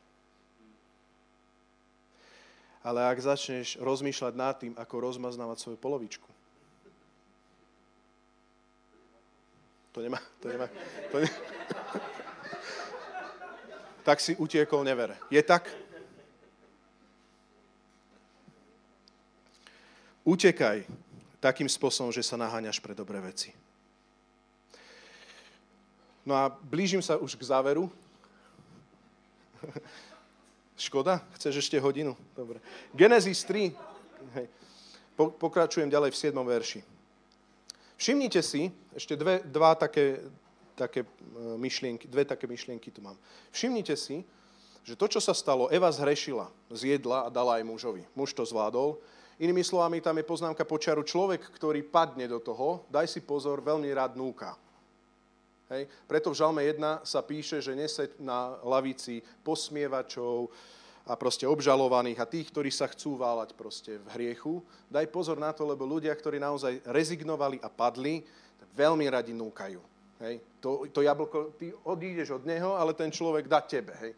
Ale 2.83 3.03
ak 3.03 3.19
začneš 3.19 3.79
rozmýšľať 3.79 4.33
nad 4.35 4.55
tým, 4.55 4.73
ako 4.75 4.95
rozmaznávať 5.11 5.57
svoju 5.59 5.77
polovičku, 5.79 6.29
to 9.91 9.99
nemá, 10.05 10.21
to 10.39 10.47
nemá, 10.47 10.67
to 11.11 11.15
nemá, 11.25 11.37
tak 14.07 14.23
si 14.23 14.37
utiekol 14.39 14.87
nevere. 14.87 15.19
Je 15.27 15.41
tak? 15.43 15.67
Utekaj 20.23 20.87
takým 21.43 21.67
spôsobom, 21.67 22.11
že 22.11 22.23
sa 22.23 22.39
naháňaš 22.39 22.79
pre 22.79 22.95
dobré 22.95 23.19
veci. 23.19 23.66
No 26.27 26.35
a 26.35 26.51
blížim 26.51 26.99
sa 26.99 27.15
už 27.15 27.39
k 27.39 27.47
záveru. 27.47 27.87
Škoda? 30.75 31.23
Chceš 31.39 31.63
ešte 31.63 31.79
hodinu? 31.79 32.19
Dobre. 32.35 32.59
Genesis 32.91 33.47
3. 33.47 33.71
Hej. 34.35 34.47
Pokračujem 35.15 35.87
ďalej 35.87 36.11
v 36.11 36.19
7. 36.19 36.35
verši. 36.35 36.79
Všimnite 37.97 38.43
si, 38.43 38.69
ešte 38.91 39.15
dve, 39.15 39.41
dva 39.47 39.73
také 39.73 40.21
také 40.77 41.01
e, 41.01 41.07
myšlienky, 41.57 42.05
dve 42.05 42.21
také 42.21 42.45
myšlienky 42.45 42.93
tu 42.93 43.01
mám. 43.01 43.17
Všimnite 43.49 43.97
si, 43.97 44.21
že 44.85 44.93
to, 44.93 45.09
čo 45.09 45.17
sa 45.17 45.33
stalo, 45.33 45.67
Eva 45.73 45.89
zhrešila, 45.89 46.47
zjedla 46.69 47.27
a 47.27 47.33
dala 47.33 47.57
aj 47.57 47.65
mužovi. 47.65 48.05
Muž 48.13 48.37
to 48.37 48.45
zvládol. 48.45 49.01
Inými 49.41 49.65
slovami, 49.65 49.99
tam 49.99 50.15
je 50.21 50.29
poznámka 50.29 50.63
počiaru 50.63 51.01
človek, 51.01 51.41
ktorý 51.57 51.81
padne 51.81 52.29
do 52.29 52.37
toho, 52.37 52.85
daj 52.93 53.09
si 53.09 53.19
pozor, 53.25 53.59
veľmi 53.65 53.89
rád 53.91 54.15
núka. 54.15 54.53
Hej? 55.71 55.87
Preto 56.07 56.31
v 56.31 56.39
Žalme 56.39 56.61
1 56.63 57.03
sa 57.03 57.21
píše, 57.23 57.59
že 57.59 57.75
neseď 57.75 58.19
na 58.23 58.55
lavici 58.63 59.19
posmievačov 59.43 60.47
a 61.07 61.15
proste 61.15 61.47
obžalovaných 61.47 62.19
a 62.19 62.27
tých, 62.27 62.51
ktorí 62.51 62.67
sa 62.67 62.91
chcú 62.91 63.15
váľať 63.15 63.55
proste 63.55 63.95
v 63.95 64.07
hriechu. 64.19 64.59
Daj 64.91 65.07
pozor 65.07 65.39
na 65.39 65.55
to, 65.55 65.63
lebo 65.63 65.87
ľudia, 65.87 66.11
ktorí 66.11 66.35
naozaj 66.35 66.83
rezignovali 66.83 67.63
a 67.63 67.71
padli, 67.71 68.23
veľmi 68.75 69.07
radi 69.07 69.31
núkajú. 69.31 69.79
Hej. 70.19 70.43
To, 70.59 70.83
to 70.91 70.99
jablko, 71.05 71.55
ty 71.55 71.71
odídeš 71.87 72.41
od 72.41 72.43
neho, 72.43 72.75
ale 72.75 72.91
ten 72.91 73.07
človek 73.07 73.47
dá 73.47 73.63
tebe. 73.63 73.95
Hej. 74.03 74.11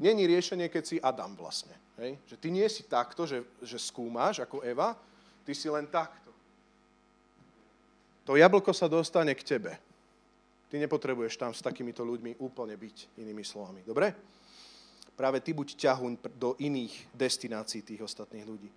Není 0.00 0.24
riešenie, 0.24 0.72
keď 0.72 0.84
si 0.86 0.96
Adam 0.96 1.36
vlastne. 1.36 1.76
Hej. 2.00 2.16
Že 2.24 2.36
ty 2.40 2.48
nie 2.48 2.64
si 2.72 2.88
takto, 2.88 3.28
že, 3.28 3.44
že 3.60 3.76
skúmaš 3.76 4.40
ako 4.40 4.64
Eva, 4.64 4.96
ty 5.44 5.52
si 5.52 5.68
len 5.68 5.84
takto. 5.84 6.32
To 8.24 8.38
jablko 8.38 8.72
sa 8.72 8.88
dostane 8.88 9.36
k 9.36 9.44
tebe. 9.44 9.89
Ty 10.70 10.78
nepotrebuješ 10.78 11.34
tam 11.34 11.50
s 11.50 11.58
takýmito 11.58 12.06
ľuďmi 12.06 12.38
úplne 12.38 12.78
byť, 12.78 13.18
inými 13.18 13.42
slovami. 13.42 13.82
Dobre? 13.82 14.14
Práve 15.18 15.42
ty 15.42 15.50
buď 15.50 15.74
ťahuň 15.74 16.12
do 16.38 16.54
iných 16.62 17.10
destinácií 17.10 17.82
tých 17.82 18.06
ostatných 18.06 18.46
ľudí. 18.46 18.70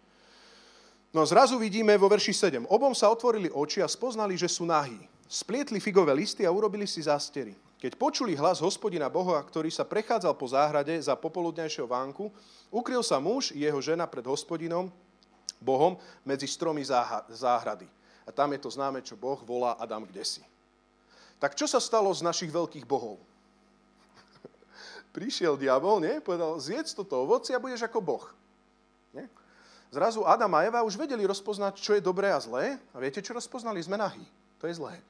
No 1.14 1.22
zrazu 1.30 1.62
vidíme 1.62 1.94
vo 1.94 2.10
verši 2.10 2.34
7. 2.34 2.66
Obom 2.66 2.98
sa 2.98 3.14
otvorili 3.14 3.54
oči 3.54 3.86
a 3.86 3.88
spoznali, 3.88 4.34
že 4.34 4.50
sú 4.50 4.66
nahí. 4.66 4.98
Splietli 5.30 5.78
figové 5.78 6.10
listy 6.18 6.41
a 6.41 6.50
urobili 6.50 6.89
si 6.89 7.06
zástery. 7.06 7.54
Keď 7.78 7.94
počuli 7.94 8.34
hlas 8.34 8.58
hospodina 8.58 9.06
Boha, 9.14 9.38
ktorý 9.46 9.70
sa 9.70 9.86
prechádzal 9.86 10.34
po 10.34 10.50
záhrade 10.50 10.98
za 10.98 11.14
popoludnejšieho 11.14 11.86
vánku, 11.86 12.34
ukryl 12.74 13.06
sa 13.06 13.22
muž 13.22 13.54
i 13.54 13.62
jeho 13.62 13.78
žena 13.78 14.10
pred 14.10 14.26
hospodinom 14.26 14.89
Bohom 15.62 16.02
medzi 16.26 16.50
stromy 16.50 16.82
záhrady. 17.30 17.86
A 18.26 18.34
tam 18.34 18.50
je 18.56 18.60
to 18.66 18.74
známe, 18.74 19.06
čo 19.06 19.14
Boh 19.14 19.38
volá 19.46 19.78
Adam 19.78 20.08
kde 20.10 20.26
si. 20.26 20.41
Tak 21.44 21.60
čo 21.60 21.68
sa 21.68 21.84
stalo 21.84 22.08
z 22.16 22.24
našich 22.24 22.48
veľkých 22.48 22.88
bohov? 22.88 23.20
Prišiel 25.16 25.60
diabol, 25.60 26.00
nie? 26.00 26.24
Povedal, 26.24 26.56
zjedz 26.56 26.96
toto 26.96 27.20
ovoci 27.20 27.52
a 27.52 27.60
budeš 27.60 27.84
ako 27.84 28.00
Boh. 28.00 28.26
Nie? 29.12 29.28
Zrazu 29.91 30.24
Adam 30.24 30.56
a 30.56 30.64
Eva 30.64 30.88
už 30.88 30.96
vedeli 30.96 31.28
rozpoznať, 31.28 31.84
čo 31.84 32.00
je 32.00 32.02
dobré 32.02 32.32
a 32.32 32.39
zlé. 32.39 32.80
A 32.96 32.98
viete, 33.04 33.20
čo 33.20 33.36
rozpoznali? 33.36 33.84
Sme 33.84 34.00
nahý. 34.00 34.24
To 34.64 34.72
je 34.72 34.80
zlé. 34.80 35.04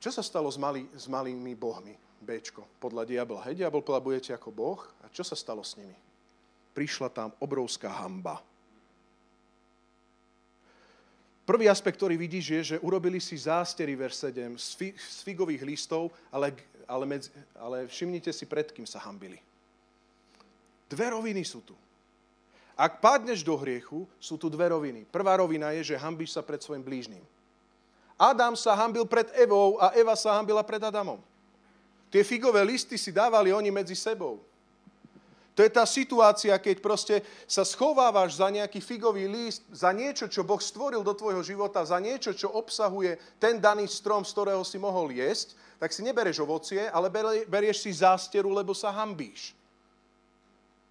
Čo 0.00 0.08
sa 0.08 0.24
stalo 0.24 0.48
s, 0.48 0.56
malý, 0.56 0.88
s 0.96 1.04
malými 1.04 1.52
bohmi? 1.52 1.92
Bčko, 2.24 2.64
podľa 2.80 3.04
diabla. 3.04 3.44
Hej, 3.44 3.60
diabol 3.60 3.84
povedal, 3.84 4.08
budete 4.08 4.32
ako 4.32 4.48
boh. 4.50 4.80
A 5.04 5.12
čo 5.12 5.20
sa 5.20 5.36
stalo 5.36 5.60
s 5.60 5.76
nimi? 5.76 5.94
Prišla 6.72 7.12
tam 7.12 7.30
obrovská 7.44 7.92
hamba. 7.92 8.40
Prvý 11.48 11.64
aspekt, 11.64 11.96
ktorý 11.96 12.20
vidíš, 12.20 12.44
je, 12.44 12.60
že 12.60 12.76
urobili 12.84 13.16
si 13.24 13.32
zástery, 13.32 13.96
verš 13.96 14.28
7, 14.28 14.52
z 15.00 15.18
figových 15.24 15.64
listov, 15.64 16.12
ale, 16.28 16.52
ale, 16.84 17.08
medzi, 17.08 17.32
ale 17.56 17.88
všimnite 17.88 18.28
si, 18.36 18.44
pred 18.44 18.68
kým 18.68 18.84
sa 18.84 19.00
hambili. 19.00 19.40
Dve 20.92 21.08
roviny 21.08 21.40
sú 21.48 21.64
tu. 21.64 21.72
Ak 22.76 23.00
padneš 23.00 23.40
do 23.40 23.56
hriechu, 23.56 24.04
sú 24.20 24.36
tu 24.36 24.52
dve 24.52 24.68
roviny. 24.68 25.08
Prvá 25.08 25.40
rovina 25.40 25.72
je, 25.72 25.88
že 25.88 25.96
hambíš 25.96 26.36
sa 26.36 26.44
pred 26.44 26.60
svojim 26.60 26.84
blížnym. 26.84 27.24
Adam 28.20 28.52
sa 28.52 28.76
hambil 28.76 29.08
pred 29.08 29.32
Evou 29.32 29.80
a 29.80 29.96
Eva 29.96 30.12
sa 30.20 30.36
hambila 30.36 30.60
pred 30.60 30.84
Adamom. 30.84 31.16
Tie 32.12 32.20
figové 32.28 32.60
listy 32.60 33.00
si 33.00 33.08
dávali 33.08 33.56
oni 33.56 33.72
medzi 33.72 33.96
sebou. 33.96 34.44
To 35.58 35.66
je 35.66 35.74
tá 35.74 35.82
situácia, 35.82 36.54
keď 36.54 36.78
proste 36.78 37.18
sa 37.50 37.66
schovávaš 37.66 38.38
za 38.38 38.46
nejaký 38.46 38.78
figový 38.78 39.26
líst, 39.26 39.66
za 39.74 39.90
niečo, 39.90 40.30
čo 40.30 40.46
Boh 40.46 40.62
stvoril 40.62 41.02
do 41.02 41.10
tvojho 41.10 41.42
života, 41.42 41.82
za 41.82 41.98
niečo, 41.98 42.30
čo 42.30 42.46
obsahuje 42.54 43.18
ten 43.42 43.58
daný 43.58 43.90
strom, 43.90 44.22
z 44.22 44.38
ktorého 44.38 44.62
si 44.62 44.78
mohol 44.78 45.10
jesť, 45.10 45.58
tak 45.82 45.90
si 45.90 46.06
nebereš 46.06 46.46
ovocie, 46.46 46.86
ale 46.86 47.10
berieš 47.50 47.82
si 47.82 47.90
zásteru, 47.90 48.54
lebo 48.54 48.70
sa 48.70 48.94
hambíš. 48.94 49.50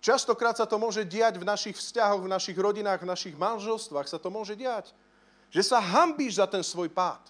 Častokrát 0.03 0.59
sa 0.59 0.67
to 0.67 0.75
môže 0.75 1.07
diať 1.07 1.39
v 1.39 1.47
našich 1.47 1.79
vzťahoch, 1.79 2.27
v 2.27 2.33
našich 2.35 2.59
rodinách, 2.59 3.07
v 3.07 3.11
našich 3.15 3.39
manželstvách 3.39 4.11
sa 4.11 4.19
to 4.19 4.27
môže 4.27 4.59
diať. 4.59 4.91
Že 5.47 5.63
sa 5.63 5.79
hambíš 5.79 6.43
za 6.43 6.47
ten 6.47 6.59
svoj 6.59 6.91
pád. 6.91 7.23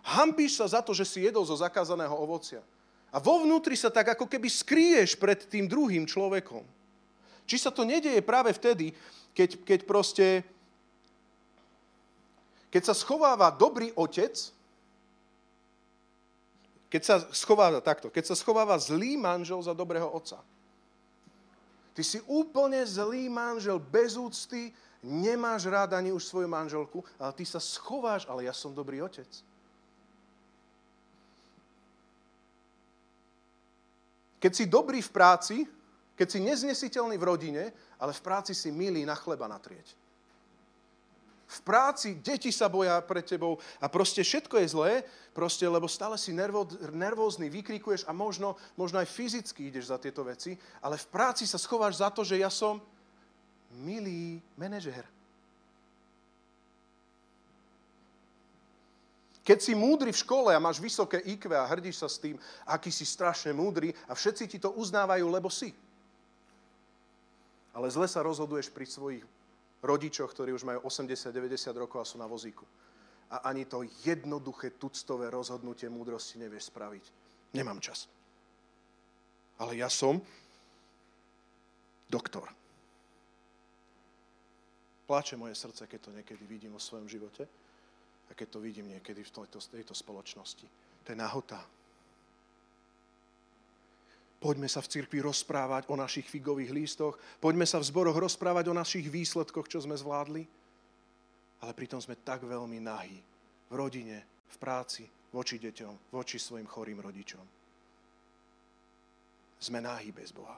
Hambíš 0.00 0.56
sa 0.56 0.64
za 0.64 0.80
to, 0.80 0.96
že 0.96 1.04
si 1.04 1.28
jedol 1.28 1.44
zo 1.44 1.52
zakázaného 1.52 2.16
ovocia. 2.16 2.64
A 3.12 3.20
vo 3.20 3.44
vnútri 3.44 3.76
sa 3.76 3.92
tak 3.92 4.16
ako 4.16 4.24
keby 4.24 4.48
skryješ 4.48 5.20
pred 5.20 5.44
tým 5.44 5.68
druhým 5.68 6.08
človekom. 6.08 6.77
Či 7.48 7.56
sa 7.56 7.72
to 7.72 7.88
nedieje 7.88 8.20
práve 8.20 8.52
vtedy, 8.52 8.92
keď, 9.32 9.64
keď 9.64 9.80
proste, 9.88 10.44
keď 12.68 12.92
sa 12.92 12.94
schováva 12.94 13.48
dobrý 13.48 13.88
otec, 13.96 14.36
keď 16.92 17.02
sa 17.04 17.16
schováva 17.32 17.80
takto, 17.80 18.12
keď 18.12 18.28
sa 18.28 18.36
schováva 18.36 18.76
zlý 18.76 19.16
manžel 19.16 19.64
za 19.64 19.72
dobrého 19.72 20.12
otca. 20.12 20.44
Ty 21.96 22.02
si 22.04 22.20
úplne 22.28 22.84
zlý 22.84 23.32
manžel, 23.32 23.80
bez 23.80 24.20
úcty, 24.20 24.68
nemáš 25.00 25.64
rád 25.72 25.96
ani 25.96 26.12
už 26.12 26.28
svoju 26.28 26.48
manželku, 26.48 27.00
ale 27.16 27.32
ty 27.32 27.48
sa 27.48 27.60
schováš, 27.60 28.28
ale 28.28 28.44
ja 28.44 28.52
som 28.52 28.76
dobrý 28.76 29.00
otec. 29.00 29.28
Keď 34.38 34.52
si 34.54 34.64
dobrý 34.68 35.02
v 35.02 35.10
práci, 35.10 35.56
keď 36.18 36.26
si 36.26 36.42
neznesiteľný 36.42 37.14
v 37.14 37.28
rodine, 37.30 37.64
ale 38.02 38.10
v 38.10 38.24
práci 38.26 38.50
si 38.50 38.74
milý 38.74 39.06
na 39.06 39.14
chleba 39.14 39.46
natrieť. 39.46 39.94
V 41.48 41.58
práci 41.64 42.18
deti 42.20 42.52
sa 42.52 42.68
boja 42.68 43.00
pred 43.00 43.24
tebou 43.24 43.56
a 43.80 43.88
proste 43.88 44.20
všetko 44.20 44.60
je 44.60 44.68
zlé, 44.68 44.92
proste, 45.32 45.64
lebo 45.64 45.88
stále 45.88 46.20
si 46.20 46.34
nervo, 46.34 46.68
nervózny, 46.92 47.48
vykrikuješ 47.48 48.04
a 48.04 48.12
možno, 48.12 48.58
možno 48.76 49.00
aj 49.00 49.08
fyzicky 49.08 49.72
ideš 49.72 49.88
za 49.88 49.96
tieto 49.96 50.26
veci, 50.26 50.58
ale 50.84 51.00
v 51.00 51.06
práci 51.08 51.48
sa 51.48 51.56
schováš 51.56 52.04
za 52.04 52.12
to, 52.12 52.20
že 52.20 52.36
ja 52.36 52.52
som 52.52 52.82
milý 53.80 54.44
manažér. 54.60 55.08
Keď 59.40 59.58
si 59.64 59.72
múdry 59.72 60.12
v 60.12 60.20
škole 60.20 60.52
a 60.52 60.60
máš 60.60 60.76
vysoké 60.76 61.24
IQ 61.24 61.48
a 61.56 61.64
hrdíš 61.64 62.04
sa 62.04 62.08
s 62.12 62.20
tým, 62.20 62.36
aký 62.68 62.92
si 62.92 63.08
strašne 63.08 63.56
múdry 63.56 63.96
a 64.04 64.12
všetci 64.12 64.44
ti 64.44 64.58
to 64.60 64.76
uznávajú, 64.76 65.24
lebo 65.24 65.48
si 65.48 65.72
ale 67.78 67.94
zle 67.94 68.10
sa 68.10 68.26
rozhoduješ 68.26 68.74
pri 68.74 68.90
svojich 68.90 69.22
rodičoch, 69.86 70.34
ktorí 70.34 70.50
už 70.50 70.66
majú 70.66 70.82
80-90 70.90 71.70
rokov 71.78 72.02
a 72.02 72.08
sú 72.10 72.18
na 72.18 72.26
vozíku. 72.26 72.66
A 73.30 73.46
ani 73.46 73.70
to 73.70 73.86
jednoduché, 74.02 74.74
tuctové 74.74 75.30
rozhodnutie 75.30 75.86
múdrosti 75.86 76.42
nevieš 76.42 76.74
spraviť. 76.74 77.04
Nemám 77.54 77.78
čas. 77.78 78.10
Ale 79.62 79.78
ja 79.78 79.86
som 79.86 80.18
doktor. 82.10 82.50
Pláče 85.06 85.38
moje 85.38 85.54
srdce, 85.54 85.86
keď 85.86 86.00
to 86.02 86.10
niekedy 86.10 86.42
vidím 86.50 86.74
vo 86.74 86.82
svojom 86.82 87.06
živote 87.06 87.46
a 88.26 88.34
keď 88.34 88.58
to 88.58 88.58
vidím 88.58 88.90
niekedy 88.90 89.22
v 89.22 89.30
tejto 89.54 89.94
spoločnosti. 89.94 90.66
To 91.06 91.08
je 91.14 91.16
nahota. 91.16 91.62
Poďme 94.38 94.70
sa 94.70 94.78
v 94.78 94.90
cirkvi 94.90 95.18
rozprávať 95.18 95.90
o 95.90 95.98
našich 95.98 96.30
figových 96.30 96.70
lístoch. 96.70 97.18
Poďme 97.42 97.66
sa 97.66 97.82
v 97.82 97.88
zboroch 97.90 98.14
rozprávať 98.14 98.70
o 98.70 98.74
našich 98.78 99.10
výsledkoch, 99.10 99.66
čo 99.66 99.82
sme 99.82 99.98
zvládli. 99.98 100.46
Ale 101.58 101.74
pritom 101.74 101.98
sme 101.98 102.14
tak 102.22 102.46
veľmi 102.46 102.78
nahí. 102.78 103.18
V 103.66 103.74
rodine, 103.74 104.22
v 104.46 104.56
práci, 104.62 105.10
voči 105.34 105.58
deťom, 105.58 106.14
voči 106.14 106.38
svojim 106.38 106.70
chorým 106.70 107.02
rodičom. 107.02 107.42
Sme 109.58 109.82
nahí 109.82 110.14
bez 110.14 110.30
Boha. 110.30 110.54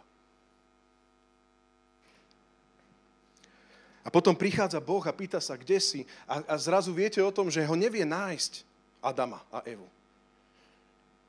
A 4.04 4.08
potom 4.12 4.36
prichádza 4.36 4.76
Boh 4.80 5.00
a 5.08 5.12
pýta 5.16 5.40
sa, 5.40 5.56
kde 5.56 5.80
si. 5.80 6.04
A, 6.28 6.44
a 6.44 6.54
zrazu 6.60 6.92
viete 6.92 7.24
o 7.24 7.32
tom, 7.32 7.48
že 7.48 7.64
ho 7.64 7.76
nevie 7.76 8.04
nájsť 8.04 8.64
Adama 9.00 9.40
a 9.48 9.64
Evu. 9.64 9.88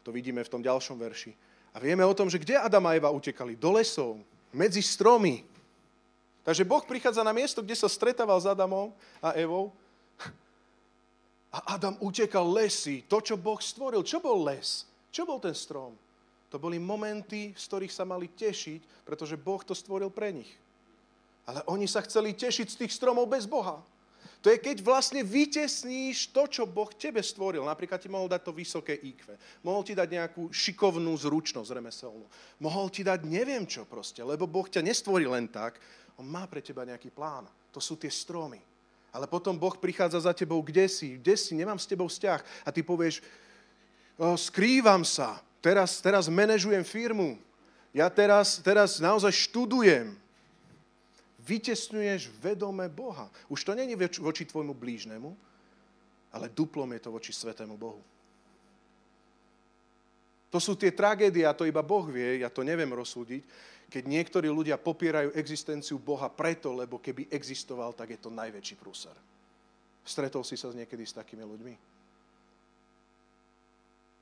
To 0.03 0.11
vidíme 0.11 0.43
v 0.43 0.51
tom 0.51 0.59
ďalšom 0.59 0.99
verši 0.99 1.31
a 1.71 1.79
vieme 1.79 2.03
o 2.03 2.13
tom, 2.15 2.27
že 2.27 2.39
kde 2.39 2.59
Adam 2.59 2.83
a 2.87 2.95
Eva 2.95 3.09
utekali? 3.09 3.55
Do 3.55 3.71
lesov, 3.71 4.19
medzi 4.51 4.83
stromy. 4.83 5.47
Takže 6.43 6.67
Boh 6.67 6.83
prichádza 6.83 7.23
na 7.23 7.31
miesto, 7.31 7.63
kde 7.63 7.77
sa 7.79 7.87
stretával 7.87 8.35
s 8.41 8.49
Adamom 8.49 8.91
a 9.23 9.31
Evou. 9.39 9.71
A 11.51 11.75
Adam 11.75 11.95
utekal 11.99 12.47
lesy. 12.47 13.03
To, 13.07 13.19
čo 13.23 13.35
Boh 13.39 13.59
stvoril. 13.59 14.03
Čo 14.03 14.19
bol 14.19 14.43
les? 14.47 14.87
Čo 15.11 15.27
bol 15.27 15.39
ten 15.39 15.55
strom? 15.55 15.95
To 16.51 16.59
boli 16.59 16.79
momenty, 16.79 17.55
z 17.55 17.63
ktorých 17.67 17.95
sa 17.95 18.03
mali 18.03 18.27
tešiť, 18.27 19.07
pretože 19.07 19.39
Boh 19.39 19.63
to 19.63 19.71
stvoril 19.71 20.11
pre 20.11 20.35
nich. 20.35 20.51
Ale 21.47 21.63
oni 21.67 21.87
sa 21.87 22.03
chceli 22.03 22.35
tešiť 22.35 22.67
z 22.67 22.79
tých 22.83 22.91
stromov 22.95 23.27
bez 23.31 23.47
Boha. 23.47 23.79
To 24.41 24.49
je, 24.49 24.57
keď 24.57 24.81
vlastne 24.81 25.21
vytesníš 25.21 26.33
to, 26.33 26.49
čo 26.49 26.63
Boh 26.65 26.89
tebe 26.97 27.21
stvoril. 27.21 27.61
Napríklad 27.61 28.01
ti 28.01 28.09
mohol 28.09 28.25
dať 28.25 28.41
to 28.41 28.53
vysoké 28.57 28.97
IQ. 28.97 29.37
Mohol 29.61 29.81
ti 29.85 29.93
dať 29.93 30.09
nejakú 30.09 30.49
šikovnú 30.49 31.13
zručnosť 31.13 31.69
remeselnú. 31.69 32.25
Mohol 32.57 32.89
ti 32.89 33.05
dať 33.05 33.21
neviem 33.29 33.69
čo 33.69 33.85
proste, 33.85 34.25
lebo 34.25 34.49
Boh 34.49 34.65
ťa 34.65 34.81
nestvoril 34.81 35.29
len 35.37 35.45
tak. 35.45 35.77
On 36.17 36.25
má 36.25 36.49
pre 36.49 36.65
teba 36.65 36.81
nejaký 36.81 37.13
plán. 37.13 37.45
To 37.69 37.77
sú 37.77 38.01
tie 38.01 38.09
stromy. 38.09 38.57
Ale 39.13 39.29
potom 39.29 39.53
Boh 39.53 39.77
prichádza 39.77 40.25
za 40.25 40.33
tebou, 40.33 40.63
kde 40.65 40.89
si, 40.89 41.21
kde 41.21 41.37
si, 41.37 41.53
nemám 41.53 41.77
s 41.77 41.85
tebou 41.85 42.09
vzťah. 42.09 42.41
A 42.65 42.69
ty 42.73 42.81
povieš, 42.81 43.21
skrývam 44.41 45.05
sa, 45.05 45.37
teraz, 45.61 46.01
teraz 46.01 46.25
manažujem 46.31 46.81
firmu, 46.81 47.37
ja 47.91 48.07
teraz, 48.07 48.63
teraz 48.63 49.03
naozaj 49.03 49.35
študujem, 49.35 50.15
vytesňuješ 51.41 52.29
vedome 52.41 52.85
Boha. 52.89 53.29
Už 53.49 53.63
to 53.65 53.75
není 53.75 53.97
voči 53.97 54.45
tvojmu 54.45 54.73
blížnemu, 54.73 55.33
ale 56.31 56.49
duplom 56.49 56.87
je 56.93 57.01
to 57.01 57.09
voči 57.11 57.33
svetému 57.33 57.75
Bohu. 57.77 58.01
To 60.51 60.59
sú 60.59 60.75
tie 60.75 60.91
tragédie, 60.91 61.47
a 61.47 61.55
to 61.55 61.63
iba 61.63 61.79
Boh 61.79 62.03
vie, 62.11 62.43
ja 62.43 62.51
to 62.51 62.59
neviem 62.59 62.91
rozsúdiť, 62.91 63.43
keď 63.91 64.03
niektorí 64.07 64.47
ľudia 64.51 64.75
popierajú 64.79 65.35
existenciu 65.35 65.99
Boha 65.99 66.27
preto, 66.27 66.75
lebo 66.75 66.99
keby 66.99 67.31
existoval, 67.31 67.95
tak 67.95 68.15
je 68.15 68.19
to 68.19 68.31
najväčší 68.31 68.75
prúser. 68.79 69.15
Stretol 70.03 70.43
si 70.43 70.59
sa 70.59 70.71
niekedy 70.71 71.03
s 71.03 71.15
takými 71.15 71.43
ľuďmi? 71.43 71.75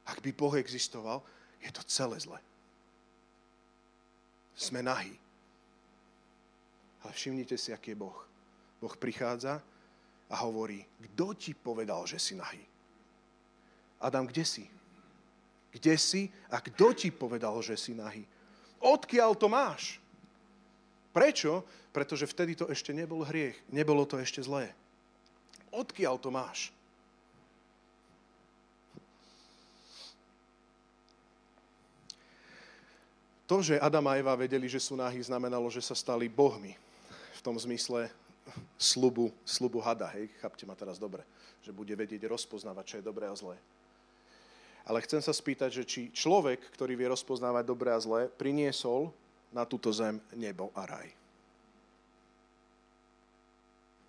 Ak 0.10 0.22
by 0.26 0.32
Boh 0.34 0.54
existoval, 0.58 1.22
je 1.62 1.70
to 1.70 1.86
celé 1.86 2.18
zle. 2.18 2.40
Sme 4.58 4.82
nahí. 4.82 5.14
Ale 7.04 7.12
všimnite 7.16 7.56
si, 7.56 7.72
aký 7.72 7.96
je 7.96 8.02
Boh. 8.02 8.20
Boh 8.80 8.96
prichádza 8.96 9.64
a 10.30 10.36
hovorí, 10.46 10.84
kto 11.12 11.34
ti 11.36 11.52
povedal, 11.56 12.04
že 12.06 12.20
si 12.20 12.36
nahý? 12.36 12.62
Adam, 14.00 14.28
kde 14.28 14.46
si? 14.46 14.66
Kde 15.72 15.96
si 16.00 16.32
a 16.50 16.64
kto 16.64 16.96
ti 16.96 17.12
povedal, 17.12 17.60
že 17.60 17.76
si 17.76 17.92
nahý? 17.92 18.24
Odkiaľ 18.80 19.36
to 19.36 19.48
máš? 19.52 20.00
Prečo? 21.12 21.64
Pretože 21.92 22.30
vtedy 22.30 22.56
to 22.56 22.70
ešte 22.70 22.94
nebol 22.94 23.26
hriech, 23.26 23.58
nebolo 23.74 24.06
to 24.06 24.22
ešte 24.22 24.40
zlé. 24.40 24.72
Odkiaľ 25.74 26.16
to 26.22 26.30
máš? 26.32 26.72
To, 33.50 33.66
že 33.66 33.82
Adam 33.82 34.06
a 34.06 34.14
Eva 34.14 34.38
vedeli, 34.38 34.70
že 34.70 34.78
sú 34.78 34.94
nahý, 34.94 35.18
znamenalo, 35.26 35.66
že 35.74 35.82
sa 35.82 35.98
stali 35.98 36.30
bohmi. 36.30 36.78
Tom 37.50 37.58
zmysle 37.58 38.14
slubu, 38.78 39.34
slubu 39.42 39.82
hada, 39.82 40.06
hej, 40.14 40.30
chápte 40.38 40.70
ma 40.70 40.78
teraz 40.78 41.02
dobre, 41.02 41.26
že 41.66 41.74
bude 41.74 41.90
vedieť 41.98 42.30
rozpoznávať, 42.30 42.86
čo 42.86 42.96
je 43.02 43.10
dobré 43.10 43.26
a 43.26 43.34
zlé. 43.34 43.58
Ale 44.86 45.02
chcem 45.02 45.18
sa 45.18 45.34
spýtať, 45.34 45.82
že 45.82 45.84
či 45.90 46.02
človek, 46.14 46.62
ktorý 46.78 46.94
vie 46.94 47.10
rozpoznávať 47.10 47.66
dobré 47.66 47.90
a 47.90 47.98
zlé, 47.98 48.30
priniesol 48.30 49.10
na 49.50 49.66
túto 49.66 49.90
zem 49.90 50.22
nebo 50.38 50.70
a 50.78 50.86
raj. 50.86 51.10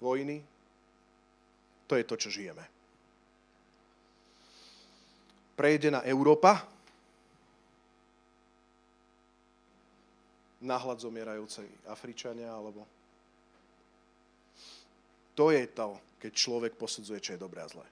Vojny, 0.05 0.45
to 1.88 1.97
je 1.97 2.05
to, 2.05 2.20
čo 2.20 2.28
žijeme. 2.28 2.68
Prejedená 5.57 6.05
Európa, 6.05 6.61
nahľad 10.61 11.01
zomierajúcej 11.01 11.88
Afričania, 11.88 12.53
alebo... 12.53 13.00
To 15.41 15.49
je 15.49 15.64
to, 15.72 15.97
keď 16.20 16.32
človek 16.36 16.72
posudzuje, 16.76 17.16
čo 17.24 17.32
je 17.32 17.41
dobré 17.41 17.64
a 17.64 17.72
zlé. 17.72 17.88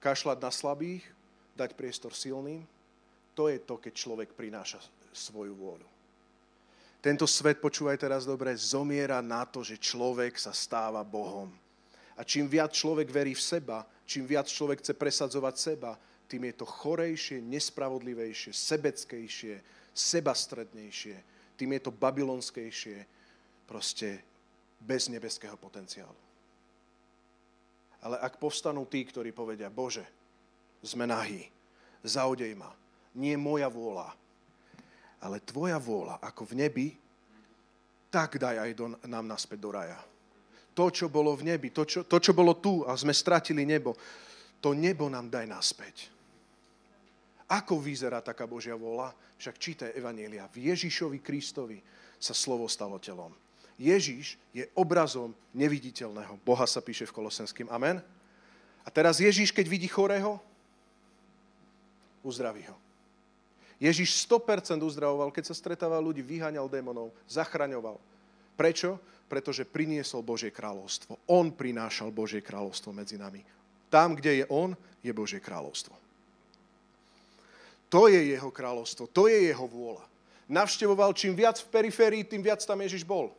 Kašľať 0.00 0.38
na 0.40 0.48
slabých, 0.48 1.04
dať 1.52 1.76
priestor 1.76 2.16
silným, 2.16 2.64
to 3.36 3.52
je 3.52 3.60
to, 3.60 3.76
keď 3.76 3.92
človek 3.92 4.32
prináša 4.32 4.80
svoju 5.12 5.52
vôľu. 5.52 5.84
Tento 7.04 7.28
svet, 7.28 7.60
počúvaj 7.60 8.00
teraz 8.00 8.24
dobre, 8.24 8.56
zomiera 8.56 9.20
na 9.20 9.44
to, 9.44 9.60
že 9.60 9.76
človek 9.76 10.40
sa 10.40 10.56
stáva 10.56 11.04
Bohom. 11.04 11.52
A 12.16 12.24
čím 12.24 12.48
viac 12.48 12.72
človek 12.72 13.12
verí 13.12 13.36
v 13.36 13.44
seba, 13.44 13.84
čím 14.08 14.24
viac 14.24 14.48
človek 14.48 14.80
chce 14.80 14.96
presadzovať 14.96 15.54
seba, 15.60 16.00
tým 16.32 16.48
je 16.48 16.54
to 16.56 16.64
chorejšie, 16.64 17.44
nespravodlivejšie, 17.44 18.56
sebeckejšie, 18.56 19.60
sebastrednejšie, 19.92 21.16
tým 21.60 21.76
je 21.76 21.80
to 21.84 21.92
babylonskejšie, 21.92 23.04
proste 23.68 24.24
bez 24.86 25.10
nebeského 25.10 25.58
potenciálu. 25.58 26.14
Ale 28.06 28.22
ak 28.22 28.38
povstanú 28.38 28.86
tí, 28.86 29.02
ktorí 29.02 29.34
povedia, 29.34 29.66
Bože, 29.66 30.06
sme 30.78 31.10
nahý, 31.10 31.50
zaudej 32.06 32.54
ma, 32.54 32.70
nie 33.18 33.34
moja 33.34 33.66
vôľa, 33.66 34.14
ale 35.18 35.42
tvoja 35.42 35.82
vôľa, 35.82 36.22
ako 36.22 36.54
v 36.54 36.54
nebi, 36.54 36.88
tak 38.06 38.38
daj 38.38 38.62
aj 38.62 38.70
do, 38.78 38.86
nám 39.10 39.26
naspäť 39.26 39.58
do 39.58 39.70
raja. 39.74 39.98
To, 40.76 40.92
čo 40.92 41.10
bolo 41.10 41.34
v 41.34 41.50
nebi, 41.50 41.74
to 41.74 41.82
čo, 41.82 42.06
to, 42.06 42.22
čo 42.22 42.30
bolo 42.36 42.54
tu 42.62 42.86
a 42.86 42.94
sme 42.94 43.10
stratili 43.10 43.66
nebo, 43.66 43.96
to 44.62 44.76
nebo 44.76 45.10
nám 45.10 45.26
daj 45.26 45.48
naspäť. 45.48 45.96
Ako 47.46 47.78
vyzerá 47.78 48.22
taká 48.22 48.46
Božia 48.46 48.74
vôľa? 48.74 49.14
Však 49.38 49.56
čítaj 49.58 49.90
Evanielia. 49.94 50.50
V 50.50 50.66
Ježišovi 50.70 51.22
Kristovi 51.22 51.78
sa 52.18 52.34
slovo 52.34 52.66
stalo 52.66 52.98
telom. 52.98 53.30
Ježiš 53.76 54.40
je 54.56 54.64
obrazom 54.72 55.36
neviditeľného. 55.52 56.40
Boha 56.40 56.64
sa 56.64 56.80
píše 56.80 57.04
v 57.04 57.12
Kolosenským. 57.12 57.68
Amen. 57.68 58.00
A 58.84 58.88
teraz 58.88 59.20
Ježiš, 59.20 59.52
keď 59.52 59.66
vidí 59.68 59.88
chorého, 59.88 60.40
uzdraví 62.24 62.64
ho. 62.66 62.76
Ježiš 63.76 64.24
100% 64.24 64.80
uzdravoval, 64.80 65.28
keď 65.28 65.52
sa 65.52 65.54
stretával 65.54 66.00
ľudí, 66.00 66.24
vyháňal 66.24 66.64
démonov, 66.64 67.12
zachraňoval. 67.28 68.00
Prečo? 68.56 68.96
Pretože 69.28 69.68
priniesol 69.68 70.24
Božie 70.24 70.48
kráľovstvo. 70.48 71.20
On 71.28 71.52
prinášal 71.52 72.08
Božie 72.08 72.40
kráľovstvo 72.40 72.96
medzi 72.96 73.20
nami. 73.20 73.44
Tam, 73.92 74.16
kde 74.16 74.42
je 74.42 74.44
On, 74.48 74.72
je 75.04 75.12
Božie 75.12 75.42
kráľovstvo. 75.44 75.92
To 77.92 78.10
je 78.10 78.34
jeho 78.34 78.50
kráľovstvo, 78.50 79.06
to 79.06 79.30
je 79.30 79.52
jeho 79.52 79.66
vôľa. 79.68 80.02
Navštevoval 80.50 81.14
čím 81.14 81.38
viac 81.38 81.58
v 81.58 81.70
periférii, 81.70 82.22
tým 82.26 82.42
viac 82.42 82.62
tam 82.62 82.82
Ježiš 82.82 83.06
bol. 83.06 83.30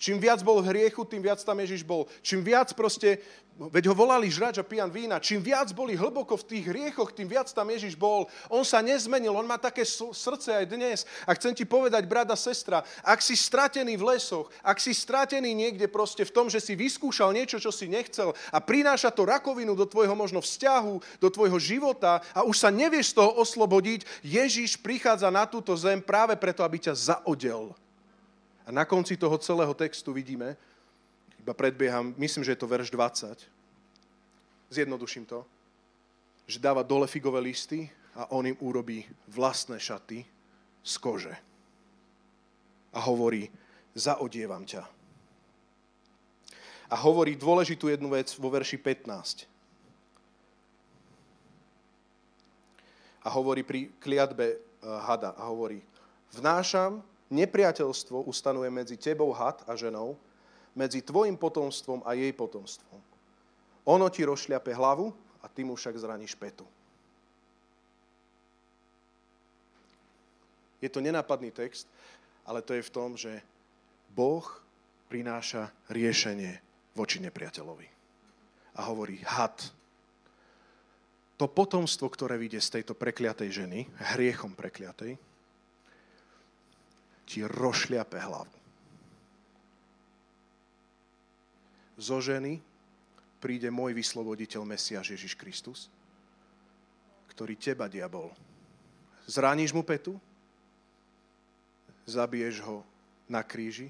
Čím 0.00 0.16
viac 0.16 0.40
bol 0.40 0.64
v 0.64 0.72
hriechu, 0.72 1.04
tým 1.04 1.20
viac 1.20 1.44
tam 1.44 1.60
Ježiš 1.60 1.84
bol. 1.84 2.08
Čím 2.24 2.40
viac 2.40 2.72
proste, 2.72 3.20
veď 3.60 3.92
ho 3.92 3.94
volali 3.94 4.32
žrač 4.32 4.56
a 4.56 4.64
pijan 4.64 4.88
vína, 4.88 5.20
čím 5.20 5.44
viac 5.44 5.68
boli 5.76 5.92
hlboko 5.92 6.40
v 6.40 6.48
tých 6.56 6.64
hriechoch, 6.72 7.12
tým 7.12 7.28
viac 7.28 7.52
tam 7.52 7.68
Ježiš 7.68 8.00
bol. 8.00 8.24
On 8.48 8.64
sa 8.64 8.80
nezmenil, 8.80 9.36
on 9.36 9.44
má 9.44 9.60
také 9.60 9.84
srdce 9.84 10.56
aj 10.56 10.72
dnes. 10.72 11.04
A 11.28 11.36
chcem 11.36 11.52
ti 11.52 11.68
povedať, 11.68 12.08
brada, 12.08 12.32
sestra, 12.32 12.80
ak 13.04 13.20
si 13.20 13.36
stratený 13.36 14.00
v 14.00 14.16
lesoch, 14.16 14.48
ak 14.64 14.80
si 14.80 14.96
stratený 14.96 15.52
niekde 15.52 15.84
proste 15.84 16.24
v 16.24 16.32
tom, 16.32 16.48
že 16.48 16.64
si 16.64 16.72
vyskúšal 16.72 17.36
niečo, 17.36 17.60
čo 17.60 17.68
si 17.68 17.84
nechcel 17.84 18.32
a 18.48 18.56
prináša 18.56 19.12
to 19.12 19.28
rakovinu 19.28 19.76
do 19.76 19.84
tvojho 19.84 20.16
možno 20.16 20.40
vzťahu, 20.40 21.20
do 21.20 21.28
tvojho 21.28 21.60
života 21.60 22.24
a 22.32 22.40
už 22.40 22.56
sa 22.56 22.72
nevieš 22.72 23.12
z 23.12 23.16
toho 23.20 23.36
oslobodiť, 23.36 24.24
Ježiš 24.24 24.80
prichádza 24.80 25.28
na 25.28 25.44
túto 25.44 25.76
zem 25.76 26.00
práve 26.00 26.40
preto, 26.40 26.64
aby 26.64 26.80
ťa 26.88 26.96
zaodel 26.96 27.76
a 28.66 28.72
na 28.72 28.84
konci 28.84 29.16
toho 29.16 29.38
celého 29.38 29.74
textu 29.74 30.12
vidíme, 30.12 30.56
iba 31.40 31.54
predbieham, 31.56 32.14
myslím, 32.16 32.44
že 32.44 32.52
je 32.52 32.60
to 32.60 32.68
verš 32.68 32.90
20, 32.92 33.48
zjednoduším 34.70 35.24
to, 35.26 35.46
že 36.46 36.60
dáva 36.60 36.82
dole 36.82 37.06
figové 37.06 37.40
listy 37.40 37.90
a 38.14 38.30
on 38.30 38.46
im 38.46 38.56
urobí 38.60 39.06
vlastné 39.28 39.80
šaty 39.80 40.26
z 40.82 40.94
kože. 40.98 41.34
A 42.92 42.98
hovorí, 43.00 43.48
zaodievam 43.94 44.66
ťa. 44.66 44.82
A 46.90 46.94
hovorí 46.98 47.38
dôležitú 47.38 47.86
jednu 47.86 48.10
vec 48.10 48.34
vo 48.34 48.50
verši 48.50 48.76
15. 48.82 49.46
A 53.22 53.28
hovorí 53.30 53.62
pri 53.62 53.94
kliatbe 54.02 54.46
eh, 54.50 54.58
hada 54.82 55.38
a 55.38 55.46
hovorí, 55.46 55.86
vnášam 56.34 56.98
Nepriateľstvo 57.30 58.26
ustanuje 58.26 58.66
medzi 58.74 58.98
tebou 58.98 59.30
had 59.30 59.62
a 59.70 59.78
ženou, 59.78 60.18
medzi 60.74 61.02
tvojim 61.02 61.38
potomstvom 61.38 62.02
a 62.02 62.14
jej 62.14 62.34
potomstvom. 62.34 62.98
Ono 63.86 64.06
ti 64.10 64.26
rozšľape 64.26 64.74
hlavu 64.74 65.14
a 65.42 65.46
ty 65.46 65.62
mu 65.62 65.78
však 65.78 65.94
zraníš 65.98 66.34
petu. 66.34 66.66
Je 70.80 70.88
to 70.88 70.98
nenápadný 70.98 71.52
text, 71.52 71.86
ale 72.48 72.64
to 72.64 72.72
je 72.74 72.82
v 72.82 72.94
tom, 72.94 73.14
že 73.14 73.44
Boh 74.10 74.42
prináša 75.06 75.70
riešenie 75.92 76.56
voči 76.96 77.20
nepriateľovi. 77.22 77.88
A 78.78 78.80
hovorí, 78.88 79.20
had, 79.22 79.58
to 81.36 81.46
potomstvo, 81.48 82.08
ktoré 82.08 82.36
vyjde 82.40 82.60
z 82.60 82.72
tejto 82.80 82.92
prekliatej 82.96 83.48
ženy, 83.48 83.78
hriechom 84.16 84.56
prekliatej, 84.56 85.16
ti 87.30 87.46
rošliape 87.46 88.18
hlavu. 88.18 88.50
Zo 91.94 92.18
ženy 92.18 92.58
príde 93.38 93.70
môj 93.70 93.94
vysloboditeľ 93.94 94.66
Mesiaš 94.66 95.14
Ježiš 95.14 95.38
Kristus, 95.38 95.86
ktorý 97.30 97.54
teba, 97.54 97.86
diabol, 97.86 98.34
zraníš 99.30 99.70
mu 99.70 99.86
petu, 99.86 100.18
zabiješ 102.10 102.66
ho 102.66 102.82
na 103.30 103.46
kríži, 103.46 103.86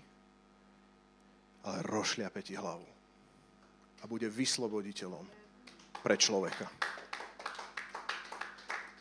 ale 1.64 1.80
rošliape 1.88 2.44
ti 2.44 2.52
hlavu 2.60 2.84
a 4.00 4.04
bude 4.04 4.28
vysloboditeľom 4.28 5.24
pre 6.04 6.16
človeka. 6.20 6.68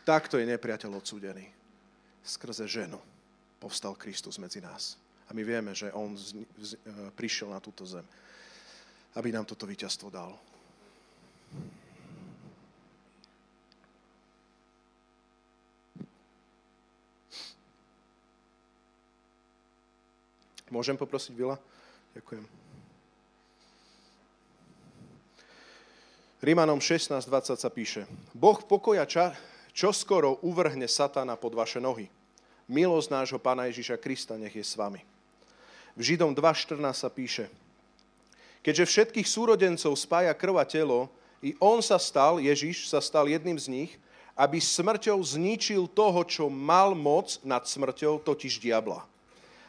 Takto 0.00 0.40
je 0.40 0.48
nepriateľ 0.48 0.96
odsúdený 0.96 1.44
skrze 2.24 2.64
ženu 2.64 3.09
povstal 3.60 3.92
Kristus 3.92 4.40
medzi 4.40 4.64
nás. 4.64 4.96
A 5.28 5.36
my 5.36 5.44
vieme, 5.44 5.76
že 5.76 5.92
On 5.92 6.16
z, 6.16 6.42
z, 6.58 6.74
e, 6.74 7.12
prišiel 7.14 7.52
na 7.52 7.60
túto 7.60 7.84
zem, 7.86 8.02
aby 9.14 9.30
nám 9.30 9.44
toto 9.46 9.68
víťazstvo 9.68 10.08
dal. 10.10 10.32
Môžem 20.70 20.94
poprosiť 20.94 21.34
Vila? 21.34 21.58
Ďakujem. 22.14 22.46
Rímanom 26.40 26.80
16.20 26.80 27.58
sa 27.58 27.68
píše 27.68 28.08
Boh 28.32 28.56
pokoja 28.64 29.04
ča, 29.04 29.36
čoskoro 29.76 30.40
uvrhne 30.46 30.88
satana 30.88 31.36
pod 31.36 31.52
vaše 31.52 31.82
nohy 31.82 32.08
milosť 32.70 33.10
nášho 33.10 33.42
Pána 33.42 33.66
Ježiša 33.66 33.98
Krista 33.98 34.38
nech 34.38 34.54
je 34.54 34.62
s 34.62 34.78
vami. 34.78 35.02
V 35.98 36.14
Židom 36.14 36.30
2.14 36.30 36.78
sa 36.94 37.10
píše, 37.10 37.50
keďže 38.62 38.86
všetkých 38.86 39.26
súrodencov 39.26 39.98
spája 39.98 40.30
krv 40.32 40.62
a 40.62 40.64
telo, 40.64 41.10
i 41.42 41.58
on 41.58 41.82
sa 41.82 41.98
stal, 41.98 42.38
Ježiš 42.38 42.86
sa 42.86 43.02
stal 43.02 43.26
jedným 43.26 43.58
z 43.58 43.66
nich, 43.66 43.92
aby 44.38 44.62
smrťou 44.62 45.18
zničil 45.20 45.90
toho, 45.90 46.24
čo 46.24 46.48
mal 46.48 46.94
moc 46.96 47.42
nad 47.44 47.66
smrťou, 47.66 48.22
totiž 48.22 48.62
diabla. 48.62 49.04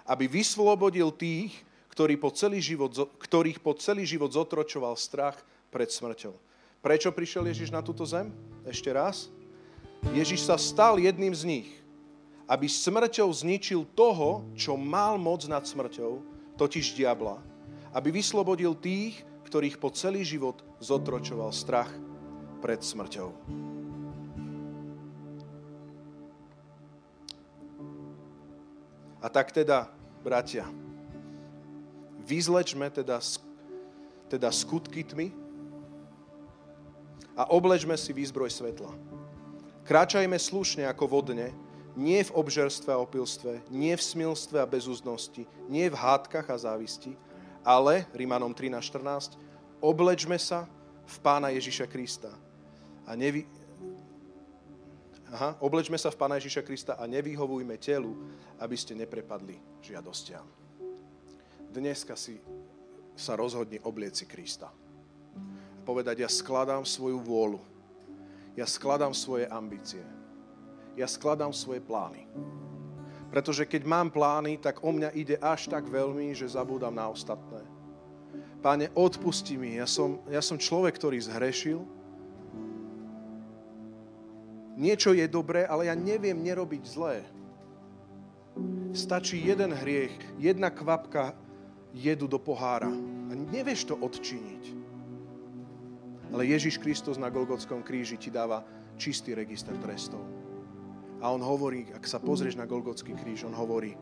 Aby 0.06 0.30
vyslobodil 0.30 1.12
tých, 1.12 1.52
ktorý 1.92 2.16
po 2.16 2.32
celý 2.32 2.64
život, 2.64 2.92
ktorých 3.20 3.60
po 3.60 3.76
celý 3.76 4.08
život 4.08 4.32
zotročoval 4.32 4.96
strach 4.96 5.36
pred 5.74 5.92
smrťou. 5.92 6.32
Prečo 6.80 7.12
prišiel 7.12 7.52
Ježiš 7.52 7.70
na 7.72 7.84
túto 7.84 8.08
zem? 8.08 8.32
Ešte 8.64 8.90
raz. 8.96 9.28
Ježiš 10.16 10.48
sa 10.48 10.56
stal 10.58 10.98
jedným 10.98 11.36
z 11.36 11.44
nich, 11.46 11.70
aby 12.48 12.68
smrťou 12.70 13.30
zničil 13.30 13.86
toho, 13.94 14.46
čo 14.58 14.78
mal 14.80 15.18
moc 15.18 15.46
nad 15.46 15.66
smrťou, 15.66 16.22
totiž 16.58 16.94
diabla. 16.98 17.42
Aby 17.92 18.16
vyslobodil 18.22 18.78
tých, 18.78 19.22
ktorých 19.50 19.78
po 19.82 19.92
celý 19.92 20.24
život 20.24 20.64
zotročoval 20.80 21.52
strach 21.52 21.92
pred 22.64 22.80
smrťou. 22.80 23.34
A 29.22 29.28
tak 29.30 29.54
teda, 29.54 29.86
bratia, 30.26 30.66
vyzlečme 32.26 32.90
teda, 32.90 33.22
teda 34.26 34.50
skutky 34.50 35.06
tmy 35.06 35.30
a 37.38 37.46
oblečme 37.54 37.94
si 37.98 38.18
výzbroj 38.18 38.50
svetla. 38.50 38.90
Kráčajme 39.86 40.38
slušne 40.38 40.90
ako 40.90 41.06
vodne, 41.06 41.54
nie 41.96 42.24
v 42.24 42.32
obžerstve 42.32 42.94
a 42.94 43.02
opilstve, 43.02 43.62
nie 43.68 43.92
v 43.96 44.04
smilstve 44.04 44.58
a 44.60 44.70
bezúznosti, 44.70 45.44
nie 45.68 45.88
v 45.92 46.00
hádkach 46.00 46.48
a 46.48 46.58
závisti, 46.58 47.16
ale, 47.62 48.08
Rímanom 48.16 48.56
13.14, 48.56 49.38
oblečme 49.84 50.38
sa 50.40 50.66
v 51.06 51.16
Pána 51.20 51.52
Ježiša 51.52 51.86
Krista 51.90 52.32
a 53.06 53.12
nevy, 53.14 53.46
Aha, 55.32 55.56
oblečme 55.64 55.96
sa 55.96 56.12
v 56.12 56.20
Pána 56.20 56.36
Ježiša 56.44 56.60
Krista 56.68 56.94
a 57.00 57.08
nevyhovujme 57.08 57.80
telu, 57.80 58.12
aby 58.60 58.76
ste 58.76 59.00
neprepadli 59.00 59.56
žiadostiam. 59.80 60.44
Dneska 61.72 62.20
si 62.20 62.36
sa 63.16 63.40
rozhodni 63.40 63.80
oblieci 63.80 64.28
Krista. 64.28 64.68
Povedať, 65.88 66.28
ja 66.28 66.30
skladám 66.30 66.84
svoju 66.84 67.24
vôľu. 67.24 67.64
Ja 68.60 68.68
skladám 68.68 69.16
svoje 69.16 69.48
ambície. 69.48 70.04
Ja 71.00 71.08
skladám 71.08 71.56
svoje 71.56 71.80
plány. 71.80 72.28
Pretože 73.32 73.64
keď 73.64 73.88
mám 73.88 74.12
plány, 74.12 74.60
tak 74.60 74.84
o 74.84 74.92
mňa 74.92 75.16
ide 75.16 75.40
až 75.40 75.72
tak 75.72 75.88
veľmi, 75.88 76.36
že 76.36 76.52
zabúdam 76.52 76.92
na 76.92 77.08
ostatné. 77.08 77.64
Páne, 78.60 78.92
odpusti 78.94 79.56
mi. 79.56 79.80
Ja 79.80 79.88
som, 79.88 80.20
ja 80.28 80.44
som 80.44 80.60
človek, 80.60 81.00
ktorý 81.00 81.18
zhrešil, 81.18 81.80
niečo 84.76 85.16
je 85.16 85.26
dobré, 85.32 85.64
ale 85.64 85.88
ja 85.88 85.96
neviem 85.96 86.36
nerobiť 86.36 86.84
zlé. 86.86 87.24
Stačí 88.92 89.40
jeden 89.40 89.72
hriech, 89.72 90.12
jedna 90.36 90.68
kvapka 90.68 91.32
jedu 91.96 92.28
do 92.28 92.36
pohára 92.36 92.92
a 93.32 93.34
nevieš 93.34 93.88
to 93.88 93.96
odčiniť. 93.96 94.64
Ale 96.36 96.48
Ježiš 96.48 96.80
Kristus 96.80 97.16
na 97.16 97.32
Golgotskom 97.32 97.84
kríži 97.84 98.20
ti 98.20 98.28
dáva 98.28 98.64
čistý 99.00 99.36
register 99.36 99.76
trestov. 99.80 100.41
A 101.22 101.30
on 101.30 101.42
hovorí, 101.46 101.86
ak 101.94 102.04
sa 102.10 102.18
pozrieš 102.18 102.58
na 102.58 102.66
Golgotský 102.66 103.14
kríž, 103.14 103.46
on 103.46 103.54
hovorí, 103.54 103.94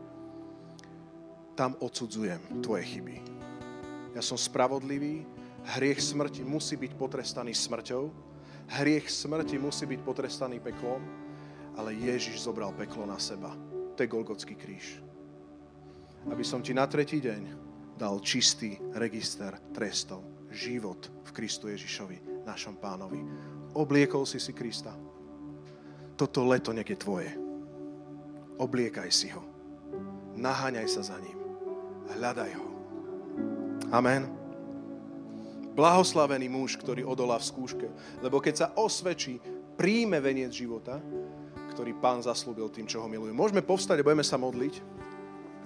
tam 1.52 1.76
odsudzujem 1.76 2.64
tvoje 2.64 2.84
chyby. 2.96 3.16
Ja 4.16 4.24
som 4.24 4.40
spravodlivý, 4.40 5.28
hriech 5.76 6.00
smrti 6.00 6.40
musí 6.40 6.80
byť 6.80 6.96
potrestaný 6.96 7.52
smrťou, 7.52 8.30
Hriech 8.70 9.10
smrti 9.10 9.58
musí 9.58 9.82
byť 9.82 10.00
potrestaný 10.06 10.62
peklom, 10.62 11.02
ale 11.74 11.90
Ježiš 11.90 12.46
zobral 12.46 12.70
peklo 12.70 13.02
na 13.02 13.18
seba. 13.18 13.50
To 13.98 13.98
je 13.98 14.06
Golgotský 14.06 14.54
kríž. 14.54 15.02
Aby 16.30 16.46
som 16.46 16.62
ti 16.62 16.70
na 16.70 16.86
tretí 16.86 17.18
deň 17.18 17.42
dal 17.98 18.22
čistý 18.22 18.78
register 18.94 19.58
trestov. 19.74 20.22
Život 20.54 21.10
v 21.26 21.30
Kristu 21.34 21.66
Ježišovi, 21.66 22.46
našom 22.46 22.78
pánovi. 22.78 23.18
Obliekol 23.74 24.22
si 24.22 24.38
si 24.38 24.54
Krista. 24.54 24.94
Toto 26.20 26.44
leto 26.44 26.76
nech 26.76 26.84
je 26.84 27.00
tvoje. 27.00 27.32
Obliekaj 28.60 29.08
si 29.08 29.32
ho. 29.32 29.40
Naháňaj 30.36 30.84
sa 30.84 31.00
za 31.00 31.16
ním. 31.16 31.40
Hľadaj 32.12 32.60
ho. 32.60 32.66
Amen. 33.88 34.28
Blahoslavený 35.72 36.52
muž, 36.52 36.76
ktorý 36.76 37.08
odolá 37.08 37.40
v 37.40 37.48
skúške. 37.48 37.88
Lebo 38.20 38.36
keď 38.36 38.54
sa 38.54 38.66
osvedčí, 38.76 39.40
príjme 39.80 40.20
veniec 40.20 40.52
života, 40.52 41.00
ktorý 41.72 41.96
pán 41.96 42.20
zaslúbil 42.20 42.68
tým, 42.68 42.84
čo 42.84 43.00
ho 43.00 43.08
milujú. 43.08 43.32
Môžeme 43.32 43.64
povstať 43.64 44.04
a 44.04 44.06
budeme 44.06 44.26
sa 44.26 44.36
modliť 44.36 44.74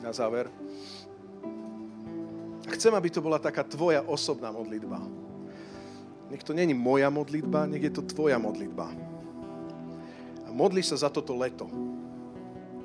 na 0.06 0.14
záver. 0.14 0.46
Chcem, 2.70 2.94
aby 2.94 3.10
to 3.10 3.18
bola 3.18 3.42
taká 3.42 3.66
tvoja 3.66 4.06
osobná 4.06 4.54
modlitba. 4.54 5.02
Nech 6.30 6.46
to 6.46 6.54
není 6.54 6.78
moja 6.78 7.10
modlitba, 7.10 7.66
nech 7.66 7.90
je 7.90 7.92
to 7.98 8.06
tvoja 8.06 8.38
modlitba. 8.38 9.13
Modli 10.54 10.86
sa 10.86 10.94
za 10.94 11.10
toto 11.10 11.34
leto. 11.34 11.66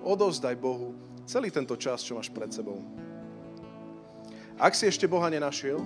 Odovzdaj 0.02 0.58
Bohu 0.58 0.98
celý 1.30 1.54
tento 1.54 1.78
čas, 1.78 2.02
čo 2.02 2.18
máš 2.18 2.34
pred 2.34 2.50
sebou. 2.50 2.82
Ak 4.58 4.74
si 4.74 4.90
ešte 4.90 5.06
Boha 5.06 5.30
nenašiel, 5.30 5.78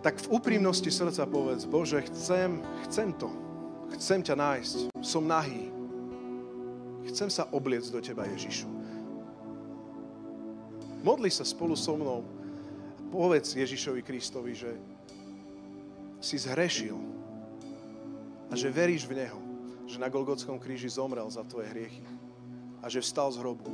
tak 0.00 0.16
v 0.24 0.40
úprimnosti 0.40 0.88
srdca 0.88 1.28
povedz, 1.28 1.68
Bože, 1.68 2.00
chcem, 2.08 2.64
chcem 2.88 3.12
to. 3.12 3.28
Chcem 3.94 4.24
ťa 4.24 4.34
nájsť. 4.36 4.76
Som 5.04 5.28
nahý. 5.28 5.68
Chcem 7.12 7.28
sa 7.28 7.44
obliecť 7.52 7.88
do 7.92 8.00
Teba, 8.00 8.24
Ježišu. 8.24 8.68
Modli 11.04 11.28
sa 11.28 11.44
spolu 11.44 11.76
so 11.76 11.92
mnou. 12.00 12.24
Povedz 13.12 13.52
Ježišovi 13.52 14.00
Kristovi, 14.00 14.56
že 14.56 14.72
si 16.24 16.40
zhrešil 16.40 16.96
a 18.48 18.56
že 18.56 18.72
veríš 18.72 19.04
v 19.04 19.20
Neho, 19.20 19.43
že 19.84 20.00
na 20.00 20.08
Golgotskom 20.08 20.56
kríži 20.56 20.88
zomrel 20.88 21.28
za 21.28 21.44
tvoje 21.44 21.68
hriechy 21.70 22.04
a 22.80 22.88
že 22.88 23.04
vstal 23.04 23.32
z 23.32 23.40
hrobu 23.40 23.68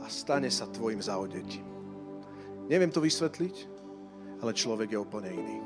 a 0.00 0.08
stane 0.08 0.48
sa 0.48 0.68
tvojim 0.68 1.00
zaodetím. 1.00 1.64
Neviem 2.70 2.92
to 2.92 3.02
vysvetliť, 3.02 3.56
ale 4.40 4.56
človek 4.56 4.96
je 4.96 4.98
úplne 5.00 5.30
iný. 5.32 5.58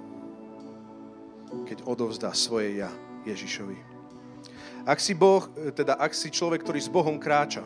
Keď 1.68 1.86
odovzdá 1.86 2.34
svoje 2.34 2.82
ja 2.82 2.90
Ježišovi. 3.22 3.78
Ak 4.84 5.00
si, 5.00 5.16
boh, 5.16 5.48
teda 5.72 5.96
ak 5.96 6.12
si 6.12 6.28
človek, 6.28 6.60
ktorý 6.60 6.80
s 6.82 6.92
Bohom 6.92 7.16
kráča, 7.16 7.64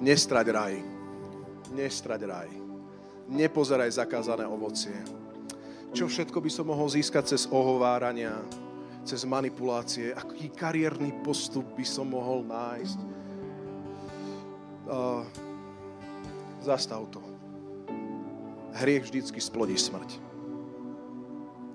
nestrať 0.00 0.46
raj. 0.48 0.74
Nestrať 1.76 2.20
raj. 2.24 2.50
Nepozeraj 3.28 3.92
zakázané 3.92 4.48
ovocie. 4.48 4.96
Čo 5.92 6.08
všetko 6.08 6.40
by 6.40 6.50
som 6.52 6.72
mohol 6.72 6.88
získať 6.88 7.36
cez 7.36 7.44
ohovárania, 7.52 8.32
cez 9.02 9.26
manipulácie, 9.26 10.14
aký 10.14 10.50
kariérny 10.54 11.22
postup 11.26 11.66
by 11.74 11.84
som 11.86 12.10
mohol 12.10 12.46
nájsť. 12.46 12.98
Uh, 14.82 15.22
zastav 16.62 17.06
to 17.10 17.22
hriech 18.82 19.04
vždycky 19.06 19.38
splodí 19.38 19.76
smrť. 19.76 20.31